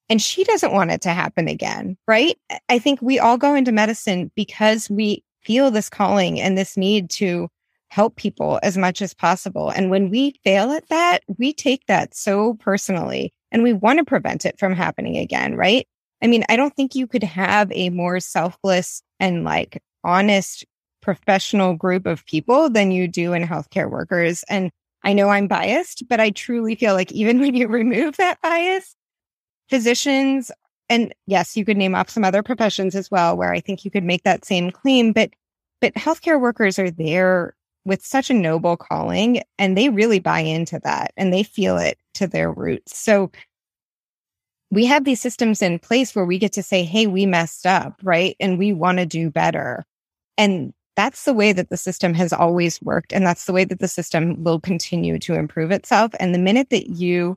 And 0.08 0.20
she 0.20 0.44
doesn't 0.44 0.72
want 0.72 0.90
it 0.90 1.00
to 1.02 1.10
happen 1.10 1.48
again, 1.48 1.96
right? 2.06 2.36
I 2.68 2.78
think 2.78 3.00
we 3.00 3.18
all 3.18 3.38
go 3.38 3.54
into 3.54 3.72
medicine 3.72 4.30
because 4.36 4.90
we 4.90 5.24
feel 5.42 5.70
this 5.70 5.88
calling 5.88 6.40
and 6.40 6.58
this 6.58 6.76
need 6.76 7.10
to 7.10 7.48
help 7.88 8.16
people 8.16 8.58
as 8.62 8.76
much 8.76 9.00
as 9.00 9.14
possible. 9.14 9.70
And 9.70 9.90
when 9.90 10.10
we 10.10 10.34
fail 10.44 10.70
at 10.72 10.88
that, 10.88 11.20
we 11.38 11.52
take 11.52 11.86
that 11.86 12.14
so 12.14 12.54
personally 12.54 13.32
and 13.52 13.62
we 13.62 13.72
want 13.72 13.98
to 13.98 14.04
prevent 14.04 14.44
it 14.44 14.58
from 14.58 14.74
happening 14.74 15.16
again, 15.16 15.54
right? 15.54 15.86
I 16.22 16.26
mean, 16.26 16.44
I 16.48 16.56
don't 16.56 16.74
think 16.74 16.94
you 16.94 17.06
could 17.06 17.22
have 17.22 17.70
a 17.72 17.90
more 17.90 18.20
selfless 18.20 19.02
and 19.20 19.44
like 19.44 19.82
honest 20.04 20.64
professional 21.00 21.74
group 21.74 22.06
of 22.06 22.26
people 22.26 22.68
than 22.68 22.90
you 22.90 23.06
do 23.06 23.32
in 23.32 23.44
healthcare 23.44 23.90
workers. 23.90 24.44
And 24.48 24.70
I 25.04 25.12
know 25.12 25.28
I'm 25.28 25.46
biased, 25.46 26.08
but 26.08 26.18
I 26.20 26.30
truly 26.30 26.74
feel 26.74 26.94
like 26.94 27.12
even 27.12 27.40
when 27.40 27.54
you 27.54 27.68
remove 27.68 28.16
that 28.16 28.40
bias, 28.42 28.96
physicians, 29.68 30.50
and 30.88 31.14
yes, 31.26 31.56
you 31.56 31.64
could 31.64 31.76
name 31.76 31.94
off 31.94 32.10
some 32.10 32.24
other 32.24 32.42
professions 32.42 32.94
as 32.94 33.10
well 33.10 33.36
where 33.36 33.52
I 33.52 33.60
think 33.60 33.84
you 33.84 33.90
could 33.90 34.04
make 34.04 34.22
that 34.22 34.44
same 34.44 34.70
claim, 34.70 35.12
but 35.12 35.30
but 35.80 35.94
healthcare 35.94 36.40
workers 36.40 36.78
are 36.78 36.90
there 36.90 37.54
with 37.86 38.04
such 38.04 38.28
a 38.28 38.34
noble 38.34 38.76
calling 38.76 39.40
and 39.58 39.76
they 39.76 39.88
really 39.88 40.18
buy 40.18 40.40
into 40.40 40.78
that 40.84 41.12
and 41.16 41.32
they 41.32 41.42
feel 41.42 41.78
it 41.78 41.98
to 42.14 42.26
their 42.26 42.52
roots. 42.52 42.98
So 42.98 43.30
we 44.70 44.84
have 44.86 45.04
these 45.04 45.20
systems 45.20 45.62
in 45.62 45.78
place 45.78 46.14
where 46.14 46.26
we 46.26 46.38
get 46.38 46.52
to 46.54 46.62
say, 46.62 46.82
Hey, 46.82 47.06
we 47.06 47.24
messed 47.24 47.66
up, 47.66 47.98
right? 48.02 48.36
And 48.40 48.58
we 48.58 48.72
want 48.72 48.98
to 48.98 49.06
do 49.06 49.30
better. 49.30 49.84
And 50.36 50.74
that's 50.96 51.24
the 51.24 51.32
way 51.32 51.52
that 51.52 51.70
the 51.70 51.76
system 51.76 52.12
has 52.14 52.32
always 52.32 52.82
worked. 52.82 53.12
And 53.12 53.24
that's 53.24 53.44
the 53.44 53.52
way 53.52 53.64
that 53.64 53.78
the 53.78 53.88
system 53.88 54.42
will 54.42 54.60
continue 54.60 55.18
to 55.20 55.34
improve 55.34 55.70
itself. 55.70 56.12
And 56.18 56.34
the 56.34 56.38
minute 56.38 56.70
that 56.70 56.88
you 56.90 57.36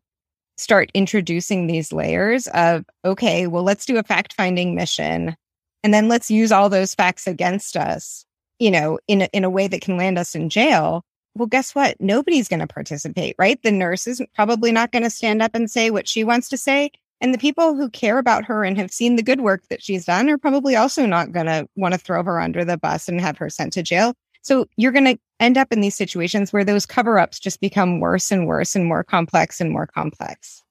start 0.57 0.89
introducing 0.93 1.67
these 1.67 1.93
layers 1.93 2.47
of, 2.47 2.85
okay, 3.05 3.47
well, 3.47 3.63
let's 3.63 3.85
do 3.85 3.97
a 3.97 4.03
fact 4.03 4.33
finding 4.33 4.75
mission 4.75 5.35
and 5.83 5.93
then 5.93 6.09
let's 6.09 6.29
use 6.29 6.51
all 6.51 6.69
those 6.69 6.93
facts 6.93 7.27
against 7.27 7.77
us, 7.77 8.25
you 8.59 8.69
know, 8.69 8.99
in 9.07 9.23
a, 9.23 9.29
in 9.33 9.43
a 9.43 9.49
way 9.49 9.67
that 9.67 9.81
can 9.81 9.97
land 9.97 10.19
us 10.19 10.35
in 10.35 10.49
jail. 10.49 11.03
Well, 11.35 11.47
guess 11.47 11.73
what? 11.73 11.95
Nobody's 11.99 12.47
going 12.47 12.59
to 12.59 12.67
participate, 12.67 13.35
right? 13.39 13.61
The 13.63 13.71
nurse 13.71 14.07
is 14.07 14.21
probably 14.35 14.71
not 14.71 14.91
going 14.91 15.03
to 15.03 15.09
stand 15.09 15.41
up 15.41 15.51
and 15.53 15.71
say 15.71 15.89
what 15.89 16.07
she 16.07 16.23
wants 16.23 16.49
to 16.49 16.57
say. 16.57 16.91
And 17.21 17.33
the 17.33 17.37
people 17.37 17.75
who 17.75 17.89
care 17.89 18.17
about 18.17 18.45
her 18.45 18.63
and 18.63 18.77
have 18.77 18.91
seen 18.91 19.15
the 19.15 19.23
good 19.23 19.41
work 19.41 19.67
that 19.69 19.83
she's 19.83 20.05
done 20.05 20.29
are 20.29 20.37
probably 20.37 20.75
also 20.75 21.05
not 21.05 21.31
going 21.31 21.47
to 21.47 21.67
want 21.75 21.93
to 21.93 21.99
throw 21.99 22.23
her 22.23 22.39
under 22.39 22.63
the 22.63 22.77
bus 22.77 23.07
and 23.07 23.19
have 23.19 23.37
her 23.37 23.49
sent 23.49 23.73
to 23.73 23.83
jail. 23.83 24.13
So 24.41 24.67
you're 24.77 24.93
going 24.93 25.05
to 25.05 25.19
end 25.39 25.57
up 25.57 25.71
in 25.71 25.81
these 25.81 25.95
situations 25.95 26.53
where 26.53 26.63
those 26.63 26.85
cover 26.85 27.19
ups 27.19 27.39
just 27.39 27.59
become 27.59 27.99
worse 27.99 28.31
and 28.31 28.47
worse 28.47 28.75
and 28.75 28.85
more 28.85 29.03
complex 29.03 29.59
and 29.59 29.71
more 29.71 29.87
complex. 29.87 30.63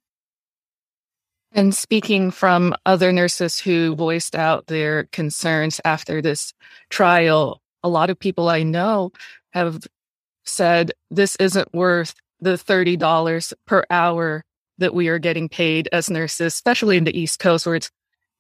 And 1.53 1.75
speaking 1.75 2.31
from 2.31 2.75
other 2.85 3.13
nurses 3.13 3.59
who 3.59 3.95
voiced 3.95 4.35
out 4.35 4.67
their 4.67 5.05
concerns 5.05 5.81
after 5.85 6.21
this 6.21 6.53
trial, 6.91 7.63
a 7.83 7.89
lot 7.89 8.11
of 8.11 8.19
people 8.19 8.49
I 8.49 8.63
know 8.63 9.13
have 9.51 9.87
said 10.45 10.93
this 11.11 11.37
isn't 11.37 11.73
worth 11.75 12.15
the 12.41 12.55
$30 12.55 13.53
per 13.67 13.85
hour 13.91 14.45
that 14.79 14.95
we 14.95 15.09
are 15.09 15.19
getting 15.19 15.49
paid 15.49 15.89
as 15.93 16.09
nurses, 16.09 16.55
especially 16.55 16.97
in 16.97 17.05
the 17.05 17.19
East 17.19 17.39
Coast, 17.39 17.67
where 17.67 17.75
it's 17.75 17.91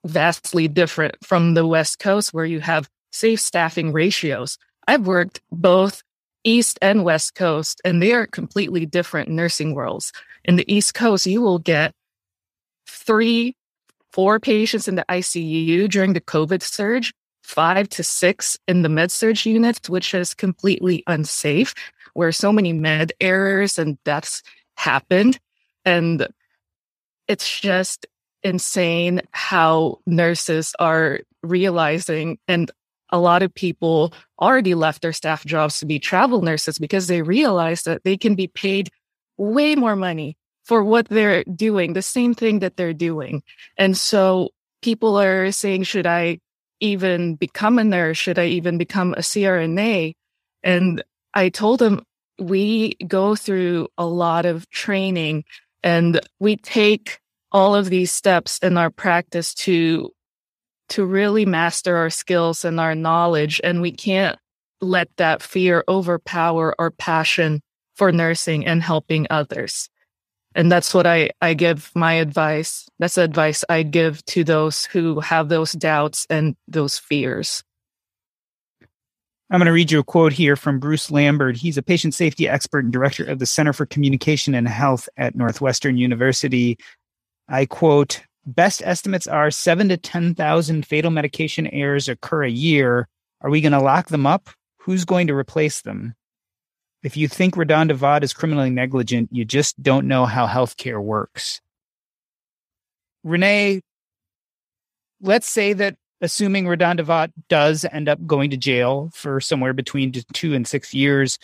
vastly 0.04 0.68
different 0.68 1.16
from 1.24 1.54
the 1.54 1.66
West 1.66 1.98
Coast, 1.98 2.32
where 2.32 2.44
you 2.44 2.60
have 2.60 2.88
safe 3.10 3.40
staffing 3.40 3.92
ratios. 3.92 4.58
I've 4.86 5.06
worked 5.06 5.40
both 5.50 6.02
East 6.44 6.78
and 6.80 7.04
West 7.04 7.34
Coast, 7.34 7.80
and 7.84 8.00
they 8.00 8.12
are 8.12 8.26
completely 8.26 8.86
different 8.86 9.28
nursing 9.28 9.74
worlds. 9.74 10.12
In 10.44 10.56
the 10.56 10.72
East 10.72 10.94
Coast, 10.94 11.26
you 11.26 11.42
will 11.42 11.58
get 11.58 11.92
three, 12.86 13.56
four 14.12 14.38
patients 14.38 14.88
in 14.88 14.94
the 14.94 15.04
ICU 15.08 15.88
during 15.90 16.12
the 16.12 16.20
COVID 16.20 16.62
surge, 16.62 17.12
five 17.48 17.88
to 17.88 18.04
six 18.04 18.58
in 18.68 18.82
the 18.82 18.90
med 18.90 19.10
surg 19.10 19.46
units, 19.46 19.88
which 19.88 20.12
is 20.12 20.34
completely 20.34 21.02
unsafe, 21.06 21.74
where 22.12 22.30
so 22.30 22.52
many 22.52 22.74
med 22.74 23.10
errors 23.22 23.78
and 23.78 23.96
deaths 24.04 24.42
happened. 24.76 25.40
And 25.84 26.28
it's 27.26 27.58
just 27.58 28.06
insane 28.42 29.22
how 29.32 29.98
nurses 30.06 30.74
are 30.78 31.20
realizing 31.42 32.38
and 32.46 32.70
a 33.10 33.18
lot 33.18 33.42
of 33.42 33.54
people 33.54 34.12
already 34.38 34.74
left 34.74 35.00
their 35.00 35.14
staff 35.14 35.42
jobs 35.46 35.80
to 35.80 35.86
be 35.86 35.98
travel 35.98 36.42
nurses 36.42 36.78
because 36.78 37.06
they 37.06 37.22
realize 37.22 37.84
that 37.84 38.04
they 38.04 38.18
can 38.18 38.34
be 38.34 38.46
paid 38.46 38.90
way 39.38 39.74
more 39.74 39.96
money 39.96 40.36
for 40.64 40.84
what 40.84 41.08
they're 41.08 41.44
doing, 41.44 41.94
the 41.94 42.02
same 42.02 42.34
thing 42.34 42.58
that 42.58 42.76
they're 42.76 42.92
doing. 42.92 43.42
And 43.78 43.96
so 43.96 44.50
people 44.82 45.18
are 45.18 45.50
saying, 45.50 45.84
should 45.84 46.06
I 46.06 46.40
even 46.80 47.34
become 47.34 47.78
a 47.78 47.84
nurse? 47.84 48.16
Should 48.16 48.38
I 48.38 48.46
even 48.46 48.78
become 48.78 49.14
a 49.14 49.20
CRNA? 49.20 50.14
And 50.62 51.02
I 51.34 51.48
told 51.48 51.78
them, 51.78 52.02
we 52.38 52.94
go 53.06 53.34
through 53.34 53.88
a 53.98 54.06
lot 54.06 54.46
of 54.46 54.68
training 54.70 55.44
and 55.82 56.20
we 56.38 56.56
take 56.56 57.20
all 57.50 57.74
of 57.74 57.90
these 57.90 58.12
steps 58.12 58.58
in 58.58 58.76
our 58.76 58.90
practice 58.90 59.54
to 59.54 60.12
to 60.90 61.04
really 61.04 61.44
master 61.44 61.96
our 61.96 62.10
skills 62.10 62.64
and 62.64 62.80
our 62.80 62.94
knowledge. 62.94 63.60
And 63.62 63.82
we 63.82 63.92
can't 63.92 64.38
let 64.80 65.08
that 65.16 65.42
fear 65.42 65.84
overpower 65.86 66.74
our 66.78 66.90
passion 66.90 67.60
for 67.94 68.10
nursing 68.10 68.66
and 68.66 68.82
helping 68.82 69.26
others. 69.28 69.90
And 70.58 70.72
that's 70.72 70.92
what 70.92 71.06
I, 71.06 71.30
I 71.40 71.54
give 71.54 71.92
my 71.94 72.14
advice. 72.14 72.88
That's 72.98 73.14
the 73.14 73.22
advice 73.22 73.64
I 73.68 73.84
give 73.84 74.24
to 74.24 74.42
those 74.42 74.86
who 74.86 75.20
have 75.20 75.48
those 75.48 75.70
doubts 75.70 76.26
and 76.28 76.56
those 76.66 76.98
fears. 76.98 77.62
I'm 79.52 79.60
going 79.60 79.66
to 79.66 79.72
read 79.72 79.92
you 79.92 80.00
a 80.00 80.04
quote 80.04 80.32
here 80.32 80.56
from 80.56 80.80
Bruce 80.80 81.12
Lambert. 81.12 81.56
He's 81.56 81.78
a 81.78 81.82
patient 81.82 82.12
safety 82.12 82.48
expert 82.48 82.82
and 82.82 82.92
director 82.92 83.24
of 83.24 83.38
the 83.38 83.46
Center 83.46 83.72
for 83.72 83.86
Communication 83.86 84.52
and 84.52 84.66
Health 84.66 85.08
at 85.16 85.36
Northwestern 85.36 85.96
University. 85.96 86.76
I 87.48 87.64
quote, 87.64 88.20
best 88.44 88.82
estimates 88.84 89.28
are 89.28 89.52
seven 89.52 89.88
to 89.90 89.96
10,000 89.96 90.84
fatal 90.84 91.12
medication 91.12 91.68
errors 91.68 92.08
occur 92.08 92.42
a 92.42 92.50
year. 92.50 93.08
Are 93.42 93.50
we 93.50 93.60
going 93.60 93.70
to 93.70 93.80
lock 93.80 94.08
them 94.08 94.26
up? 94.26 94.50
Who's 94.78 95.04
going 95.04 95.28
to 95.28 95.36
replace 95.36 95.82
them? 95.82 96.16
If 97.02 97.16
you 97.16 97.28
think 97.28 97.54
RaDonda 97.54 98.22
is 98.22 98.32
criminally 98.32 98.70
negligent, 98.70 99.28
you 99.32 99.44
just 99.44 99.80
don't 99.82 100.08
know 100.08 100.26
how 100.26 100.46
healthcare 100.46 101.02
works. 101.02 101.60
Renee, 103.22 103.82
let's 105.20 105.48
say 105.48 105.72
that 105.74 105.96
assuming 106.20 106.66
RaDonda 106.66 107.32
does 107.48 107.84
end 107.84 108.08
up 108.08 108.26
going 108.26 108.50
to 108.50 108.56
jail 108.56 109.10
for 109.14 109.40
somewhere 109.40 109.72
between 109.72 110.12
two 110.32 110.54
and 110.54 110.66
six 110.66 110.92
years, 110.92 111.38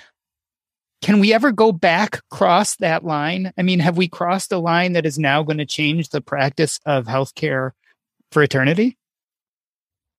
can 1.02 1.20
we 1.20 1.32
ever 1.32 1.52
go 1.52 1.70
back 1.70 2.22
cross 2.30 2.76
that 2.76 3.04
line? 3.04 3.52
I 3.58 3.62
mean, 3.62 3.78
have 3.80 3.96
we 3.96 4.08
crossed 4.08 4.50
a 4.52 4.58
line 4.58 4.94
that 4.94 5.06
is 5.06 5.18
now 5.18 5.42
going 5.42 5.58
to 5.58 5.66
change 5.66 6.08
the 6.08 6.20
practice 6.20 6.80
of 6.86 7.06
healthcare 7.06 7.72
for 8.32 8.42
eternity? 8.42 8.96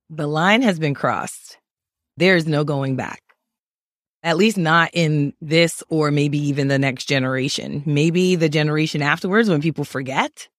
The 0.09 0.27
line 0.27 0.61
has 0.61 0.77
been 0.77 0.93
crossed. 0.93 1.57
There's 2.17 2.47
no 2.47 2.63
going 2.63 2.95
back. 2.95 3.24
At 4.25 4.37
least 4.37 4.57
not 4.57 4.89
in 4.93 5.33
this 5.39 5.83
or 5.87 6.09
maybe 6.09 6.39
even 6.39 6.67
the 6.67 6.79
next 6.79 7.05
generation. 7.05 7.83
Maybe 7.85 8.35
the 8.35 8.49
generation 8.49 9.03
afterwards 9.03 9.49
when 9.49 9.61
people 9.61 9.85
forget, 9.85 10.49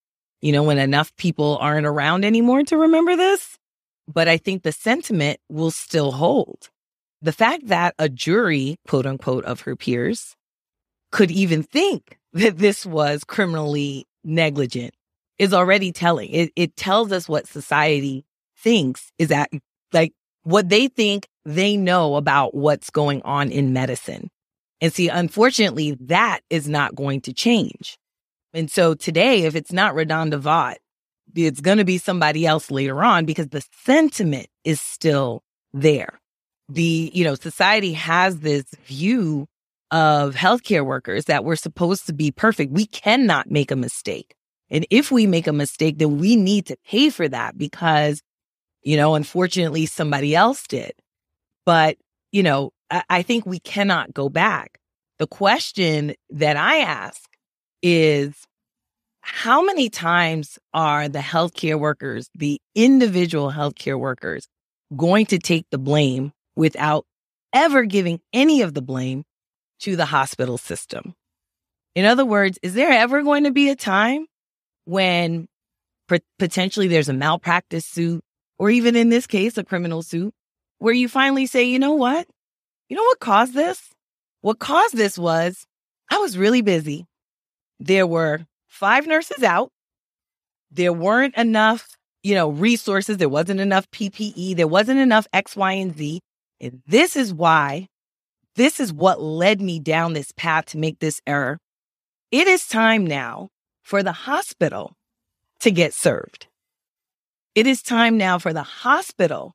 you 0.40 0.52
know, 0.52 0.62
when 0.62 0.78
enough 0.78 1.14
people 1.16 1.58
aren't 1.60 1.86
around 1.86 2.24
anymore 2.24 2.62
to 2.62 2.78
remember 2.78 3.16
this. 3.16 3.58
But 4.06 4.28
I 4.28 4.36
think 4.36 4.62
the 4.62 4.70
sentiment 4.70 5.40
will 5.50 5.72
still 5.72 6.12
hold. 6.12 6.70
The 7.22 7.32
fact 7.32 7.66
that 7.66 7.96
a 7.98 8.08
jury, 8.08 8.76
quote 8.86 9.04
unquote, 9.04 9.44
of 9.44 9.62
her 9.62 9.74
peers 9.74 10.36
could 11.10 11.32
even 11.32 11.64
think 11.64 12.18
that 12.34 12.58
this 12.58 12.86
was 12.86 13.24
criminally 13.24 14.06
negligent 14.22 14.94
is 15.38 15.52
already 15.52 15.90
telling. 15.90 16.30
It, 16.30 16.52
it 16.56 16.76
tells 16.76 17.12
us 17.12 17.28
what 17.28 17.46
society 17.46 18.24
thinks 18.56 19.12
is 19.18 19.28
that 19.28 19.50
like 19.92 20.12
what 20.44 20.68
they 20.68 20.88
think 20.88 21.26
they 21.47 21.76
know 21.76 22.16
about 22.16 22.55
what's 22.55 22.90
going 22.90 23.22
on 23.22 23.51
in 23.51 23.72
medicine. 23.72 24.28
And 24.80 24.92
see, 24.92 25.09
unfortunately, 25.09 25.97
that 26.03 26.40
is 26.51 26.68
not 26.68 26.94
going 26.94 27.22
to 27.22 27.32
change. 27.32 27.99
And 28.53 28.70
so 28.70 28.94
today, 28.94 29.42
if 29.42 29.55
it's 29.55 29.72
not 29.72 29.94
RaDonda 29.94 30.40
Vaught, 30.40 30.76
it's 31.34 31.61
going 31.61 31.78
to 31.78 31.84
be 31.84 31.99
somebody 31.99 32.47
else 32.47 32.70
later 32.70 33.03
on 33.03 33.24
because 33.24 33.49
the 33.49 33.64
sentiment 33.84 34.49
is 34.64 34.80
still 34.80 35.42
there 35.72 36.20
the, 36.68 37.11
you 37.14 37.24
know, 37.24 37.34
society 37.34 37.92
has 37.92 38.40
this 38.40 38.64
view 38.86 39.47
of 39.90 40.34
healthcare 40.34 40.84
workers 40.84 41.26
that 41.26 41.44
we're 41.44 41.57
supposed 41.57 42.07
to 42.07 42.12
be 42.12 42.30
perfect. 42.30 42.72
We 42.72 42.86
cannot 42.86 43.51
make 43.51 43.70
a 43.70 43.76
mistake. 43.76 44.34
And 44.68 44.84
if 44.90 45.12
we 45.12 45.26
make 45.26 45.47
a 45.47 45.53
mistake, 45.53 45.99
then 45.99 46.18
we 46.18 46.34
need 46.34 46.66
to 46.66 46.76
pay 46.84 47.11
for 47.11 47.28
that 47.28 47.57
because, 47.57 48.20
you 48.82 48.97
know, 48.97 49.14
unfortunately 49.14 49.86
somebody 49.86 50.34
else 50.34 50.66
did. 50.66 50.92
But, 51.66 51.98
you 52.32 52.42
know, 52.42 52.70
I, 52.90 53.02
I 53.10 53.22
think 53.22 53.44
we 53.44 53.58
cannot 53.58 54.14
go 54.14 54.30
back. 54.30 54.78
The 55.18 55.26
question 55.26 56.14
that 56.30 56.56
I 56.56 56.78
ask 56.78 57.22
is 57.82 58.34
how 59.20 59.62
many 59.62 59.90
times 59.90 60.58
are 60.72 61.08
the 61.08 61.18
healthcare 61.18 61.78
workers, 61.78 62.30
the 62.34 62.60
individual 62.74 63.50
healthcare 63.50 63.98
workers, 63.98 64.46
going 64.96 65.26
to 65.26 65.38
take 65.38 65.66
the 65.70 65.78
blame 65.78 66.32
without 66.54 67.04
ever 67.52 67.84
giving 67.84 68.20
any 68.32 68.62
of 68.62 68.72
the 68.74 68.82
blame 68.82 69.24
to 69.80 69.96
the 69.96 70.06
hospital 70.06 70.58
system. 70.58 71.14
In 71.94 72.04
other 72.04 72.24
words, 72.24 72.58
is 72.62 72.74
there 72.74 72.92
ever 72.92 73.22
going 73.22 73.44
to 73.44 73.50
be 73.50 73.68
a 73.68 73.76
time 73.76 74.26
when 74.84 75.48
potentially 76.38 76.86
there's 76.86 77.08
a 77.08 77.12
malpractice 77.14 77.84
suit, 77.84 78.22
or 78.58 78.70
even 78.70 78.94
in 78.94 79.08
this 79.08 79.26
case, 79.26 79.58
a 79.58 79.64
criminal 79.64 80.02
suit, 80.02 80.32
where 80.79 80.95
you 80.95 81.09
finally 81.09 81.47
say, 81.47 81.64
you 81.64 81.79
know 81.79 81.95
what? 81.95 82.27
You 82.89 82.97
know 82.97 83.03
what 83.03 83.20
caused 83.20 83.55
this? 83.55 83.91
What 84.41 84.59
caused 84.59 84.97
this 84.97 85.18
was 85.18 85.66
I 86.11 86.18
was 86.18 86.39
really 86.39 86.62
busy. 86.62 87.07
There 87.81 88.07
were 88.07 88.47
five 88.68 89.07
nurses 89.07 89.43
out. 89.43 89.70
There 90.70 90.93
weren't 90.93 91.37
enough, 91.37 91.97
you 92.22 92.35
know, 92.35 92.51
resources. 92.51 93.16
There 93.16 93.29
wasn't 93.29 93.61
enough 93.61 93.91
PPE. 93.91 94.57
There 94.57 94.68
wasn't 94.68 95.01
enough 95.01 95.27
X, 95.33 95.57
Y, 95.57 95.72
and 95.72 95.97
Z. 95.97 96.20
And 96.61 96.83
this 96.87 97.16
is 97.16 97.35
why, 97.35 97.89
this 98.55 98.81
is 98.81 98.93
what 98.93 99.20
led 99.20 99.61
me 99.61 99.81
down 99.81 100.12
this 100.12 100.33
path 100.37 100.66
to 100.66 100.79
make 100.79 100.99
this 100.99 101.20
error. 101.27 101.59
It 102.31 102.47
is 102.47 102.66
time 102.66 103.07
now 103.07 103.49
for 103.83 104.03
the 104.03 104.12
hospital 104.12 104.95
to 105.61 105.70
get 105.70 105.95
served. 105.95 106.47
It 107.55 107.66
is 107.66 107.83
time 107.83 108.16
now 108.18 108.39
for 108.39 108.53
the 108.53 108.62
hospital 108.62 109.55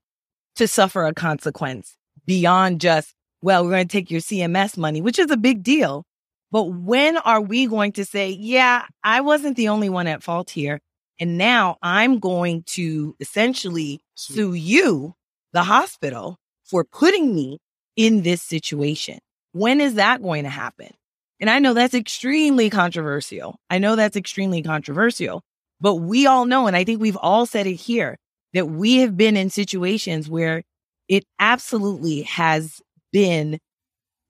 to 0.56 0.68
suffer 0.68 1.06
a 1.06 1.14
consequence 1.14 1.97
beyond 2.26 2.82
just, 2.82 3.14
well, 3.41 3.64
we're 3.64 3.72
going 3.72 3.88
to 3.88 3.91
take 3.91 4.12
your 4.12 4.22
CMS 4.22 4.78
money, 4.78 5.02
which 5.02 5.20
is 5.20 5.32
a 5.32 5.38
big 5.38 5.64
deal. 5.64 6.04
But 6.52 6.64
when 6.66 7.18
are 7.18 7.41
we 7.41 7.66
going 7.66 7.93
to 7.93 8.06
say, 8.06 8.30
yeah, 8.30 8.86
I 9.04 9.22
wasn't 9.22 9.56
the 9.56 9.70
only 9.70 9.89
one 9.89 10.08
at 10.08 10.24
fault 10.24 10.49
here. 10.49 10.80
And 11.20 11.38
now 11.38 11.78
I'm 11.82 12.20
going 12.20 12.64
to 12.68 13.16
essentially 13.20 14.02
sue 14.16 14.54
you, 14.54 15.14
the 15.54 15.64
hospital, 15.64 16.38
for 16.66 16.84
putting 16.84 17.34
me 17.34 17.60
in 17.95 18.24
this 18.24 18.41
situation. 18.41 19.20
When 19.54 19.82
is 19.82 19.95
that 19.95 20.22
going 20.22 20.43
to 20.43 20.49
happen? 20.49 20.93
And 21.39 21.49
I 21.49 21.60
know 21.60 21.74
that's 21.74 21.93
extremely 21.93 22.70
controversial. 22.70 23.58
I 23.70 23.80
know 23.80 23.95
that's 23.95 24.16
extremely 24.16 24.62
controversial, 24.62 25.43
but 25.80 25.95
we 25.95 26.28
all 26.28 26.45
know, 26.45 26.68
and 26.68 26.76
I 26.76 26.84
think 26.84 27.02
we've 27.02 27.18
all 27.18 27.45
said 27.45 27.68
it 27.68 27.76
here, 27.76 28.18
that 28.54 28.68
we 28.68 28.97
have 28.97 29.16
been 29.16 29.38
in 29.38 29.49
situations 29.49 30.30
where 30.30 30.64
it 31.08 31.26
absolutely 31.39 32.24
has 32.24 32.82
been 33.12 33.60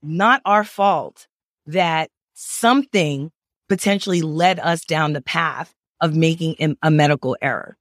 not 0.01 0.41
our 0.45 0.63
fault 0.63 1.27
that 1.65 2.09
something 2.33 3.31
potentially 3.69 4.21
led 4.21 4.59
us 4.59 4.83
down 4.83 5.13
the 5.13 5.21
path 5.21 5.73
of 6.01 6.15
making 6.15 6.75
a 6.81 6.91
medical 6.91 7.37
error. 7.41 7.77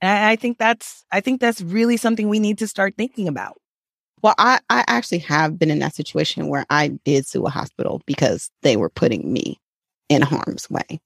And 0.00 0.24
I 0.24 0.36
think 0.36 0.58
that's, 0.58 1.04
I 1.10 1.20
think 1.20 1.40
that's 1.40 1.60
really 1.60 1.96
something 1.96 2.28
we 2.28 2.38
need 2.38 2.58
to 2.58 2.68
start 2.68 2.94
thinking 2.96 3.26
about. 3.26 3.56
Well, 4.22 4.34
I, 4.38 4.60
I 4.70 4.84
actually 4.86 5.18
have 5.18 5.58
been 5.58 5.70
in 5.70 5.80
that 5.80 5.94
situation 5.94 6.48
where 6.48 6.64
I 6.70 6.88
did 7.04 7.26
sue 7.26 7.44
a 7.44 7.50
hospital 7.50 8.00
because 8.06 8.50
they 8.62 8.76
were 8.76 8.88
putting 8.88 9.32
me 9.32 9.58
in 10.08 10.22
harm's 10.22 10.70
way. 10.70 11.00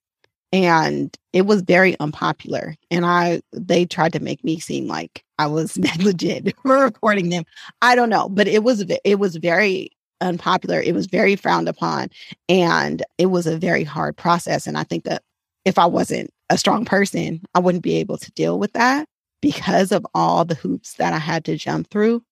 And 0.53 1.17
it 1.33 1.43
was 1.43 1.63
very 1.63 1.99
unpopular. 2.01 2.75
And 2.91 3.05
I 3.05 3.43
they 3.53 3.85
tried 3.85 4.13
to 4.15 4.21
make 4.21 4.43
me 4.45 4.59
seem 4.59 4.87
like 4.87 5.25
I 5.39 5.47
was 5.47 5.77
negligent 5.79 6.53
for 6.63 6.79
reporting 6.83 7.29
them. 7.29 7.45
I 7.83 7.95
don't 7.95 8.11
know, 8.11 8.29
but 8.29 8.49
it 8.49 8.63
was 8.65 8.85
it 9.05 9.19
was 9.19 9.37
very 9.37 9.91
unpopular. 10.21 10.81
It 10.81 10.95
was 10.95 11.07
very 11.07 11.37
frowned 11.37 11.69
upon. 11.69 12.09
And 12.49 13.03
it 13.19 13.27
was 13.27 13.47
a 13.47 13.59
very 13.59 13.85
hard 13.85 14.17
process. 14.17 14.67
And 14.67 14.77
I 14.77 14.85
think 14.85 15.05
that 15.05 15.23
if 15.65 15.79
I 15.79 15.87
wasn't 15.87 16.31
a 16.51 16.59
strong 16.59 16.85
person, 16.85 17.43
I 17.55 17.61
wouldn't 17.61 17.85
be 17.85 17.97
able 17.97 18.19
to 18.19 18.33
deal 18.33 18.59
with 18.59 18.73
that 18.73 19.07
because 19.41 19.93
of 19.93 20.07
all 20.15 20.45
the 20.45 20.55
hoops 20.55 20.95
that 20.95 21.13
I 21.13 21.19
had 21.19 21.45
to 21.45 21.57
jump 21.57 21.91
through. 21.91 22.23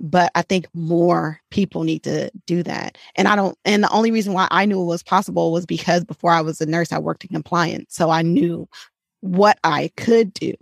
But 0.00 0.32
I 0.34 0.42
think 0.42 0.66
more 0.72 1.40
people 1.50 1.84
need 1.84 2.02
to 2.04 2.30
do 2.46 2.62
that. 2.62 2.96
And 3.16 3.28
I 3.28 3.36
don't, 3.36 3.56
and 3.66 3.84
the 3.84 3.90
only 3.90 4.10
reason 4.10 4.32
why 4.32 4.48
I 4.50 4.64
knew 4.64 4.80
it 4.80 4.86
was 4.86 5.02
possible 5.02 5.52
was 5.52 5.66
because 5.66 6.04
before 6.04 6.32
I 6.32 6.40
was 6.40 6.60
a 6.60 6.66
nurse, 6.66 6.90
I 6.90 6.98
worked 6.98 7.24
in 7.24 7.28
compliance. 7.28 7.94
So 7.94 8.08
I 8.08 8.22
knew 8.22 8.66
what 9.20 9.58
I 9.62 9.90
could 9.96 10.32
do. 10.32 10.54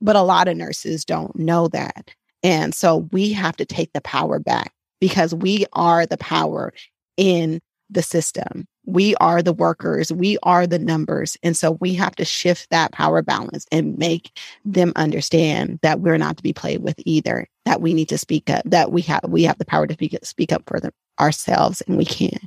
But 0.00 0.16
a 0.16 0.22
lot 0.22 0.48
of 0.48 0.56
nurses 0.56 1.04
don't 1.04 1.36
know 1.36 1.68
that. 1.68 2.10
And 2.42 2.74
so 2.74 3.08
we 3.12 3.32
have 3.32 3.56
to 3.56 3.64
take 3.64 3.92
the 3.92 4.00
power 4.00 4.38
back 4.38 4.72
because 5.00 5.34
we 5.34 5.66
are 5.74 6.06
the 6.06 6.16
power 6.16 6.72
in 7.16 7.60
the 7.90 8.02
system. 8.02 8.66
We 8.90 9.14
are 9.16 9.42
the 9.42 9.52
workers. 9.52 10.12
We 10.12 10.36
are 10.42 10.66
the 10.66 10.78
numbers. 10.78 11.36
And 11.42 11.56
so 11.56 11.72
we 11.80 11.94
have 11.94 12.16
to 12.16 12.24
shift 12.24 12.70
that 12.70 12.92
power 12.92 13.22
balance 13.22 13.66
and 13.70 13.96
make 13.98 14.38
them 14.64 14.92
understand 14.96 15.78
that 15.82 16.00
we're 16.00 16.18
not 16.18 16.36
to 16.38 16.42
be 16.42 16.52
played 16.52 16.82
with 16.82 16.96
either, 17.04 17.46
that 17.64 17.80
we 17.80 17.94
need 17.94 18.08
to 18.08 18.18
speak 18.18 18.50
up, 18.50 18.62
that 18.64 18.90
we 18.90 19.02
have, 19.02 19.24
we 19.28 19.44
have 19.44 19.58
the 19.58 19.64
power 19.64 19.86
to 19.86 19.94
speak, 19.94 20.18
speak 20.22 20.52
up 20.52 20.64
for 20.66 20.80
them 20.80 20.92
ourselves 21.20 21.82
and 21.82 21.96
we 21.96 22.04
can. 22.04 22.38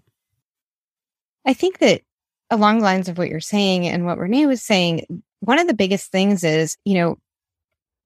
I 1.46 1.54
think 1.54 1.80
that 1.80 2.02
along 2.50 2.80
the 2.80 2.86
lines 2.86 3.08
of 3.08 3.18
what 3.18 3.30
you're 3.30 3.40
saying 3.40 3.88
and 3.88 4.06
what 4.06 4.18
Renee 4.18 4.46
was 4.46 4.62
saying, 4.62 5.24
one 5.40 5.60
of 5.60 5.68
the 5.68 5.74
biggest 5.74 6.12
things 6.12 6.44
is, 6.44 6.78
you 6.84 6.96
know, 6.96 7.18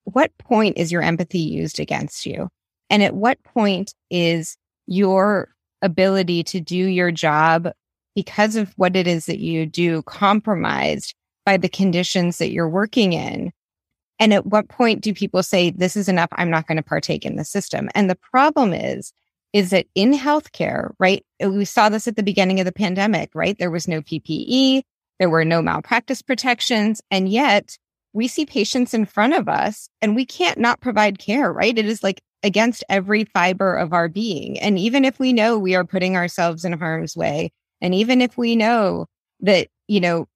what 0.03 0.31
point 0.37 0.77
is 0.77 0.91
your 0.91 1.01
empathy 1.01 1.39
used 1.39 1.79
against 1.79 2.25
you? 2.25 2.49
And 2.89 3.03
at 3.03 3.15
what 3.15 3.43
point 3.43 3.93
is 4.09 4.57
your 4.85 5.49
ability 5.81 6.43
to 6.43 6.61
do 6.61 6.75
your 6.75 7.11
job 7.11 7.69
because 8.17 8.55
of 8.55 8.73
what 8.77 8.95
it 8.95 9.05
is 9.05 9.27
that 9.27 9.37
you 9.37 9.67
do 9.67 10.01
compromised 10.01 11.13
by 11.45 11.55
the 11.55 11.69
conditions 11.69 12.39
that 12.39 12.49
you're 12.49 12.67
working 12.67 13.13
in? 13.13 13.51
And 14.19 14.33
at 14.33 14.47
what 14.47 14.69
point 14.69 15.01
do 15.01 15.13
people 15.13 15.43
say, 15.43 15.69
this 15.69 15.95
is 15.95 16.09
enough? 16.09 16.29
I'm 16.31 16.49
not 16.49 16.65
going 16.65 16.77
to 16.77 16.83
partake 16.83 17.27
in 17.27 17.35
the 17.35 17.45
system. 17.45 17.89
And 17.93 18.09
the 18.09 18.15
problem 18.15 18.73
is, 18.73 19.13
is 19.53 19.69
that 19.69 19.85
in 19.93 20.13
healthcare, 20.13 20.93
right? 20.97 21.23
We 21.39 21.63
saw 21.63 21.89
this 21.89 22.07
at 22.07 22.15
the 22.15 22.23
beginning 22.23 22.59
of 22.59 22.65
the 22.65 22.71
pandemic, 22.71 23.29
right? 23.35 23.55
There 23.59 23.69
was 23.69 23.87
no 23.87 24.01
PPE. 24.01 24.81
There 25.19 25.29
were 25.29 25.45
no 25.45 25.61
malpractice 25.61 26.23
protections. 26.23 26.99
And 27.11 27.29
yet 27.29 27.77
we 28.13 28.27
see 28.27 28.47
patients 28.47 28.95
in 28.95 29.05
front 29.05 29.35
of 29.35 29.47
us 29.47 29.89
and 30.01 30.15
we 30.15 30.25
can't 30.25 30.57
not 30.57 30.81
provide 30.81 31.19
care, 31.19 31.53
right? 31.53 31.77
It 31.77 31.85
is 31.85 32.01
like 32.01 32.23
against 32.41 32.83
every 32.89 33.25
fiber 33.25 33.75
of 33.75 33.93
our 33.93 34.09
being. 34.09 34.59
And 34.59 34.79
even 34.79 35.05
if 35.05 35.19
we 35.19 35.33
know 35.33 35.59
we 35.59 35.75
are 35.75 35.85
putting 35.85 36.15
ourselves 36.15 36.65
in 36.65 36.73
harm's 36.73 37.15
way, 37.15 37.51
and 37.81 37.93
even 37.95 38.21
if 38.21 38.37
we 38.37 38.55
know 38.55 39.07
that, 39.41 39.67
you 39.87 39.99
know, 39.99 40.27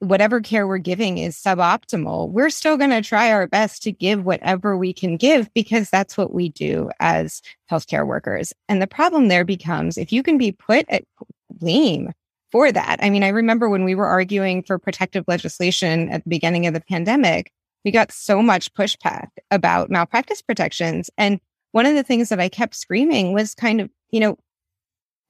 whatever 0.00 0.40
care 0.40 0.66
we're 0.66 0.78
giving 0.78 1.18
is 1.18 1.36
suboptimal, 1.36 2.30
we're 2.30 2.50
still 2.50 2.76
going 2.76 2.90
to 2.90 3.02
try 3.02 3.30
our 3.30 3.46
best 3.46 3.82
to 3.82 3.92
give 3.92 4.24
whatever 4.24 4.76
we 4.76 4.92
can 4.92 5.16
give 5.16 5.52
because 5.52 5.90
that's 5.90 6.16
what 6.16 6.32
we 6.32 6.48
do 6.48 6.90
as 7.00 7.42
healthcare 7.70 8.06
workers. 8.06 8.52
And 8.68 8.80
the 8.80 8.86
problem 8.86 9.28
there 9.28 9.44
becomes 9.44 9.98
if 9.98 10.12
you 10.12 10.22
can 10.22 10.38
be 10.38 10.52
put 10.52 10.86
at 10.88 11.04
blame 11.50 12.12
for 12.50 12.72
that. 12.72 12.98
I 13.02 13.10
mean, 13.10 13.22
I 13.22 13.28
remember 13.28 13.68
when 13.68 13.84
we 13.84 13.94
were 13.94 14.06
arguing 14.06 14.62
for 14.62 14.78
protective 14.78 15.24
legislation 15.28 16.08
at 16.08 16.24
the 16.24 16.30
beginning 16.30 16.66
of 16.66 16.74
the 16.74 16.80
pandemic, 16.80 17.52
we 17.84 17.90
got 17.90 18.10
so 18.10 18.42
much 18.42 18.72
pushback 18.74 19.28
about 19.50 19.90
malpractice 19.90 20.42
protections. 20.42 21.10
And 21.16 21.40
one 21.72 21.86
of 21.86 21.94
the 21.94 22.02
things 22.02 22.30
that 22.30 22.40
I 22.40 22.48
kept 22.48 22.74
screaming 22.74 23.32
was 23.32 23.54
kind 23.54 23.80
of, 23.80 23.90
you 24.10 24.20
know, 24.20 24.38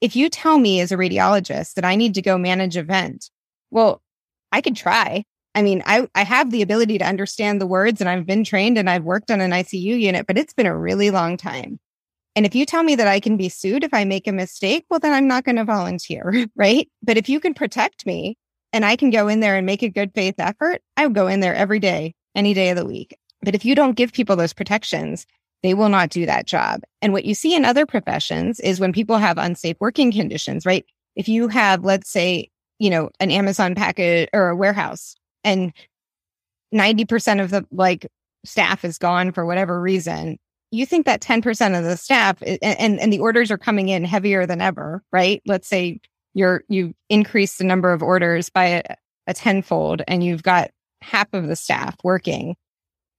if 0.01 0.17
you 0.17 0.29
tell 0.29 0.59
me 0.59 0.81
as 0.81 0.93
a 0.93 0.97
radiologist 0.97 1.75
that 1.75 1.85
I 1.85 1.97
need 1.97 2.15
to 2.15 2.23
go 2.23 2.39
manage 2.39 2.77
event, 2.77 3.31
well, 3.71 4.03
I 4.53 4.61
could 4.61 4.77
try. 4.77 5.25
I 5.55 5.63
mean, 5.63 5.83
I, 5.85 6.09
I 6.15 6.25
have 6.25 6.51
the 6.51 6.63
ability 6.63 6.99
to 6.99 7.07
understand 7.07 7.61
the 7.61 7.67
words 7.67 8.01
and 8.01 8.09
I've 8.09 8.27
been 8.27 8.45
trained 8.45 8.79
and 8.79 8.89
I've 8.89 9.05
worked 9.05 9.31
on 9.31 9.41
an 9.41 9.51
ICU 9.51 10.01
unit, 10.01 10.27
but 10.27 10.39
it's 10.39 10.55
been 10.55 10.67
a 10.67 10.77
really 10.77 11.11
long 11.11 11.37
time. 11.37 11.79
And 12.37 12.47
if 12.47 12.55
you 12.55 12.65
tell 12.65 12.85
me 12.85 12.95
that 12.95 13.09
I 13.09 13.19
can 13.19 13.37
be 13.37 13.49
sued 13.49 13.83
if 13.83 13.93
I 13.93 14.05
make 14.05 14.29
a 14.29 14.33
mistake, 14.33 14.87
well, 14.89 15.01
then 15.01 15.13
I'm 15.13 15.27
not 15.27 15.45
going 15.45 15.57
to 15.57 15.65
volunteer, 15.65 16.47
right? 16.57 16.89
But 17.03 17.17
if 17.17 17.29
you 17.29 17.41
can 17.41 17.55
protect 17.55 18.07
me 18.07 18.37
and 18.73 18.85
I 18.85 18.97
can 18.97 19.11
go 19.11 19.27
in 19.29 19.41
there 19.41 19.57
and 19.57 19.67
make 19.67 19.83
a 19.83 19.89
good 19.89 20.13
faith 20.15 20.37
effort, 20.39 20.81
I 20.97 21.07
would 21.07 21.15
go 21.15 21.27
in 21.27 21.41
there 21.41 21.55
every 21.55 21.81
day, 21.81 22.15
any 22.35 22.55
day 22.55 22.71
of 22.71 22.77
the 22.77 22.87
week. 22.87 23.17
But 23.43 23.55
if 23.55 23.65
you 23.65 23.75
don't 23.75 23.97
give 23.97 24.13
people 24.13 24.37
those 24.37 24.53
protections, 24.53 25.27
they 25.63 25.75
will 25.75 25.89
not 25.89 26.11
do 26.11 26.27
that 26.27 26.47
job. 26.47 26.83
And 27.03 27.13
what 27.13 27.25
you 27.25 27.35
see 27.35 27.55
in 27.55 27.65
other 27.65 27.87
professions 27.87 28.61
is 28.61 28.81
when 28.81 28.93
people 28.93 29.19
have 29.19 29.39
unsafe 29.39 29.77
working 29.81 30.13
conditions, 30.13 30.65
right? 30.65 30.85
If 31.17 31.29
you 31.29 31.49
have, 31.49 31.85
let's 31.85 32.11
say, 32.11 32.49
you 32.79 32.91
know, 32.91 33.11
an 33.21 33.31
Amazon 33.31 33.75
package 33.75 34.29
or 34.33 34.49
a 34.49 34.57
warehouse 34.57 35.17
and 35.45 35.73
90% 36.75 37.43
of 37.43 37.51
the 37.51 37.67
like 37.71 38.07
staff 38.45 38.85
is 38.85 38.97
gone 38.97 39.33
for 39.33 39.45
whatever 39.45 39.81
reason, 39.81 40.39
you 40.71 40.87
think 40.87 41.05
that 41.07 41.21
10% 41.21 41.77
of 41.77 41.85
the 41.85 41.97
staff 41.97 42.43
and, 42.43 42.59
and, 42.63 43.01
and 43.01 43.13
the 43.13 43.19
orders 43.19 43.51
are 43.51 43.59
coming 43.59 43.89
in 43.89 44.05
heavier 44.05 44.47
than 44.47 44.61
ever, 44.61 45.03
right? 45.13 45.43
Let's 45.47 45.69
say 45.69 46.01
you're, 46.33 46.63
you 46.69 46.95
increase 47.09 47.57
the 47.57 47.65
number 47.65 47.93
of 47.93 48.03
orders 48.03 48.49
by 48.49 48.67
a, 48.67 48.83
a 49.27 49.35
tenfold 49.35 50.03
and 50.09 50.25
you've 50.25 50.45
got 50.45 50.71
half 51.03 51.33
of 51.33 51.49
the 51.49 51.57
staff 51.57 51.97
working 52.05 52.55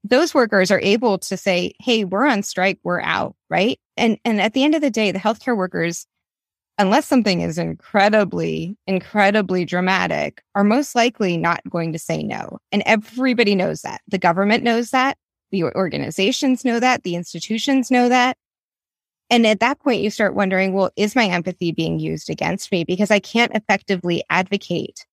those 0.04 0.34
workers 0.34 0.72
are 0.72 0.80
able 0.82 1.18
to 1.20 1.38
say, 1.38 1.74
Hey, 1.80 2.04
we're 2.04 2.26
on 2.26 2.43
strike. 2.43 2.80
We're 2.84 3.02
out. 3.02 3.36
Right. 3.49 3.80
And, 3.97 4.18
and 4.26 4.41
at 4.41 4.54
the 4.54 4.64
end 4.64 4.76
of 4.76 4.82
the 4.82 4.89
day, 4.89 5.12
the 5.12 5.20
healthcare 5.20 5.56
workers, 5.56 6.08
unless 6.78 7.08
something 7.08 7.41
is 7.41 7.58
incredibly, 7.58 8.78
incredibly 8.88 9.66
dramatic, 9.66 10.41
are 10.56 10.64
most 10.64 10.95
likely 10.95 11.38
not 11.38 11.62
going 11.70 11.93
to 11.93 11.99
say 11.99 12.24
no. 12.24 12.58
And 12.72 12.82
everybody 12.86 13.56
knows 13.56 13.82
that. 13.82 14.02
The 14.08 14.18
government 14.18 14.64
knows 14.64 14.89
that. 14.91 15.18
The 15.52 15.66
organizations 15.66 16.66
know 16.66 16.80
that. 16.80 17.04
The 17.04 17.16
institutions 17.16 17.91
know 17.91 18.10
that. 18.10 18.38
And 19.30 19.47
at 19.47 19.62
that 19.62 19.80
point, 19.80 20.02
you 20.02 20.10
start 20.10 20.36
wondering, 20.36 20.74
well, 20.74 20.91
is 20.97 21.16
my 21.16 21.26
empathy 21.26 21.72
being 21.72 21.99
used 21.99 22.30
against 22.30 22.72
me? 22.72 22.84
Because 22.84 23.12
I 23.12 23.20
can't 23.20 23.56
effectively 23.56 24.24
advocate 24.30 25.06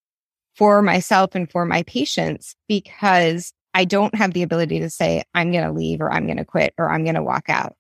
for 0.57 0.83
myself 0.83 1.37
and 1.37 1.49
for 1.49 1.65
my 1.65 1.85
patients 1.85 2.57
because 2.67 3.53
I 3.75 3.85
don't 3.85 4.15
have 4.15 4.33
the 4.33 4.43
ability 4.43 4.81
to 4.81 4.91
say, 4.91 5.23
I'm 5.35 5.53
going 5.53 5.65
to 5.65 5.73
leave 5.73 6.01
or 6.01 6.13
I'm 6.13 6.27
going 6.27 6.39
to 6.39 6.45
quit 6.45 6.75
or 6.79 6.91
I'm 6.91 7.05
going 7.05 7.15
to 7.15 7.23
walk 7.23 7.49
out. 7.49 7.77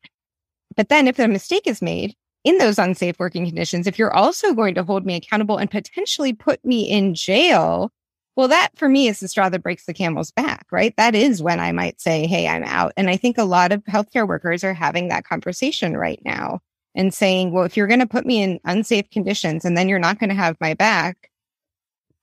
But 0.76 0.88
then 0.88 1.08
if 1.08 1.18
a 1.18 1.28
mistake 1.28 1.66
is 1.66 1.82
made 1.82 2.14
in 2.44 2.58
those 2.58 2.78
unsafe 2.78 3.18
working 3.18 3.46
conditions, 3.46 3.86
if 3.86 3.98
you're 3.98 4.14
also 4.14 4.54
going 4.54 4.74
to 4.74 4.84
hold 4.84 5.04
me 5.04 5.16
accountable 5.16 5.56
and 5.56 5.70
potentially 5.70 6.32
put 6.32 6.64
me 6.64 6.88
in 6.88 7.14
jail, 7.14 7.90
well, 8.36 8.48
that 8.48 8.70
for 8.76 8.88
me 8.88 9.08
is 9.08 9.18
the 9.18 9.28
straw 9.28 9.48
that 9.48 9.62
breaks 9.62 9.86
the 9.86 9.94
camel's 9.94 10.30
back, 10.30 10.66
right? 10.70 10.94
That 10.96 11.16
is 11.16 11.42
when 11.42 11.58
I 11.58 11.72
might 11.72 12.00
say, 12.00 12.26
Hey, 12.26 12.46
I'm 12.46 12.62
out. 12.62 12.92
And 12.96 13.10
I 13.10 13.16
think 13.16 13.36
a 13.36 13.44
lot 13.44 13.72
of 13.72 13.82
healthcare 13.84 14.28
workers 14.28 14.62
are 14.62 14.74
having 14.74 15.08
that 15.08 15.24
conversation 15.24 15.96
right 15.96 16.20
now 16.24 16.60
and 16.94 17.14
saying, 17.14 17.52
well, 17.52 17.64
if 17.64 17.76
you're 17.76 17.86
going 17.86 18.00
to 18.00 18.06
put 18.06 18.26
me 18.26 18.42
in 18.42 18.60
unsafe 18.64 19.08
conditions 19.10 19.64
and 19.64 19.76
then 19.76 19.88
you're 19.88 19.98
not 19.98 20.18
going 20.18 20.30
to 20.30 20.34
have 20.34 20.56
my 20.60 20.74
back, 20.74 21.30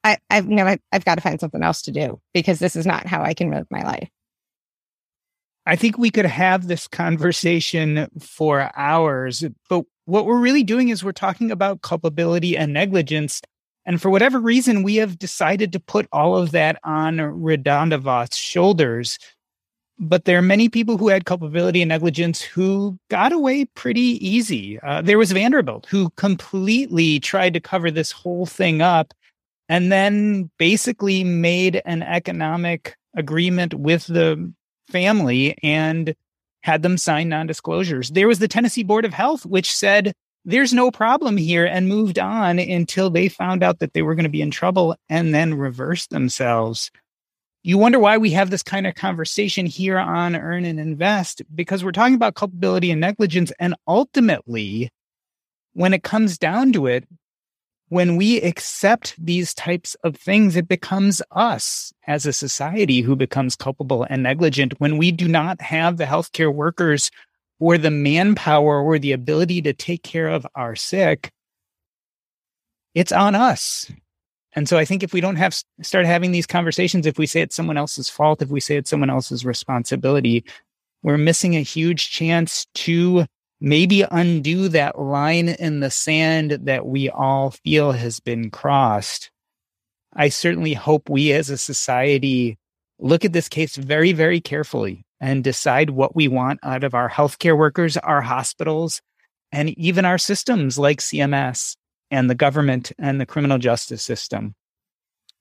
I, 0.05 0.19
I've, 0.29 0.45
you 0.45 0.55
know, 0.55 0.67
I, 0.67 0.77
I've 0.91 1.03
got 1.03 1.15
to 1.15 1.21
find 1.21 1.39
something 1.39 1.63
else 1.63 1.81
to 1.81 1.91
do 1.91 2.21
because 2.31 2.59
this 2.59 2.75
is 2.75 2.85
not 2.85 3.07
how 3.07 3.23
I 3.23 3.33
can 3.33 3.49
live 3.49 3.65
my 3.71 3.81
life. 3.81 4.07
I 5.65 5.75
think 5.75 5.97
we 5.97 6.11
could 6.11 6.27
have 6.27 6.67
this 6.67 6.87
conversation 6.87 8.07
for 8.19 8.69
hours, 8.77 9.43
but 9.67 9.83
what 10.05 10.27
we're 10.27 10.39
really 10.39 10.61
doing 10.61 10.89
is 10.89 11.03
we're 11.03 11.11
talking 11.11 11.49
about 11.49 11.81
culpability 11.81 12.55
and 12.55 12.71
negligence. 12.71 13.41
And 13.83 13.99
for 13.99 14.11
whatever 14.11 14.39
reason, 14.39 14.83
we 14.83 14.97
have 14.97 15.17
decided 15.17 15.73
to 15.73 15.79
put 15.79 16.07
all 16.11 16.37
of 16.37 16.51
that 16.51 16.79
on 16.83 17.17
RaDonda 17.17 18.31
shoulders. 18.31 19.17
But 19.97 20.25
there 20.25 20.37
are 20.37 20.43
many 20.43 20.69
people 20.69 20.97
who 20.97 21.07
had 21.07 21.25
culpability 21.25 21.81
and 21.81 21.89
negligence 21.89 22.41
who 22.41 22.99
got 23.09 23.31
away 23.31 23.65
pretty 23.65 24.27
easy. 24.27 24.79
Uh, 24.81 25.01
there 25.01 25.17
was 25.17 25.31
Vanderbilt 25.31 25.87
who 25.89 26.11
completely 26.11 27.19
tried 27.19 27.53
to 27.55 27.59
cover 27.59 27.89
this 27.89 28.11
whole 28.11 28.45
thing 28.45 28.83
up 28.83 29.15
and 29.69 29.91
then 29.91 30.49
basically 30.57 31.23
made 31.23 31.81
an 31.85 32.03
economic 32.03 32.95
agreement 33.15 33.73
with 33.73 34.05
the 34.07 34.53
family 34.89 35.57
and 35.63 36.15
had 36.61 36.81
them 36.81 36.97
sign 36.97 37.29
non 37.29 37.47
disclosures. 37.47 38.09
There 38.09 38.27
was 38.27 38.39
the 38.39 38.47
Tennessee 38.47 38.83
Board 38.83 39.05
of 39.05 39.13
Health, 39.13 39.45
which 39.45 39.73
said 39.73 40.13
there's 40.45 40.73
no 40.73 40.91
problem 40.91 41.37
here 41.37 41.65
and 41.65 41.87
moved 41.87 42.19
on 42.19 42.59
until 42.59 43.09
they 43.09 43.29
found 43.29 43.63
out 43.63 43.79
that 43.79 43.93
they 43.93 44.01
were 44.01 44.15
going 44.15 44.23
to 44.23 44.29
be 44.29 44.41
in 44.41 44.51
trouble 44.51 44.95
and 45.09 45.33
then 45.33 45.55
reversed 45.55 46.11
themselves. 46.11 46.91
You 47.63 47.79
wonder 47.79 47.97
why 47.97 48.19
we 48.19 48.29
have 48.31 48.51
this 48.51 48.61
kind 48.61 48.85
of 48.85 48.93
conversation 48.93 49.65
here 49.65 49.97
on 49.97 50.35
Earn 50.35 50.65
and 50.65 50.79
Invest 50.79 51.41
because 51.55 51.83
we're 51.83 51.91
talking 51.91 52.13
about 52.13 52.35
culpability 52.35 52.91
and 52.91 53.01
negligence. 53.01 53.51
And 53.59 53.73
ultimately, 53.87 54.91
when 55.73 55.91
it 55.91 56.03
comes 56.03 56.37
down 56.37 56.73
to 56.73 56.85
it, 56.85 57.05
when 57.89 58.15
we 58.15 58.41
accept 58.41 59.15
these 59.23 59.53
types 59.53 59.95
of 60.03 60.15
things, 60.15 60.55
it 60.55 60.67
becomes 60.67 61.21
us 61.31 61.93
as 62.07 62.25
a 62.25 62.33
society 62.33 63.01
who 63.01 63.15
becomes 63.15 63.55
culpable 63.55 64.05
and 64.09 64.23
negligent 64.23 64.73
when 64.79 64.97
we 64.97 65.11
do 65.11 65.27
not 65.27 65.61
have 65.61 65.97
the 65.97 66.05
healthcare 66.05 66.53
workers 66.53 67.11
or 67.59 67.77
the 67.77 67.91
manpower 67.91 68.81
or 68.81 68.97
the 68.97 69.11
ability 69.11 69.61
to 69.61 69.73
take 69.73 70.03
care 70.03 70.27
of 70.27 70.47
our 70.55 70.75
sick. 70.75 71.31
It's 72.93 73.11
on 73.11 73.35
us. 73.35 73.91
And 74.53 74.67
so 74.69 74.77
I 74.77 74.85
think 74.85 75.03
if 75.03 75.13
we 75.13 75.21
don't 75.21 75.35
have 75.35 75.53
start 75.81 76.05
having 76.05 76.31
these 76.31 76.47
conversations, 76.47 77.05
if 77.05 77.17
we 77.17 77.27
say 77.27 77.41
it's 77.41 77.55
someone 77.55 77.77
else's 77.77 78.09
fault, 78.09 78.41
if 78.41 78.49
we 78.49 78.61
say 78.61 78.77
it's 78.77 78.89
someone 78.89 79.09
else's 79.09 79.45
responsibility, 79.45 80.45
we're 81.03 81.17
missing 81.17 81.55
a 81.55 81.61
huge 81.61 82.09
chance 82.09 82.65
to 82.73 83.25
maybe 83.59 84.03
undo 84.09 84.67
that 84.69 84.99
line 84.99 85.49
in 85.49 85.79
the 85.79 85.91
sand 85.91 86.51
that 86.63 86.85
we 86.85 87.09
all 87.09 87.51
feel 87.51 87.91
has 87.93 88.19
been 88.19 88.49
crossed. 88.49 89.31
I 90.13 90.29
certainly 90.29 90.73
hope 90.73 91.09
we 91.09 91.33
as 91.33 91.49
a 91.49 91.57
society 91.57 92.57
look 92.99 93.25
at 93.25 93.33
this 93.33 93.49
case 93.49 93.75
very, 93.75 94.13
very 94.13 94.39
carefully 94.39 95.05
and 95.19 95.43
decide 95.43 95.89
what 95.89 96.15
we 96.15 96.27
want 96.27 96.59
out 96.63 96.83
of 96.83 96.93
our 96.93 97.09
healthcare 97.09 97.57
workers, 97.57 97.97
our 97.97 98.21
hospitals, 98.21 99.01
and 99.51 99.69
even 99.77 100.05
our 100.05 100.17
systems 100.17 100.77
like 100.77 100.99
CMS 100.99 101.75
and 102.11 102.29
the 102.29 102.35
government 102.35 102.91
and 102.97 103.19
the 103.19 103.25
criminal 103.25 103.57
justice 103.57 104.03
system. 104.03 104.53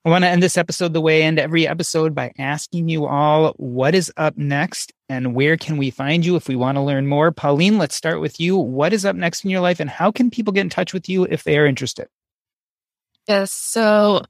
I 0.05 0.11
want 0.11 0.25
to 0.25 0.29
end 0.29 0.43
this 0.43 0.59
episode 0.59 0.93
the 0.93 1.01
way 1.01 1.23
I 1.23 1.27
end 1.27 1.39
every 1.39 1.67
episode 1.67 2.15
by 2.15 2.33
asking 2.39 2.89
you 2.89 3.07
all 3.07 3.53
what 3.57 3.95
is 3.95 4.13
up 4.17 4.37
next 4.37 4.93
and 5.09 5.35
where 5.35 5.57
can 5.57 5.77
we 5.77 5.91
find 5.91 6.25
you 6.25 6.37
if 6.37 6.49
we 6.49 6.57
want 6.57 6.77
to 6.77 6.83
learn 6.83 7.07
more. 7.07 7.31
Paulene, 7.31 7.79
let's 7.79 7.95
start 7.95 8.21
with 8.21 8.41
you. 8.41 8.57
What 8.57 8.93
is 8.93 9.05
up 9.05 9.17
next 9.17 9.45
in 9.45 9.51
your 9.51 9.61
life 9.61 9.81
and 9.81 9.91
how 9.91 10.11
can 10.11 10.31
people 10.31 10.53
get 10.53 10.63
in 10.63 10.71
touch 10.71 10.93
with 10.93 11.09
you 11.09 11.25
if 11.25 11.45
they 11.45 11.59
are 11.59 11.67
interested? 11.67 12.09
Yes. 13.27 13.53
So 13.53 14.23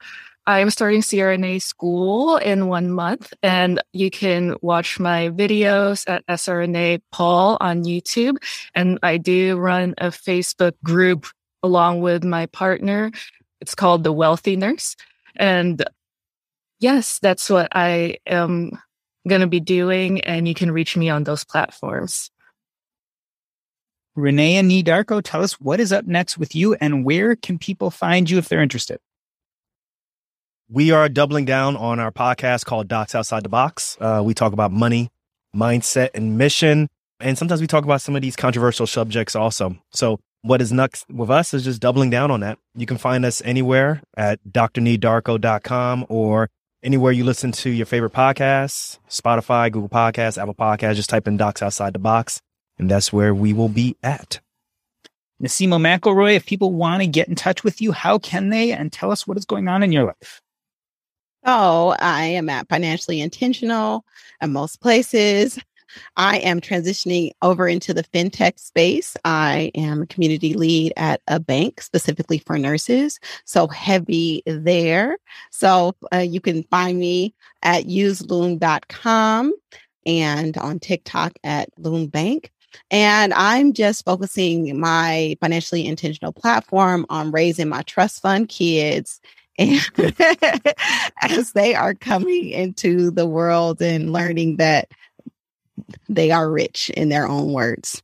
I'm 0.47 0.71
starting 0.71 1.01
CRNA 1.01 1.63
school 1.63 2.37
in 2.37 2.69
one 2.69 2.91
month, 2.91 3.33
and 3.43 3.83
you 3.93 4.11
can 4.11 4.57
watch 4.61 5.01
my 5.01 5.31
videos 5.31 6.05
at 6.07 6.27
SRNA 6.27 7.01
Paul 7.11 7.57
on 7.61 7.85
YouTube. 7.85 8.37
And 8.75 8.99
I 9.03 9.17
do 9.17 9.57
run 9.57 9.95
a 9.99 10.09
Facebook 10.09 10.75
group 10.85 11.27
along 11.63 12.03
with 12.03 12.25
my 12.25 12.47
partner. 12.47 13.11
It's 13.61 13.75
called 13.75 14.05
The 14.05 14.13
Wealthy 14.13 14.57
Nurse. 14.57 14.97
And 15.35 15.83
yes, 16.79 17.19
that's 17.21 17.49
what 17.49 17.69
I 17.73 18.19
am 18.27 18.79
going 19.29 19.41
to 19.41 19.47
be 19.47 19.61
doing. 19.61 20.21
And 20.23 20.47
you 20.47 20.55
can 20.55 20.71
reach 20.71 20.97
me 20.97 21.09
on 21.09 21.25
those 21.25 21.45
platforms. 21.45 22.31
Renee 24.17 24.57
and 24.57 24.71
Nii 24.71 24.85
Darko, 24.85 25.21
tell 25.25 25.43
us 25.43 25.55
what 25.55 25.81
is 25.81 25.93
up 25.93 26.07
next 26.07 26.39
with 26.39 26.55
you 26.55 26.75
and 26.75 27.05
where 27.05 27.35
can 27.35 27.59
people 27.59 27.91
find 27.91 28.31
you 28.31 28.39
if 28.39 28.49
they're 28.49 28.63
interested? 28.63 29.01
We 30.71 30.93
are 30.93 31.09
doubling 31.09 31.45
down 31.45 31.77
on 31.77 31.99
our 31.99 32.13
podcast 32.13 32.65
called 32.65 32.89
Docs 32.89 33.15
Outside 33.15 33.43
the 33.43 33.49
Box. 33.49 33.99
Uh, 34.01 34.23
we 34.25 34.33
talk 34.33 34.53
about 34.53 34.73
money, 34.73 35.11
mindset, 35.55 36.11
and 36.15 36.39
mission. 36.39 36.89
And 37.21 37.37
sometimes 37.37 37.61
we 37.61 37.67
talk 37.67 37.85
about 37.85 38.01
some 38.01 38.17
of 38.17 38.23
these 38.23 38.37
controversial 38.37 38.87
subjects 38.87 39.35
also. 39.35 39.77
So 39.93 40.21
what 40.43 40.61
is 40.61 40.73
next 40.73 41.07
with 41.11 41.31
us 41.31 41.53
is 41.55 41.65
just 41.65 41.81
doubling 41.81 42.11
down 42.11 42.31
on 42.31 42.41
that. 42.41 42.59
You 42.75 42.87
can 42.87 42.99
find 42.99 43.25
us 43.25 43.43
anywhere 43.45 44.03
at 44.17 44.41
drneedarko.com 44.45 46.07
or 46.09 46.51
anywhere 46.85 47.11
you 47.11 47.25
listen 47.25 47.51
to 47.51 47.71
your 47.71 47.87
favorite 47.87 48.13
podcasts, 48.13 48.99
Spotify, 49.09 49.73
Google 49.73 49.89
Podcasts, 49.89 50.41
Apple 50.41 50.55
Podcasts. 50.55 50.97
Just 50.97 51.11
type 51.11 51.27
in 51.27 51.37
Docs 51.37 51.63
Outside 51.63 51.95
the 51.95 51.99
Box, 51.99 52.41
and 52.79 52.91
that's 52.91 53.13
where 53.13 53.35
we 53.35 53.53
will 53.53 53.69
be 53.69 53.97
at. 54.03 54.41
Naseema 55.43 55.81
McElroy, 55.81 56.37
if 56.37 56.47
people 56.47 56.73
want 56.73 57.03
to 57.03 57.09
get 57.09 57.29
in 57.29 57.35
touch 57.35 57.65
with 57.65 57.81
you, 57.81 57.91
how 57.91 58.19
can 58.19 58.51
they? 58.51 58.71
And 58.71 58.93
tell 58.93 59.11
us 59.11 59.27
what 59.27 59.37
is 59.37 59.45
going 59.45 59.67
on 59.67 59.83
in 59.83 59.91
your 59.91 60.05
life. 60.05 60.41
Oh, 61.45 61.97
I 61.99 62.25
am 62.27 62.49
at 62.49 62.69
Financially 62.69 63.21
Intentional 63.21 64.05
at 64.41 64.49
most 64.49 64.81
places. 64.81 65.59
I 66.17 66.39
am 66.39 66.61
transitioning 66.61 67.33
over 67.43 67.69
into 67.69 67.95
the 67.95 68.05
fintech 68.05 68.59
space. 68.59 69.17
I 69.25 69.71
am 69.75 70.03
a 70.03 70.07
community 70.07 70.55
lead 70.55 70.93
at 70.97 71.21
a 71.29 71.41
bank 71.41 71.81
specifically 71.81 72.39
for 72.39 72.59
nurses. 72.59 73.19
So 73.45 73.67
heavy 73.69 74.43
there. 74.47 75.19
So 75.51 75.95
uh, 76.13 76.19
you 76.19 76.41
can 76.41 76.63
find 76.65 76.99
me 76.99 77.35
at 77.63 77.85
useloom.com 77.85 79.55
and 80.07 80.59
on 80.59 80.79
TikTok 80.79 81.33
at 81.43 81.69
Loom 81.79 82.09
Bank. 82.09 82.51
And 82.91 83.33
I'm 83.35 83.73
just 83.73 84.05
focusing 84.05 84.79
my 84.79 85.37
financially 85.41 85.87
intentional 85.87 86.33
platform 86.33 87.07
on 87.09 87.31
raising 87.31 87.69
my 87.69 87.83
trust 87.83 88.21
fund 88.21 88.49
kids 88.49 89.21
and 89.59 89.81
as 91.23 91.53
they 91.53 91.77
are 91.77 91.95
coming 91.95 92.51
into 92.51 93.13
the 93.13 93.27
world 93.27 93.81
and 93.81 94.13
learning 94.13 94.57
that 94.57 94.89
they 96.09 96.31
are 96.31 96.51
rich 96.51 96.91
in 96.91 97.09
their 97.09 97.27
own 97.27 97.53
words. 97.53 98.03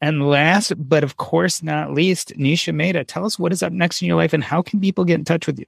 And 0.00 0.28
last, 0.28 0.72
but 0.76 1.02
of 1.02 1.16
course 1.16 1.62
not 1.62 1.92
least, 1.92 2.36
Nisha 2.36 2.74
Mehta, 2.74 3.04
tell 3.04 3.24
us 3.24 3.38
what 3.38 3.52
is 3.52 3.62
up 3.62 3.72
next 3.72 4.02
in 4.02 4.08
your 4.08 4.16
life 4.16 4.32
and 4.32 4.44
how 4.44 4.62
can 4.62 4.80
people 4.80 5.04
get 5.04 5.14
in 5.14 5.24
touch 5.24 5.46
with 5.46 5.58
you? 5.58 5.66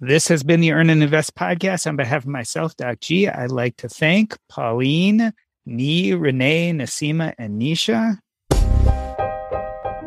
This 0.00 0.28
has 0.28 0.42
been 0.42 0.60
the 0.60 0.72
Earn 0.72 0.90
and 0.90 1.02
Invest 1.02 1.34
podcast. 1.34 1.86
On 1.86 1.96
behalf 1.96 2.24
of 2.24 2.28
myself, 2.28 2.76
Doc 2.76 3.00
G, 3.00 3.28
I'd 3.28 3.50
like 3.50 3.76
to 3.78 3.88
thank 3.88 4.36
Paulene, 4.50 5.32
Nii, 5.66 6.20
Renee, 6.20 6.72
Naseema, 6.72 7.34
and 7.38 7.60
Nisha. 7.60 8.18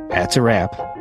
That's 0.10 0.36
a 0.36 0.41
wrap. 0.41 0.97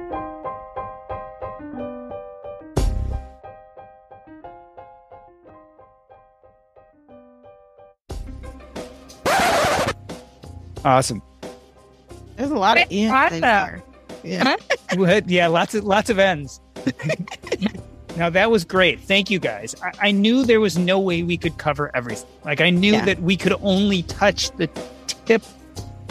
Awesome. 10.87 11.21
There's 12.37 12.51
a 12.51 12.55
lot 12.57 12.81
of 12.81 12.87
ends. 12.91 13.13
Awesome. 13.13 13.35
in 13.35 13.41
there. 13.41 13.83
Yeah. 14.23 14.57
Yeah, 15.27 15.49
lots 15.49 15.75
of 15.75 15.85
lots 15.85 16.11
of 16.11 16.19
ends. 16.19 16.61
now 18.17 18.31
that 18.31 18.51
was 18.51 18.65
great. 18.65 19.01
Thank 19.01 19.31
you 19.31 19.39
guys. 19.39 19.75
I, 19.83 20.09
I 20.09 20.11
knew 20.13 20.45
there 20.45 20.61
was 20.61 20.79
no 20.79 20.99
way 21.01 21.23
we 21.23 21.37
could 21.37 21.59
cover 21.59 21.91
everything. 21.95 22.29
Like 22.45 22.61
I 22.61 22.71
knew 22.71 22.93
Yeah. 22.93 23.05
that 23.05 23.21
we 23.23 23.37
could 23.37 23.55
only 23.63 24.03
touch 24.05 24.51
the 24.57 24.69
tip 25.27 25.43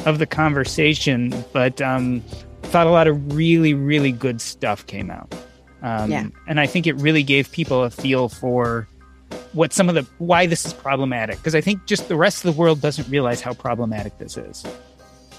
of 0.06 0.20
the 0.20 0.26
conversation, 0.26 1.34
but 1.54 1.82
um, 1.82 2.22
thought 2.64 2.86
a 2.88 2.92
lot 2.92 3.08
of 3.08 3.34
really, 3.36 3.74
really 3.74 4.12
good 4.12 4.42
stuff 4.42 4.86
came 4.88 5.10
out. 5.10 5.34
Um, 5.82 6.12
Yeah. 6.12 6.28
and 6.48 6.60
I 6.60 6.68
think 6.68 6.86
it 6.88 6.94
really 6.96 7.24
gave 7.24 7.52
people 7.52 7.84
a 7.84 7.90
feel 7.90 8.28
for 8.30 8.88
what 9.54 9.74
some 9.74 9.90
of 9.90 9.96
the 9.96 10.06
why 10.18 10.46
this 10.46 10.66
is 10.66 10.74
problematic 10.74 11.38
because 11.38 11.56
I 11.56 11.62
think 11.62 11.86
just 11.86 12.08
the 12.10 12.16
rest 12.16 12.46
of 12.46 12.54
the 12.54 12.60
world 12.60 12.82
doesn't 12.82 13.08
realize 13.10 13.42
how 13.42 13.54
problematic 13.54 14.18
this 14.18 14.38
is. 14.38 14.66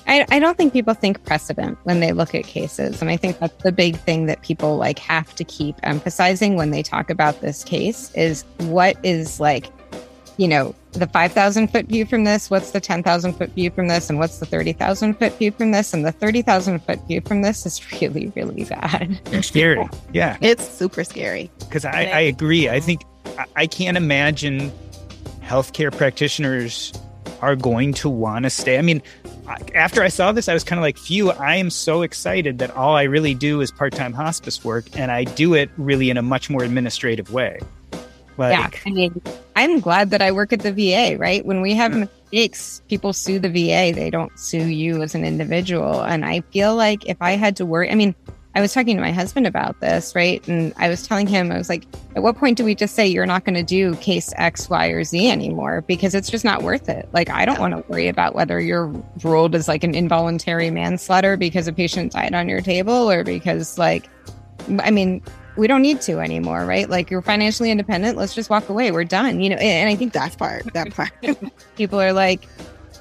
I, 0.09 0.25
I 0.31 0.39
don't 0.39 0.57
think 0.57 0.73
people 0.73 0.95
think 0.95 1.25
precedent 1.25 1.79
when 1.85 2.01
they 2.01 2.13
look 2.13 2.35
at 2.35 2.45
cases. 2.45 3.01
And 3.03 3.11
I 3.11 3.17
think 3.17 3.39
that's 3.39 3.63
the 3.63 3.73
big 3.73 3.97
thing 3.97 4.27
that 4.27 4.41
people 4.43 4.77
like 4.77 4.99
have 5.01 5.35
to 5.35 5.45
keep 5.45 5.77
emphasizing 5.83 6.55
when 6.55 6.71
they 6.71 6.83
talk 6.83 7.11
about 7.11 7.41
this 7.41 7.65
case 7.65 8.13
is 8.15 8.45
what 8.59 8.97
is 9.05 9.41
like, 9.41 9.67
you 10.37 10.47
know, 10.47 10.75
the 10.93 11.09
5,000 11.09 11.69
foot 11.69 11.87
view 11.87 12.07
from 12.07 12.25
this, 12.25 12.51
what's 12.51 12.71
the 12.71 12.81
10,000 12.81 13.33
foot 13.35 13.51
view 13.51 13.71
from 13.71 13.89
this, 13.89 14.09
and 14.09 14.19
what's 14.19 14.39
the 14.39 14.47
30,000 14.47 15.15
foot 15.15 15.37
view 15.39 15.51
from 15.51 15.73
this. 15.73 15.93
And 15.93 16.07
the 16.07 16.13
30,000 16.13 16.79
foot 16.81 17.01
view 17.09 17.21
from 17.21 17.43
this 17.43 17.67
is 17.67 17.83
really, 18.01 18.33
really 18.37 18.65
bad. 18.65 19.21
Scary. 19.45 19.89
Yeah. 20.13 20.37
It's 20.41 20.69
super 20.69 21.03
scary. 21.03 21.51
because 21.59 21.85
I, 21.85 22.05
I 22.05 22.21
agree. 22.21 22.69
I 22.69 22.77
uh-huh. 22.77 22.87
think 22.87 23.03
I, 23.55 23.67
can't 23.67 23.97
imagine 23.97 24.73
healthcare 25.43 25.95
practitioners 25.95 26.93
are 27.41 27.57
going 27.57 27.93
to 27.95 28.09
want 28.09 28.45
to 28.45 28.51
stay. 28.51 28.79
I 28.79 28.83
mean, 28.83 29.03
after 29.75 30.03
I 30.03 30.09
saw 30.09 30.33
this, 30.33 30.49
I 30.49 30.55
was 30.55 30.65
kind 30.65 30.79
of 30.79 30.83
like, 30.83 30.99
phew, 30.99 31.31
I 31.31 31.57
am 31.57 31.71
so 31.71 32.03
excited 32.03 32.59
that 32.59 32.71
all 32.73 32.97
I 32.97 33.05
really 33.05 33.35
do 33.35 33.61
is 33.61 33.71
part 33.71 33.93
time 33.93 34.13
hospice 34.13 34.65
work 34.65 34.85
and 34.99 35.11
I 35.11 35.25
do 35.25 35.55
it 35.55 35.71
really 35.77 36.11
in 36.11 36.17
a 36.17 36.23
much 36.23 36.51
more 36.51 36.65
administrative 36.65 37.33
way. 37.33 37.61
Like, 38.39 38.75
yeah. 38.75 38.81
I 38.85 38.91
mean, 38.91 39.23
I'm 39.55 39.81
glad 39.81 40.11
that 40.11 40.21
I 40.21 40.31
work 40.33 40.53
at 40.53 40.61
the 40.61 40.73
VA, 40.73 41.17
right? 41.19 41.45
When 41.45 41.63
we 41.63 41.75
have 41.75 41.93
mm. 41.93 42.01
mistakes, 42.01 42.83
people 42.89 43.13
sue 43.13 43.39
the 43.39 43.49
VA. 43.49 43.93
They 43.95 44.11
don't 44.11 44.37
sue 44.39 44.67
you 44.67 45.03
as 45.03 45.15
an 45.15 45.25
individual. 45.25 46.03
And 46.03 46.25
I 46.25 46.41
feel 46.53 46.77
like 46.77 47.07
if 47.07 47.17
I 47.21 47.33
had 47.33 47.57
to 47.57 47.67
worry, 47.67 47.91
I 47.91 47.95
mean, 47.95 48.15
I 48.57 48.61
was 48.63 48.73
talking 48.73 48.97
to 48.97 49.03
my 49.03 49.13
husband 49.13 49.47
about 49.47 49.79
this, 49.81 50.15
right? 50.15 50.47
And 50.49 50.73
I 50.79 50.89
was 50.89 51.07
telling 51.07 51.27
him, 51.27 51.53
I 51.53 51.59
was 51.59 51.69
like, 51.69 51.85
at 52.15 52.23
what 52.23 52.39
point 52.39 52.57
do 52.57 52.65
we 52.65 52.75
just 52.75 52.95
say 52.95 53.07
you're 53.07 53.27
not 53.27 53.45
going 53.45 53.55
to 53.55 53.63
do 53.63 53.95
case 53.97 54.33
X, 54.39 54.71
Y, 54.71 54.87
or 54.87 55.05
Z 55.05 55.31
anymore? 55.31 55.83
Because 55.83 56.15
it's 56.15 56.31
just 56.31 56.43
not 56.43 56.63
worth 56.63 56.89
it. 56.89 57.07
Like, 57.13 57.29
I 57.29 57.45
don't 57.45 57.61
want 57.61 57.75
to 57.75 57.85
worry 57.93 58.09
about 58.09 58.35
whether 58.35 58.59
you're 58.59 58.87
ruled 59.23 59.55
as 59.55 59.69
like 59.69 59.85
an 59.85 59.95
involuntary 59.95 60.71
manslaughter 60.71 61.37
because 61.37 61.69
a 61.69 61.73
patient 61.75 62.13
died 62.13 62.33
on 62.33 62.49
your 62.49 62.63
table 62.63 63.11
or 63.11 63.25
because, 63.25 63.77
like, 63.77 64.09
I 64.81 64.91
mean, 64.91 65.21
we 65.59 65.67
don't 65.67 65.83
need 65.83 66.01
to 66.03 66.21
anymore, 66.21 66.65
right? 66.65 66.89
Like, 66.89 67.11
you're 67.11 67.21
financially 67.21 67.71
independent. 67.71 68.17
Let's 68.17 68.35
just 68.35 68.49
walk 68.49 68.71
away. 68.71 68.91
We're 68.91 69.05
done, 69.05 69.43
you 69.43 69.51
know? 69.51 69.57
And 69.57 69.91
I 69.91 69.97
think 69.97 70.15
That 70.15 70.39
part. 70.39 70.73
That 70.73 70.95
part. 70.95 71.13
people 71.77 72.01
are 72.01 72.15
like, 72.15 72.49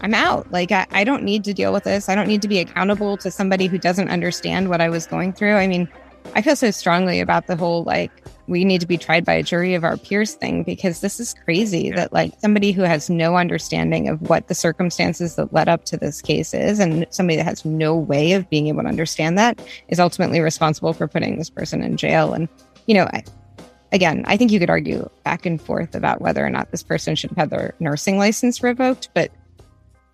I'm 0.02 0.14
out. 0.14 0.52
Like, 0.52 0.72
I, 0.72 0.86
I 0.92 1.04
don't 1.04 1.24
need 1.24 1.44
to 1.46 1.54
deal 1.54 1.74
with 1.74 1.84
this. 1.84 2.10
I 2.10 2.16
don't 2.16 2.28
need 2.28 2.42
to 2.42 2.48
be 2.48 2.60
accountable 2.60 3.18
to 3.18 3.32
somebody 3.32 3.68
who 3.68 3.78
doesn't 3.78 4.10
understand 4.10 4.70
what 4.70 4.82
I 4.82 4.90
was 4.90 5.08
going 5.08 5.34
through. 5.34 5.56
I 5.56 5.68
mean, 5.68 5.88
I 6.34 6.42
feel 6.42 6.56
so 6.56 6.72
strongly 6.72 7.20
about 7.20 7.48
the 7.48 7.56
whole 7.56 7.84
like, 7.84 8.12
we 8.48 8.64
need 8.64 8.82
to 8.82 8.88
be 8.88 8.98
tried 8.98 9.26
by 9.26 9.34
a 9.34 9.44
jury 9.44 9.74
of 9.74 9.84
our 9.84 9.98
peers 9.98 10.34
thing 10.34 10.64
because 10.64 11.02
this 11.02 11.20
is 11.20 11.34
crazy 11.34 11.92
that 11.92 12.14
like 12.14 12.34
somebody 12.40 12.72
who 12.72 12.84
has 12.84 13.10
no 13.10 13.38
understanding 13.38 14.08
of 14.08 14.22
what 14.30 14.48
the 14.48 14.54
circumstances 14.54 15.36
that 15.36 15.52
led 15.52 15.68
up 15.68 15.86
to 15.86 15.98
this 15.98 16.22
case 16.22 16.54
is 16.54 16.80
and 16.80 17.08
somebody 17.10 17.38
that 17.38 17.46
has 17.46 17.66
no 17.66 17.96
way 17.96 18.34
of 18.34 18.48
being 18.50 18.68
able 18.68 18.84
to 18.84 18.88
understand 18.88 19.38
that 19.38 19.60
is 19.88 20.00
ultimately 20.00 20.42
responsible 20.42 20.94
for 20.94 21.08
putting 21.08 21.38
this 21.38 21.50
person 21.50 21.82
in 21.82 21.98
jail. 21.98 22.34
And, 22.34 22.48
you 22.86 22.94
know, 22.94 23.06
I, 23.06 23.24
again, 23.92 24.24
I 24.28 24.38
think 24.38 24.52
you 24.52 24.60
could 24.60 24.70
argue 24.70 25.10
back 25.24 25.46
and 25.46 25.60
forth 25.60 25.96
about 25.96 26.22
whether 26.22 26.46
or 26.46 26.50
not 26.50 26.70
this 26.70 26.84
person 26.84 27.16
should 27.16 27.32
have 27.32 27.38
had 27.38 27.50
their 27.50 27.74
nursing 27.80 28.20
license 28.20 28.62
revoked, 28.62 29.10
but 29.16 29.32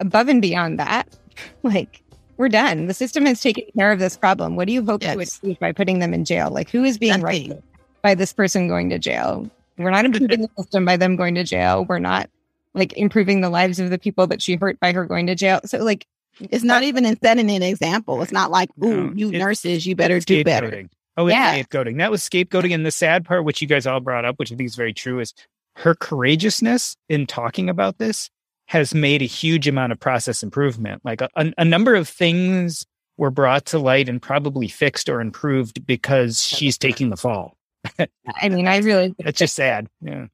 above 0.02 0.28
and 0.28 0.42
beyond 0.42 0.80
that, 0.80 1.08
like 1.64 2.02
we're 2.38 2.50
done. 2.50 2.88
The 2.88 2.94
system 2.94 3.26
has 3.28 3.40
taken 3.42 3.64
care 3.78 3.92
of 3.92 4.00
this 4.00 4.18
problem. 4.18 4.56
What 4.56 4.68
do 4.68 4.74
you 4.74 4.84
hope 4.84 5.02
to 5.02 5.18
achieve 5.20 5.60
by 5.60 5.72
putting 5.72 6.00
them 6.00 6.14
in 6.14 6.26
jail? 6.26 6.50
Like 6.50 6.70
who 6.70 6.84
is 6.84 6.98
being 6.98 7.22
Nothing. 7.22 7.50
right 7.52 7.64
by 8.02 8.16
this 8.16 8.34
person 8.34 8.68
going 8.68 8.90
to 8.90 9.00
jail? 9.00 9.50
We're 9.78 9.92
not 9.92 10.06
improving 10.06 10.42
the 10.42 10.50
system 10.58 10.84
by 10.86 10.98
them 10.98 11.16
going 11.16 11.36
to 11.36 11.44
jail. 11.44 11.86
We're 11.86 12.00
not 12.00 12.30
like 12.74 12.94
improving 12.98 13.42
the 13.42 13.50
lives 13.50 13.80
of 13.80 13.90
the 13.90 13.98
people 14.00 14.28
that 14.28 14.42
she 14.42 14.56
hurt 14.56 14.80
by 14.80 14.92
her 14.94 15.06
going 15.06 15.28
to 15.28 15.36
jail. 15.36 15.60
So 15.66 15.80
like 15.84 16.06
It's 16.40 16.64
not 16.64 16.84
even 16.84 17.06
in 17.06 17.20
setting 17.22 17.50
an 17.52 17.62
example. 17.64 18.22
It's 18.22 18.32
not 18.32 18.50
like, 18.52 18.70
ooh, 18.84 19.08
No, 19.10 19.14
you 19.14 19.30
it's 19.30 19.38
nurses, 19.38 19.86
you 19.86 19.96
better 19.96 20.20
do 20.20 20.44
better. 20.44 20.86
Oh, 21.18 21.28
it's 21.28 21.34
Yeah. 21.36 21.56
scapegoating. 21.62 21.98
That 21.98 22.10
was 22.10 22.28
scapegoating. 22.28 22.74
And 22.74 22.86
the 22.86 22.92
sad 22.92 23.26
part, 23.26 23.44
which 23.44 23.62
you 23.62 23.68
guys 23.68 23.86
all 23.86 24.00
brought 24.00 24.26
up, 24.26 24.40
which 24.40 24.52
I 24.52 24.56
think 24.56 24.68
is 24.68 24.76
very 24.76 24.94
true, 24.94 25.20
is 25.20 25.34
her 25.76 25.94
courageousness 25.94 26.96
in 27.10 27.28
talking 27.28 27.70
about 27.70 27.98
this 27.98 28.30
has 28.72 28.96
made 28.96 29.22
a 29.22 29.26
huge 29.26 29.68
amount 29.68 29.92
of 29.92 30.00
process 30.00 30.42
improvement. 30.42 31.02
Like 31.04 31.20
a, 31.20 31.30
a, 31.36 31.66
number 31.66 31.94
of 31.94 32.08
things 32.08 32.86
were 33.18 33.30
brought 33.30 33.66
to 33.66 33.78
light 33.78 34.08
and 34.08 34.22
probably 34.22 34.70
fixed 34.70 35.10
or 35.10 35.20
improved 35.20 35.86
because 35.86 36.42
she's 36.42 36.78
taking 36.78 37.10
the 37.10 37.18
fall. 37.18 37.58
I 38.00 38.48
mean, 38.48 38.70
I 38.70 38.78
really 38.78 39.14
That's 39.20 39.38
just 39.38 39.58
sad. 39.58 39.90
Yeah. 40.00 40.28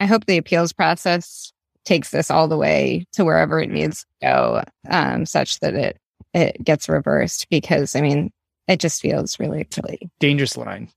I 0.00 0.06
hope 0.06 0.24
the 0.24 0.38
appeals 0.38 0.72
process 0.72 1.52
takes 1.84 2.12
this 2.12 2.30
all 2.30 2.48
the 2.48 2.56
way 2.56 3.04
to 3.12 3.26
wherever 3.26 3.60
it 3.60 3.68
needs 3.68 4.06
to 4.22 4.26
go, 4.26 4.62
um, 4.88 5.26
such 5.26 5.60
that 5.60 5.74
it 5.74 5.98
it 6.32 6.64
gets 6.64 6.88
reversed. 6.88 7.46
Because 7.50 7.94
I 7.94 8.00
mean, 8.00 8.32
it 8.68 8.80
just 8.80 9.02
feels 9.02 9.38
really, 9.38 9.68
really. 9.76 10.08
Dangerous 10.18 10.56
line. 10.56 10.88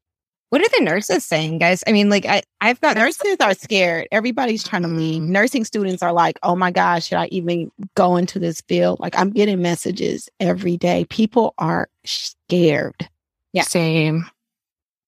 What 0.49 0.61
are 0.61 0.69
the 0.77 0.85
nurses 0.85 1.25
saying, 1.25 1.57
guys? 1.57 1.83
I 1.87 1.91
mean, 1.91 2.09
like 2.09 2.25
I 2.25 2.43
I've 2.61 2.79
got 2.79 2.95
Nurses 2.95 3.37
are 3.41 3.53
scared. 3.53 4.07
Everybody's 4.11 4.63
trying 4.63 4.83
to 4.83 4.87
leave. 4.87 5.21
Nursing 5.21 5.65
students 5.65 6.03
are 6.03 6.13
like, 6.13 6.39
oh 6.43 6.55
my 6.55 6.71
gosh, 6.71 7.07
should 7.07 7.17
I 7.17 7.27
even 7.27 7.71
go 7.95 8.15
into 8.15 8.39
this 8.39 8.61
field? 8.61 8.99
Like, 8.99 9.17
I'm 9.17 9.31
getting 9.31 9.61
messages 9.61 10.29
every 10.39 10.77
day. 10.77 11.05
People 11.09 11.53
are 11.57 11.89
scared. 12.05 13.09
Yeah. 13.53 13.63
Same. 13.63 14.25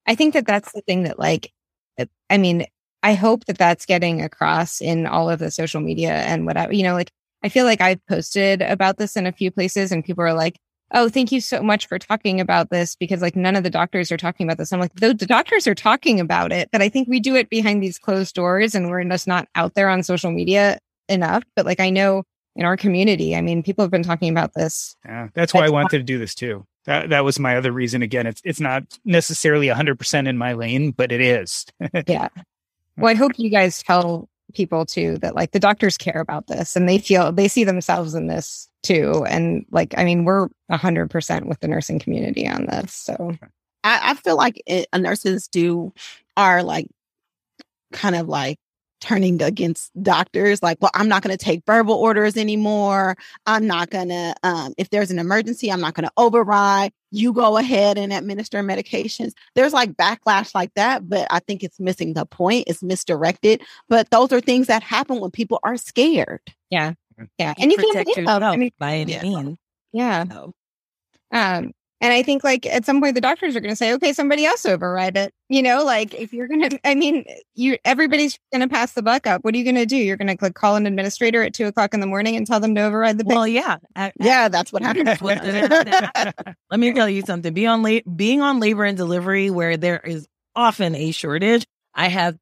I 0.07 0.15
think 0.15 0.33
that 0.33 0.47
that's 0.47 0.71
the 0.71 0.81
thing 0.81 1.03
that 1.03 1.19
like, 1.19 1.51
uh, 1.99 2.05
I 2.29 2.37
mean, 2.37 2.65
I 3.03 3.13
hope 3.13 3.45
that 3.45 3.57
that's 3.57 3.85
getting 3.85 4.21
across 4.21 4.81
in 4.81 5.05
all 5.05 5.29
of 5.29 5.39
the 5.39 5.51
social 5.51 5.81
media 5.81 6.13
and 6.13 6.45
whatever. 6.45 6.73
You 6.73 6.83
know, 6.83 6.93
like 6.93 7.11
I 7.43 7.49
feel 7.49 7.65
like 7.65 7.79
I've 7.81 8.05
posted 8.07 8.61
about 8.63 8.97
this 8.97 9.15
in 9.15 9.27
a 9.27 9.31
few 9.31 9.51
places, 9.51 9.91
and 9.91 10.03
people 10.03 10.23
are 10.23 10.33
like. 10.33 10.57
Oh, 10.93 11.09
thank 11.09 11.31
you 11.31 11.41
so 11.41 11.61
much 11.61 11.87
for 11.87 11.99
talking 11.99 12.39
about 12.39 12.69
this 12.69 12.95
because 12.95 13.21
like 13.21 13.35
none 13.35 13.55
of 13.55 13.63
the 13.63 13.69
doctors 13.69 14.11
are 14.11 14.17
talking 14.17 14.47
about 14.47 14.57
this. 14.57 14.71
I'm 14.71 14.79
like, 14.79 14.95
the, 14.95 15.13
the 15.13 15.25
doctors 15.25 15.67
are 15.67 15.75
talking 15.75 16.19
about 16.19 16.51
it, 16.51 16.69
but 16.71 16.81
I 16.81 16.87
think 16.87 17.09
we 17.09 17.19
do 17.19 17.35
it 17.35 17.49
behind 17.49 17.83
these 17.83 17.99
closed 17.99 18.35
doors 18.35 18.73
and 18.73 18.89
we're 18.89 19.03
just 19.03 19.27
not 19.27 19.47
out 19.55 19.73
there 19.73 19.89
on 19.89 20.01
social 20.03 20.31
media 20.31 20.79
enough. 21.09 21.43
But 21.55 21.65
like 21.65 21.81
I 21.81 21.89
know 21.89 22.23
in 22.55 22.65
our 22.65 22.77
community, 22.77 23.35
I 23.35 23.41
mean, 23.41 23.63
people 23.63 23.83
have 23.83 23.91
been 23.91 24.03
talking 24.03 24.29
about 24.29 24.53
this. 24.53 24.95
Yeah. 25.05 25.27
That's 25.33 25.53
why 25.53 25.65
I 25.65 25.69
wanted 25.69 25.97
to 25.97 26.03
do 26.03 26.17
this 26.17 26.33
too. 26.33 26.65
That, 26.85 27.09
that 27.09 27.25
was 27.25 27.37
my 27.37 27.57
other 27.57 27.73
reason. 27.73 28.01
Again, 28.01 28.25
it's, 28.25 28.41
it's 28.45 28.61
not 28.61 28.83
necessarily 29.03 29.67
100% 29.67 30.27
in 30.27 30.37
my 30.37 30.53
lane, 30.53 30.91
but 30.91 31.11
it 31.11 31.21
is. 31.21 31.65
Yeah. 32.07 32.29
Well, 32.97 33.11
I 33.11 33.13
hope 33.13 33.33
you 33.37 33.51
guys 33.51 33.83
tell 33.83 34.27
people 34.53 34.85
too 34.85 35.17
that 35.19 35.35
like 35.35 35.51
the 35.51 35.59
doctors 35.59 35.97
care 35.97 36.19
about 36.19 36.47
this 36.47 36.75
and 36.75 36.87
they 36.87 36.97
feel 36.97 37.31
they 37.31 37.47
see 37.47 37.63
themselves 37.63 38.15
in 38.15 38.27
this 38.27 38.69
too. 38.83 39.25
And 39.27 39.65
like, 39.71 39.93
I 39.97 40.03
mean, 40.03 40.25
we're 40.25 40.47
a 40.69 40.77
hundred 40.77 41.09
percent 41.09 41.47
with 41.47 41.59
the 41.59 41.67
nursing 41.67 41.99
community 41.99 42.47
on 42.47 42.65
this. 42.65 42.93
So 42.93 43.33
I, 43.83 44.11
I 44.11 44.13
feel 44.15 44.37
like 44.37 44.61
it, 44.65 44.87
nurses 44.95 45.47
do 45.47 45.93
are 46.35 46.63
like 46.63 46.87
kind 47.91 48.15
of 48.15 48.27
like 48.27 48.57
turning 48.99 49.41
against 49.41 49.91
doctors 50.01 50.61
like 50.63 50.77
well 50.81 50.91
i'm 50.93 51.07
not 51.07 51.21
going 51.21 51.35
to 51.35 51.43
take 51.43 51.63
verbal 51.65 51.95
orders 51.95 52.35
anymore 52.37 53.15
i'm 53.45 53.67
not 53.67 53.89
going 53.89 54.09
to 54.09 54.35
um, 54.43 54.73
if 54.77 54.89
there's 54.89 55.11
an 55.11 55.19
emergency 55.19 55.71
i'm 55.71 55.81
not 55.81 55.93
going 55.93 56.05
to 56.05 56.13
override 56.17 56.91
you 57.11 57.31
go 57.31 57.57
ahead 57.57 57.97
and 57.97 58.11
administer 58.11 58.61
medications 58.63 59.31
there's 59.55 59.73
like 59.73 59.93
backlash 59.93 60.53
like 60.55 60.73
that 60.75 61.07
but 61.07 61.27
i 61.29 61.39
think 61.39 61.63
it's 61.63 61.79
missing 61.79 62.13
the 62.13 62.25
point 62.25 62.65
it's 62.67 62.83
misdirected 62.83 63.61
but 63.87 64.09
those 64.09 64.31
are 64.33 64.41
things 64.41 64.67
that 64.67 64.83
happen 64.83 65.19
when 65.19 65.31
people 65.31 65.59
are 65.63 65.77
scared 65.77 66.41
yeah. 66.69 66.93
Yeah. 67.39 67.53
And 67.57 67.71
you 67.71 67.77
can't 67.77 68.07
yourself 68.07 68.43
I 68.43 68.55
mean, 68.55 68.71
by 68.77 68.95
any 68.97 69.13
yeah. 69.13 69.21
means. 69.21 69.57
yeah. 69.91 70.25
So, 70.29 70.53
Um, 71.31 71.73
and 71.99 72.13
I 72.13 72.21
think 72.23 72.43
like 72.43 72.65
at 72.65 72.85
some 72.85 73.01
point 73.01 73.15
the 73.15 73.21
doctors 73.21 73.55
are 73.55 73.59
going 73.59 73.71
to 73.71 73.75
say, 73.75 73.93
okay, 73.93 74.13
somebody 74.13 74.45
else 74.45 74.65
override 74.65 75.17
it. 75.17 75.33
You 75.49 75.63
know, 75.63 75.83
like 75.83 76.13
if 76.13 76.33
you're 76.33 76.47
going 76.47 76.69
to, 76.69 76.79
I 76.87 76.93
mean, 76.93 77.25
you, 77.55 77.77
everybody's 77.85 78.37
going 78.51 78.61
to 78.61 78.67
pass 78.67 78.93
the 78.93 79.01
buck 79.01 79.25
up. 79.25 79.43
What 79.43 79.55
are 79.55 79.57
you 79.57 79.63
going 79.63 79.75
to 79.75 79.85
do? 79.85 79.97
You're 79.97 80.17
going 80.17 80.27
to 80.27 80.37
like 80.39 80.53
call 80.53 80.75
an 80.75 80.85
administrator 80.85 81.41
at 81.41 81.53
two 81.53 81.65
o'clock 81.65 81.93
in 81.93 81.99
the 81.99 82.05
morning 82.07 82.35
and 82.35 82.45
tell 82.45 82.59
them 82.59 82.75
to 82.75 82.81
override 82.81 83.17
the 83.17 83.23
well, 83.25 83.47
yeah. 83.47 83.77
I- 83.95 84.07
I- 84.07 84.13
yeah 84.19 84.47
that's 84.49 84.71
what 84.71 84.83
happens 84.83 85.21
Let 86.69 86.79
me 86.79 86.93
tell 86.93 87.09
you 87.09 87.21
something. 87.23 87.53
Be 87.53 87.65
on 87.65 87.81
la- 87.81 87.99
being 88.15 88.41
on 88.41 88.59
labor 88.59 88.83
and 88.83 88.97
delivery 88.97 89.49
where 89.49 89.77
there 89.77 89.99
is 89.99 90.27
often 90.55 90.95
a 90.95 91.11
shortage. 91.11 91.65
I 91.93 92.09
have 92.09 92.37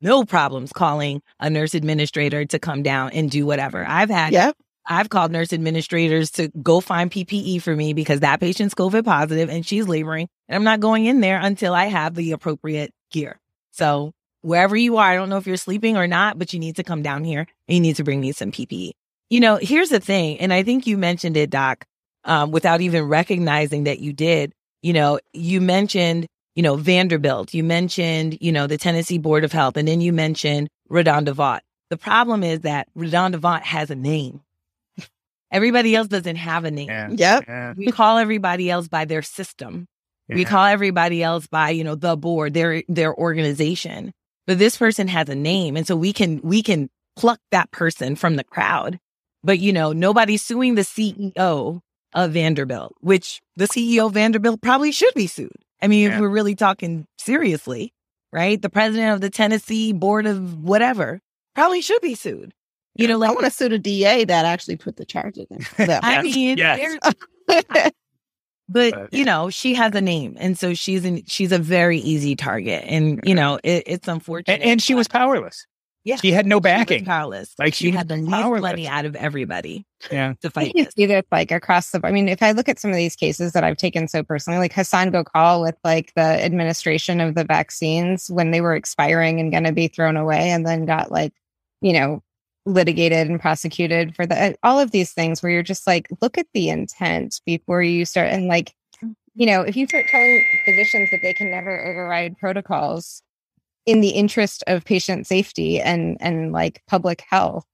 no 0.00 0.24
problems 0.24 0.72
calling 0.72 1.22
a 1.40 1.48
nurse 1.50 1.74
administrator 1.74 2.44
to 2.46 2.58
come 2.58 2.82
down 2.82 3.10
and 3.12 3.30
do 3.30 3.46
whatever. 3.46 3.84
I've 3.86 4.10
had 4.10 4.32
yep 4.32 4.56
I've 4.88 5.10
called 5.10 5.30
nurse 5.30 5.52
administrators 5.52 6.30
to 6.32 6.48
go 6.62 6.80
find 6.80 7.10
PPE 7.10 7.60
for 7.60 7.76
me 7.76 7.92
because 7.92 8.20
that 8.20 8.40
patient's 8.40 8.74
COVID 8.74 9.04
positive 9.04 9.50
and 9.50 9.64
she's 9.64 9.86
laboring. 9.86 10.28
And 10.48 10.56
I'm 10.56 10.64
not 10.64 10.80
going 10.80 11.04
in 11.04 11.20
there 11.20 11.38
until 11.38 11.74
I 11.74 11.86
have 11.86 12.14
the 12.14 12.32
appropriate 12.32 12.92
gear. 13.10 13.38
So 13.70 14.12
wherever 14.40 14.74
you 14.74 14.96
are, 14.96 15.12
I 15.12 15.14
don't 15.16 15.28
know 15.28 15.36
if 15.36 15.46
you're 15.46 15.58
sleeping 15.58 15.98
or 15.98 16.06
not, 16.06 16.38
but 16.38 16.54
you 16.54 16.58
need 16.58 16.76
to 16.76 16.84
come 16.84 17.02
down 17.02 17.22
here 17.22 17.40
and 17.40 17.74
you 17.74 17.80
need 17.80 17.96
to 17.96 18.04
bring 18.04 18.20
me 18.20 18.32
some 18.32 18.50
PPE. 18.50 18.92
You 19.28 19.40
know, 19.40 19.56
here's 19.56 19.90
the 19.90 20.00
thing. 20.00 20.40
And 20.40 20.52
I 20.52 20.62
think 20.62 20.86
you 20.86 20.96
mentioned 20.96 21.36
it, 21.36 21.50
Doc, 21.50 21.84
um, 22.24 22.50
without 22.50 22.80
even 22.80 23.04
recognizing 23.04 23.84
that 23.84 24.00
you 24.00 24.14
did. 24.14 24.52
You 24.82 24.94
know, 24.94 25.20
you 25.34 25.60
mentioned, 25.60 26.26
you 26.54 26.62
know, 26.62 26.76
Vanderbilt, 26.76 27.52
you 27.52 27.62
mentioned, 27.62 28.38
you 28.40 28.52
know, 28.52 28.66
the 28.66 28.78
Tennessee 28.78 29.18
Board 29.18 29.44
of 29.44 29.52
Health, 29.52 29.76
and 29.76 29.86
then 29.86 30.00
you 30.00 30.12
mentioned 30.12 30.68
RaDonda 30.90 31.60
The 31.90 31.96
problem 31.96 32.42
is 32.42 32.60
that 32.60 32.88
RaDonda 32.96 33.60
has 33.62 33.90
a 33.90 33.94
name. 33.94 34.40
Everybody 35.50 35.94
else 35.96 36.08
doesn't 36.08 36.36
have 36.36 36.64
a 36.64 36.70
name. 36.70 36.88
Yeah. 36.88 37.08
Yep. 37.10 37.44
Yeah. 37.48 37.74
We 37.76 37.90
call 37.92 38.18
everybody 38.18 38.70
else 38.70 38.88
by 38.88 39.04
their 39.04 39.22
system. 39.22 39.86
We 40.30 40.44
call 40.44 40.66
everybody 40.66 41.22
else 41.22 41.46
by, 41.46 41.70
you 41.70 41.84
know, 41.84 41.94
the 41.94 42.14
board, 42.14 42.52
their 42.52 42.82
their 42.86 43.14
organization. 43.14 44.12
But 44.46 44.58
this 44.58 44.76
person 44.76 45.08
has 45.08 45.28
a 45.30 45.34
name. 45.34 45.74
And 45.76 45.86
so 45.86 45.96
we 45.96 46.12
can 46.12 46.40
we 46.42 46.62
can 46.62 46.90
pluck 47.16 47.40
that 47.50 47.70
person 47.70 48.14
from 48.14 48.36
the 48.36 48.44
crowd. 48.44 48.98
But 49.42 49.58
you 49.58 49.72
know, 49.72 49.92
nobody's 49.94 50.42
suing 50.42 50.74
the 50.74 50.82
CEO 50.82 51.80
of 52.14 52.32
Vanderbilt, 52.32 52.94
which 53.00 53.40
the 53.56 53.66
CEO 53.66 54.06
of 54.08 54.12
Vanderbilt 54.14 54.60
probably 54.60 54.92
should 54.92 55.14
be 55.14 55.26
sued. 55.26 55.50
I 55.80 55.86
mean, 55.88 56.08
Yeah. 56.08 56.14
if 56.16 56.20
we're 56.20 56.28
really 56.28 56.54
talking 56.54 57.06
seriously, 57.18 57.92
right? 58.32 58.60
The 58.60 58.68
president 58.70 59.14
of 59.14 59.20
the 59.22 59.30
Tennessee 59.30 59.92
Board 59.94 60.26
of 60.26 60.62
whatever 60.62 61.20
probably 61.54 61.80
should 61.80 62.02
be 62.02 62.14
sued. 62.14 62.52
You 62.98 63.08
know, 63.08 63.22
I 63.22 63.28
want 63.30 63.44
to 63.44 63.50
sue 63.50 63.68
the 63.70 63.78
DA 63.78 64.24
that 64.24 64.44
actually 64.44 64.76
put 64.76 64.96
the 64.96 65.04
charges 65.06 65.46
in. 65.50 65.86
them. 65.86 66.00
I 66.04 66.20
mean, 66.22 66.58
Yes. 66.58 66.98
but 67.46 67.92
But- 68.68 69.12
you 69.14 69.24
know, 69.24 69.48
she 69.50 69.74
has 69.74 69.94
a 69.94 70.00
name, 70.00 70.36
and 70.38 70.58
so 70.58 70.74
she's 70.74 71.04
an 71.04 71.22
she's 71.26 71.52
a 71.52 71.58
very 71.58 71.98
easy 71.98 72.36
target, 72.36 72.84
and 72.86 73.20
you 73.24 73.34
know, 73.34 73.58
it, 73.64 73.84
it's 73.86 74.08
unfortunate. 74.08 74.60
And, 74.60 74.62
and 74.62 74.82
she 74.82 74.94
was 74.94 75.08
powerless. 75.08 75.66
Yeah. 76.04 76.16
She 76.16 76.32
had 76.32 76.46
no 76.46 76.56
she 76.56 76.56
was 76.56 76.62
backing. 76.62 77.04
powerless. 77.04 77.54
Like, 77.58 77.74
she, 77.74 77.86
she 77.86 77.90
had 77.90 78.08
the 78.08 78.16
least 78.16 78.30
money 78.30 78.88
out 78.88 79.04
of 79.04 79.14
everybody 79.16 79.84
Yeah. 80.10 80.34
to 80.40 80.48
fight 80.48 80.72
you 80.74 80.84
this. 80.84 80.94
see 80.94 81.04
this 81.06 81.24
like 81.30 81.50
across 81.50 81.90
the. 81.90 82.00
I 82.02 82.12
mean, 82.12 82.28
if 82.28 82.42
I 82.42 82.52
look 82.52 82.68
at 82.68 82.78
some 82.78 82.90
of 82.90 82.96
these 82.96 83.14
cases 83.14 83.52
that 83.52 83.62
I've 83.64 83.76
taken 83.76 84.08
so 84.08 84.22
personally, 84.22 84.58
like 84.58 84.72
Hasan 84.72 85.12
Gokal 85.12 85.60
with 85.62 85.74
like 85.84 86.12
the 86.14 86.22
administration 86.22 87.20
of 87.20 87.34
the 87.34 87.44
vaccines 87.44 88.30
when 88.30 88.52
they 88.52 88.60
were 88.62 88.74
expiring 88.74 89.38
and 89.38 89.50
going 89.50 89.64
to 89.64 89.72
be 89.72 89.88
thrown 89.88 90.16
away, 90.16 90.50
and 90.50 90.64
then 90.66 90.86
got 90.86 91.10
like, 91.10 91.34
you 91.82 91.92
know, 91.92 92.22
litigated 92.68 93.28
and 93.28 93.40
prosecuted 93.40 94.14
for 94.14 94.26
the 94.26 94.56
all 94.62 94.78
of 94.78 94.90
these 94.90 95.12
things 95.12 95.42
where 95.42 95.50
you're 95.50 95.62
just 95.62 95.86
like, 95.86 96.08
look 96.20 96.38
at 96.38 96.46
the 96.54 96.68
intent 96.68 97.40
before 97.46 97.82
you 97.82 98.04
start, 98.04 98.28
and 98.28 98.46
like, 98.46 98.74
you 99.34 99.46
know, 99.46 99.62
if 99.62 99.76
you 99.76 99.86
start 99.86 100.06
telling 100.10 100.44
physicians 100.64 101.10
that 101.10 101.20
they 101.22 101.34
can 101.34 101.50
never 101.50 101.84
override 101.86 102.36
protocols 102.38 103.22
in 103.86 104.00
the 104.00 104.10
interest 104.10 104.62
of 104.66 104.84
patient 104.84 105.26
safety 105.26 105.80
and 105.80 106.16
and 106.20 106.52
like 106.52 106.82
public 106.86 107.24
health 107.28 107.64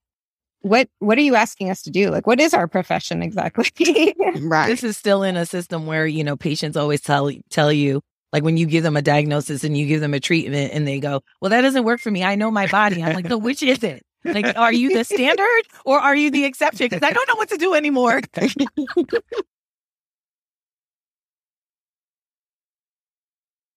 what 0.65 0.89
what 0.99 1.19
are 1.19 1.23
you 1.23 1.35
asking 1.35 1.71
us 1.71 1.83
to 1.83 1.91
do 1.91 2.09
like 2.09 2.27
what 2.27 2.41
is 2.41 2.55
our 2.55 2.67
profession 2.67 3.23
exactly 3.23 3.71
right. 4.41 4.69
This 4.69 4.83
is 4.83 4.97
still 4.97 5.23
in 5.23 5.37
a 5.37 5.45
system 5.45 5.87
where 5.87 6.07
you 6.07 6.25
know 6.25 6.37
patients 6.37 6.77
always 6.77 7.01
tell 7.01 7.31
tell 7.51 7.71
you. 7.71 8.01
Like 8.33 8.43
when 8.43 8.57
you 8.57 8.67
give 8.67 8.83
them 8.83 8.97
a 8.97 9.03
diagnosis 9.03 9.63
and 9.63 9.77
you 9.77 9.87
give 9.87 10.01
them 10.01 10.15
a 10.15 10.19
treatment 10.19 10.73
and 10.73 10.89
they 10.89 10.99
go, 10.99 11.21
well, 11.41 11.51
that 11.51 11.61
doesn't 11.61 11.85
work 11.85 12.01
for 12.01 12.11
me. 12.11 12.25
I 12.25 12.35
know 12.35 12.51
my 12.51 12.67
body. 12.67 13.01
I'm 13.01 13.15
like, 13.15 13.29
so 13.29 13.39
which 13.39 13.63
is 13.63 13.85
it? 13.85 14.03
Like, 14.25 14.57
are 14.57 14.73
you 14.73 14.91
the 14.93 15.05
standard 15.05 15.63
or 15.85 15.99
are 15.99 16.17
you 16.17 16.31
the 16.31 16.45
exception? 16.45 16.87
Because 16.89 17.03
I 17.03 17.13
don't 17.13 17.29
know 17.29 17.37
what 17.37 17.49
to 17.51 17.57
do 17.57 17.75
anymore. 17.75 18.21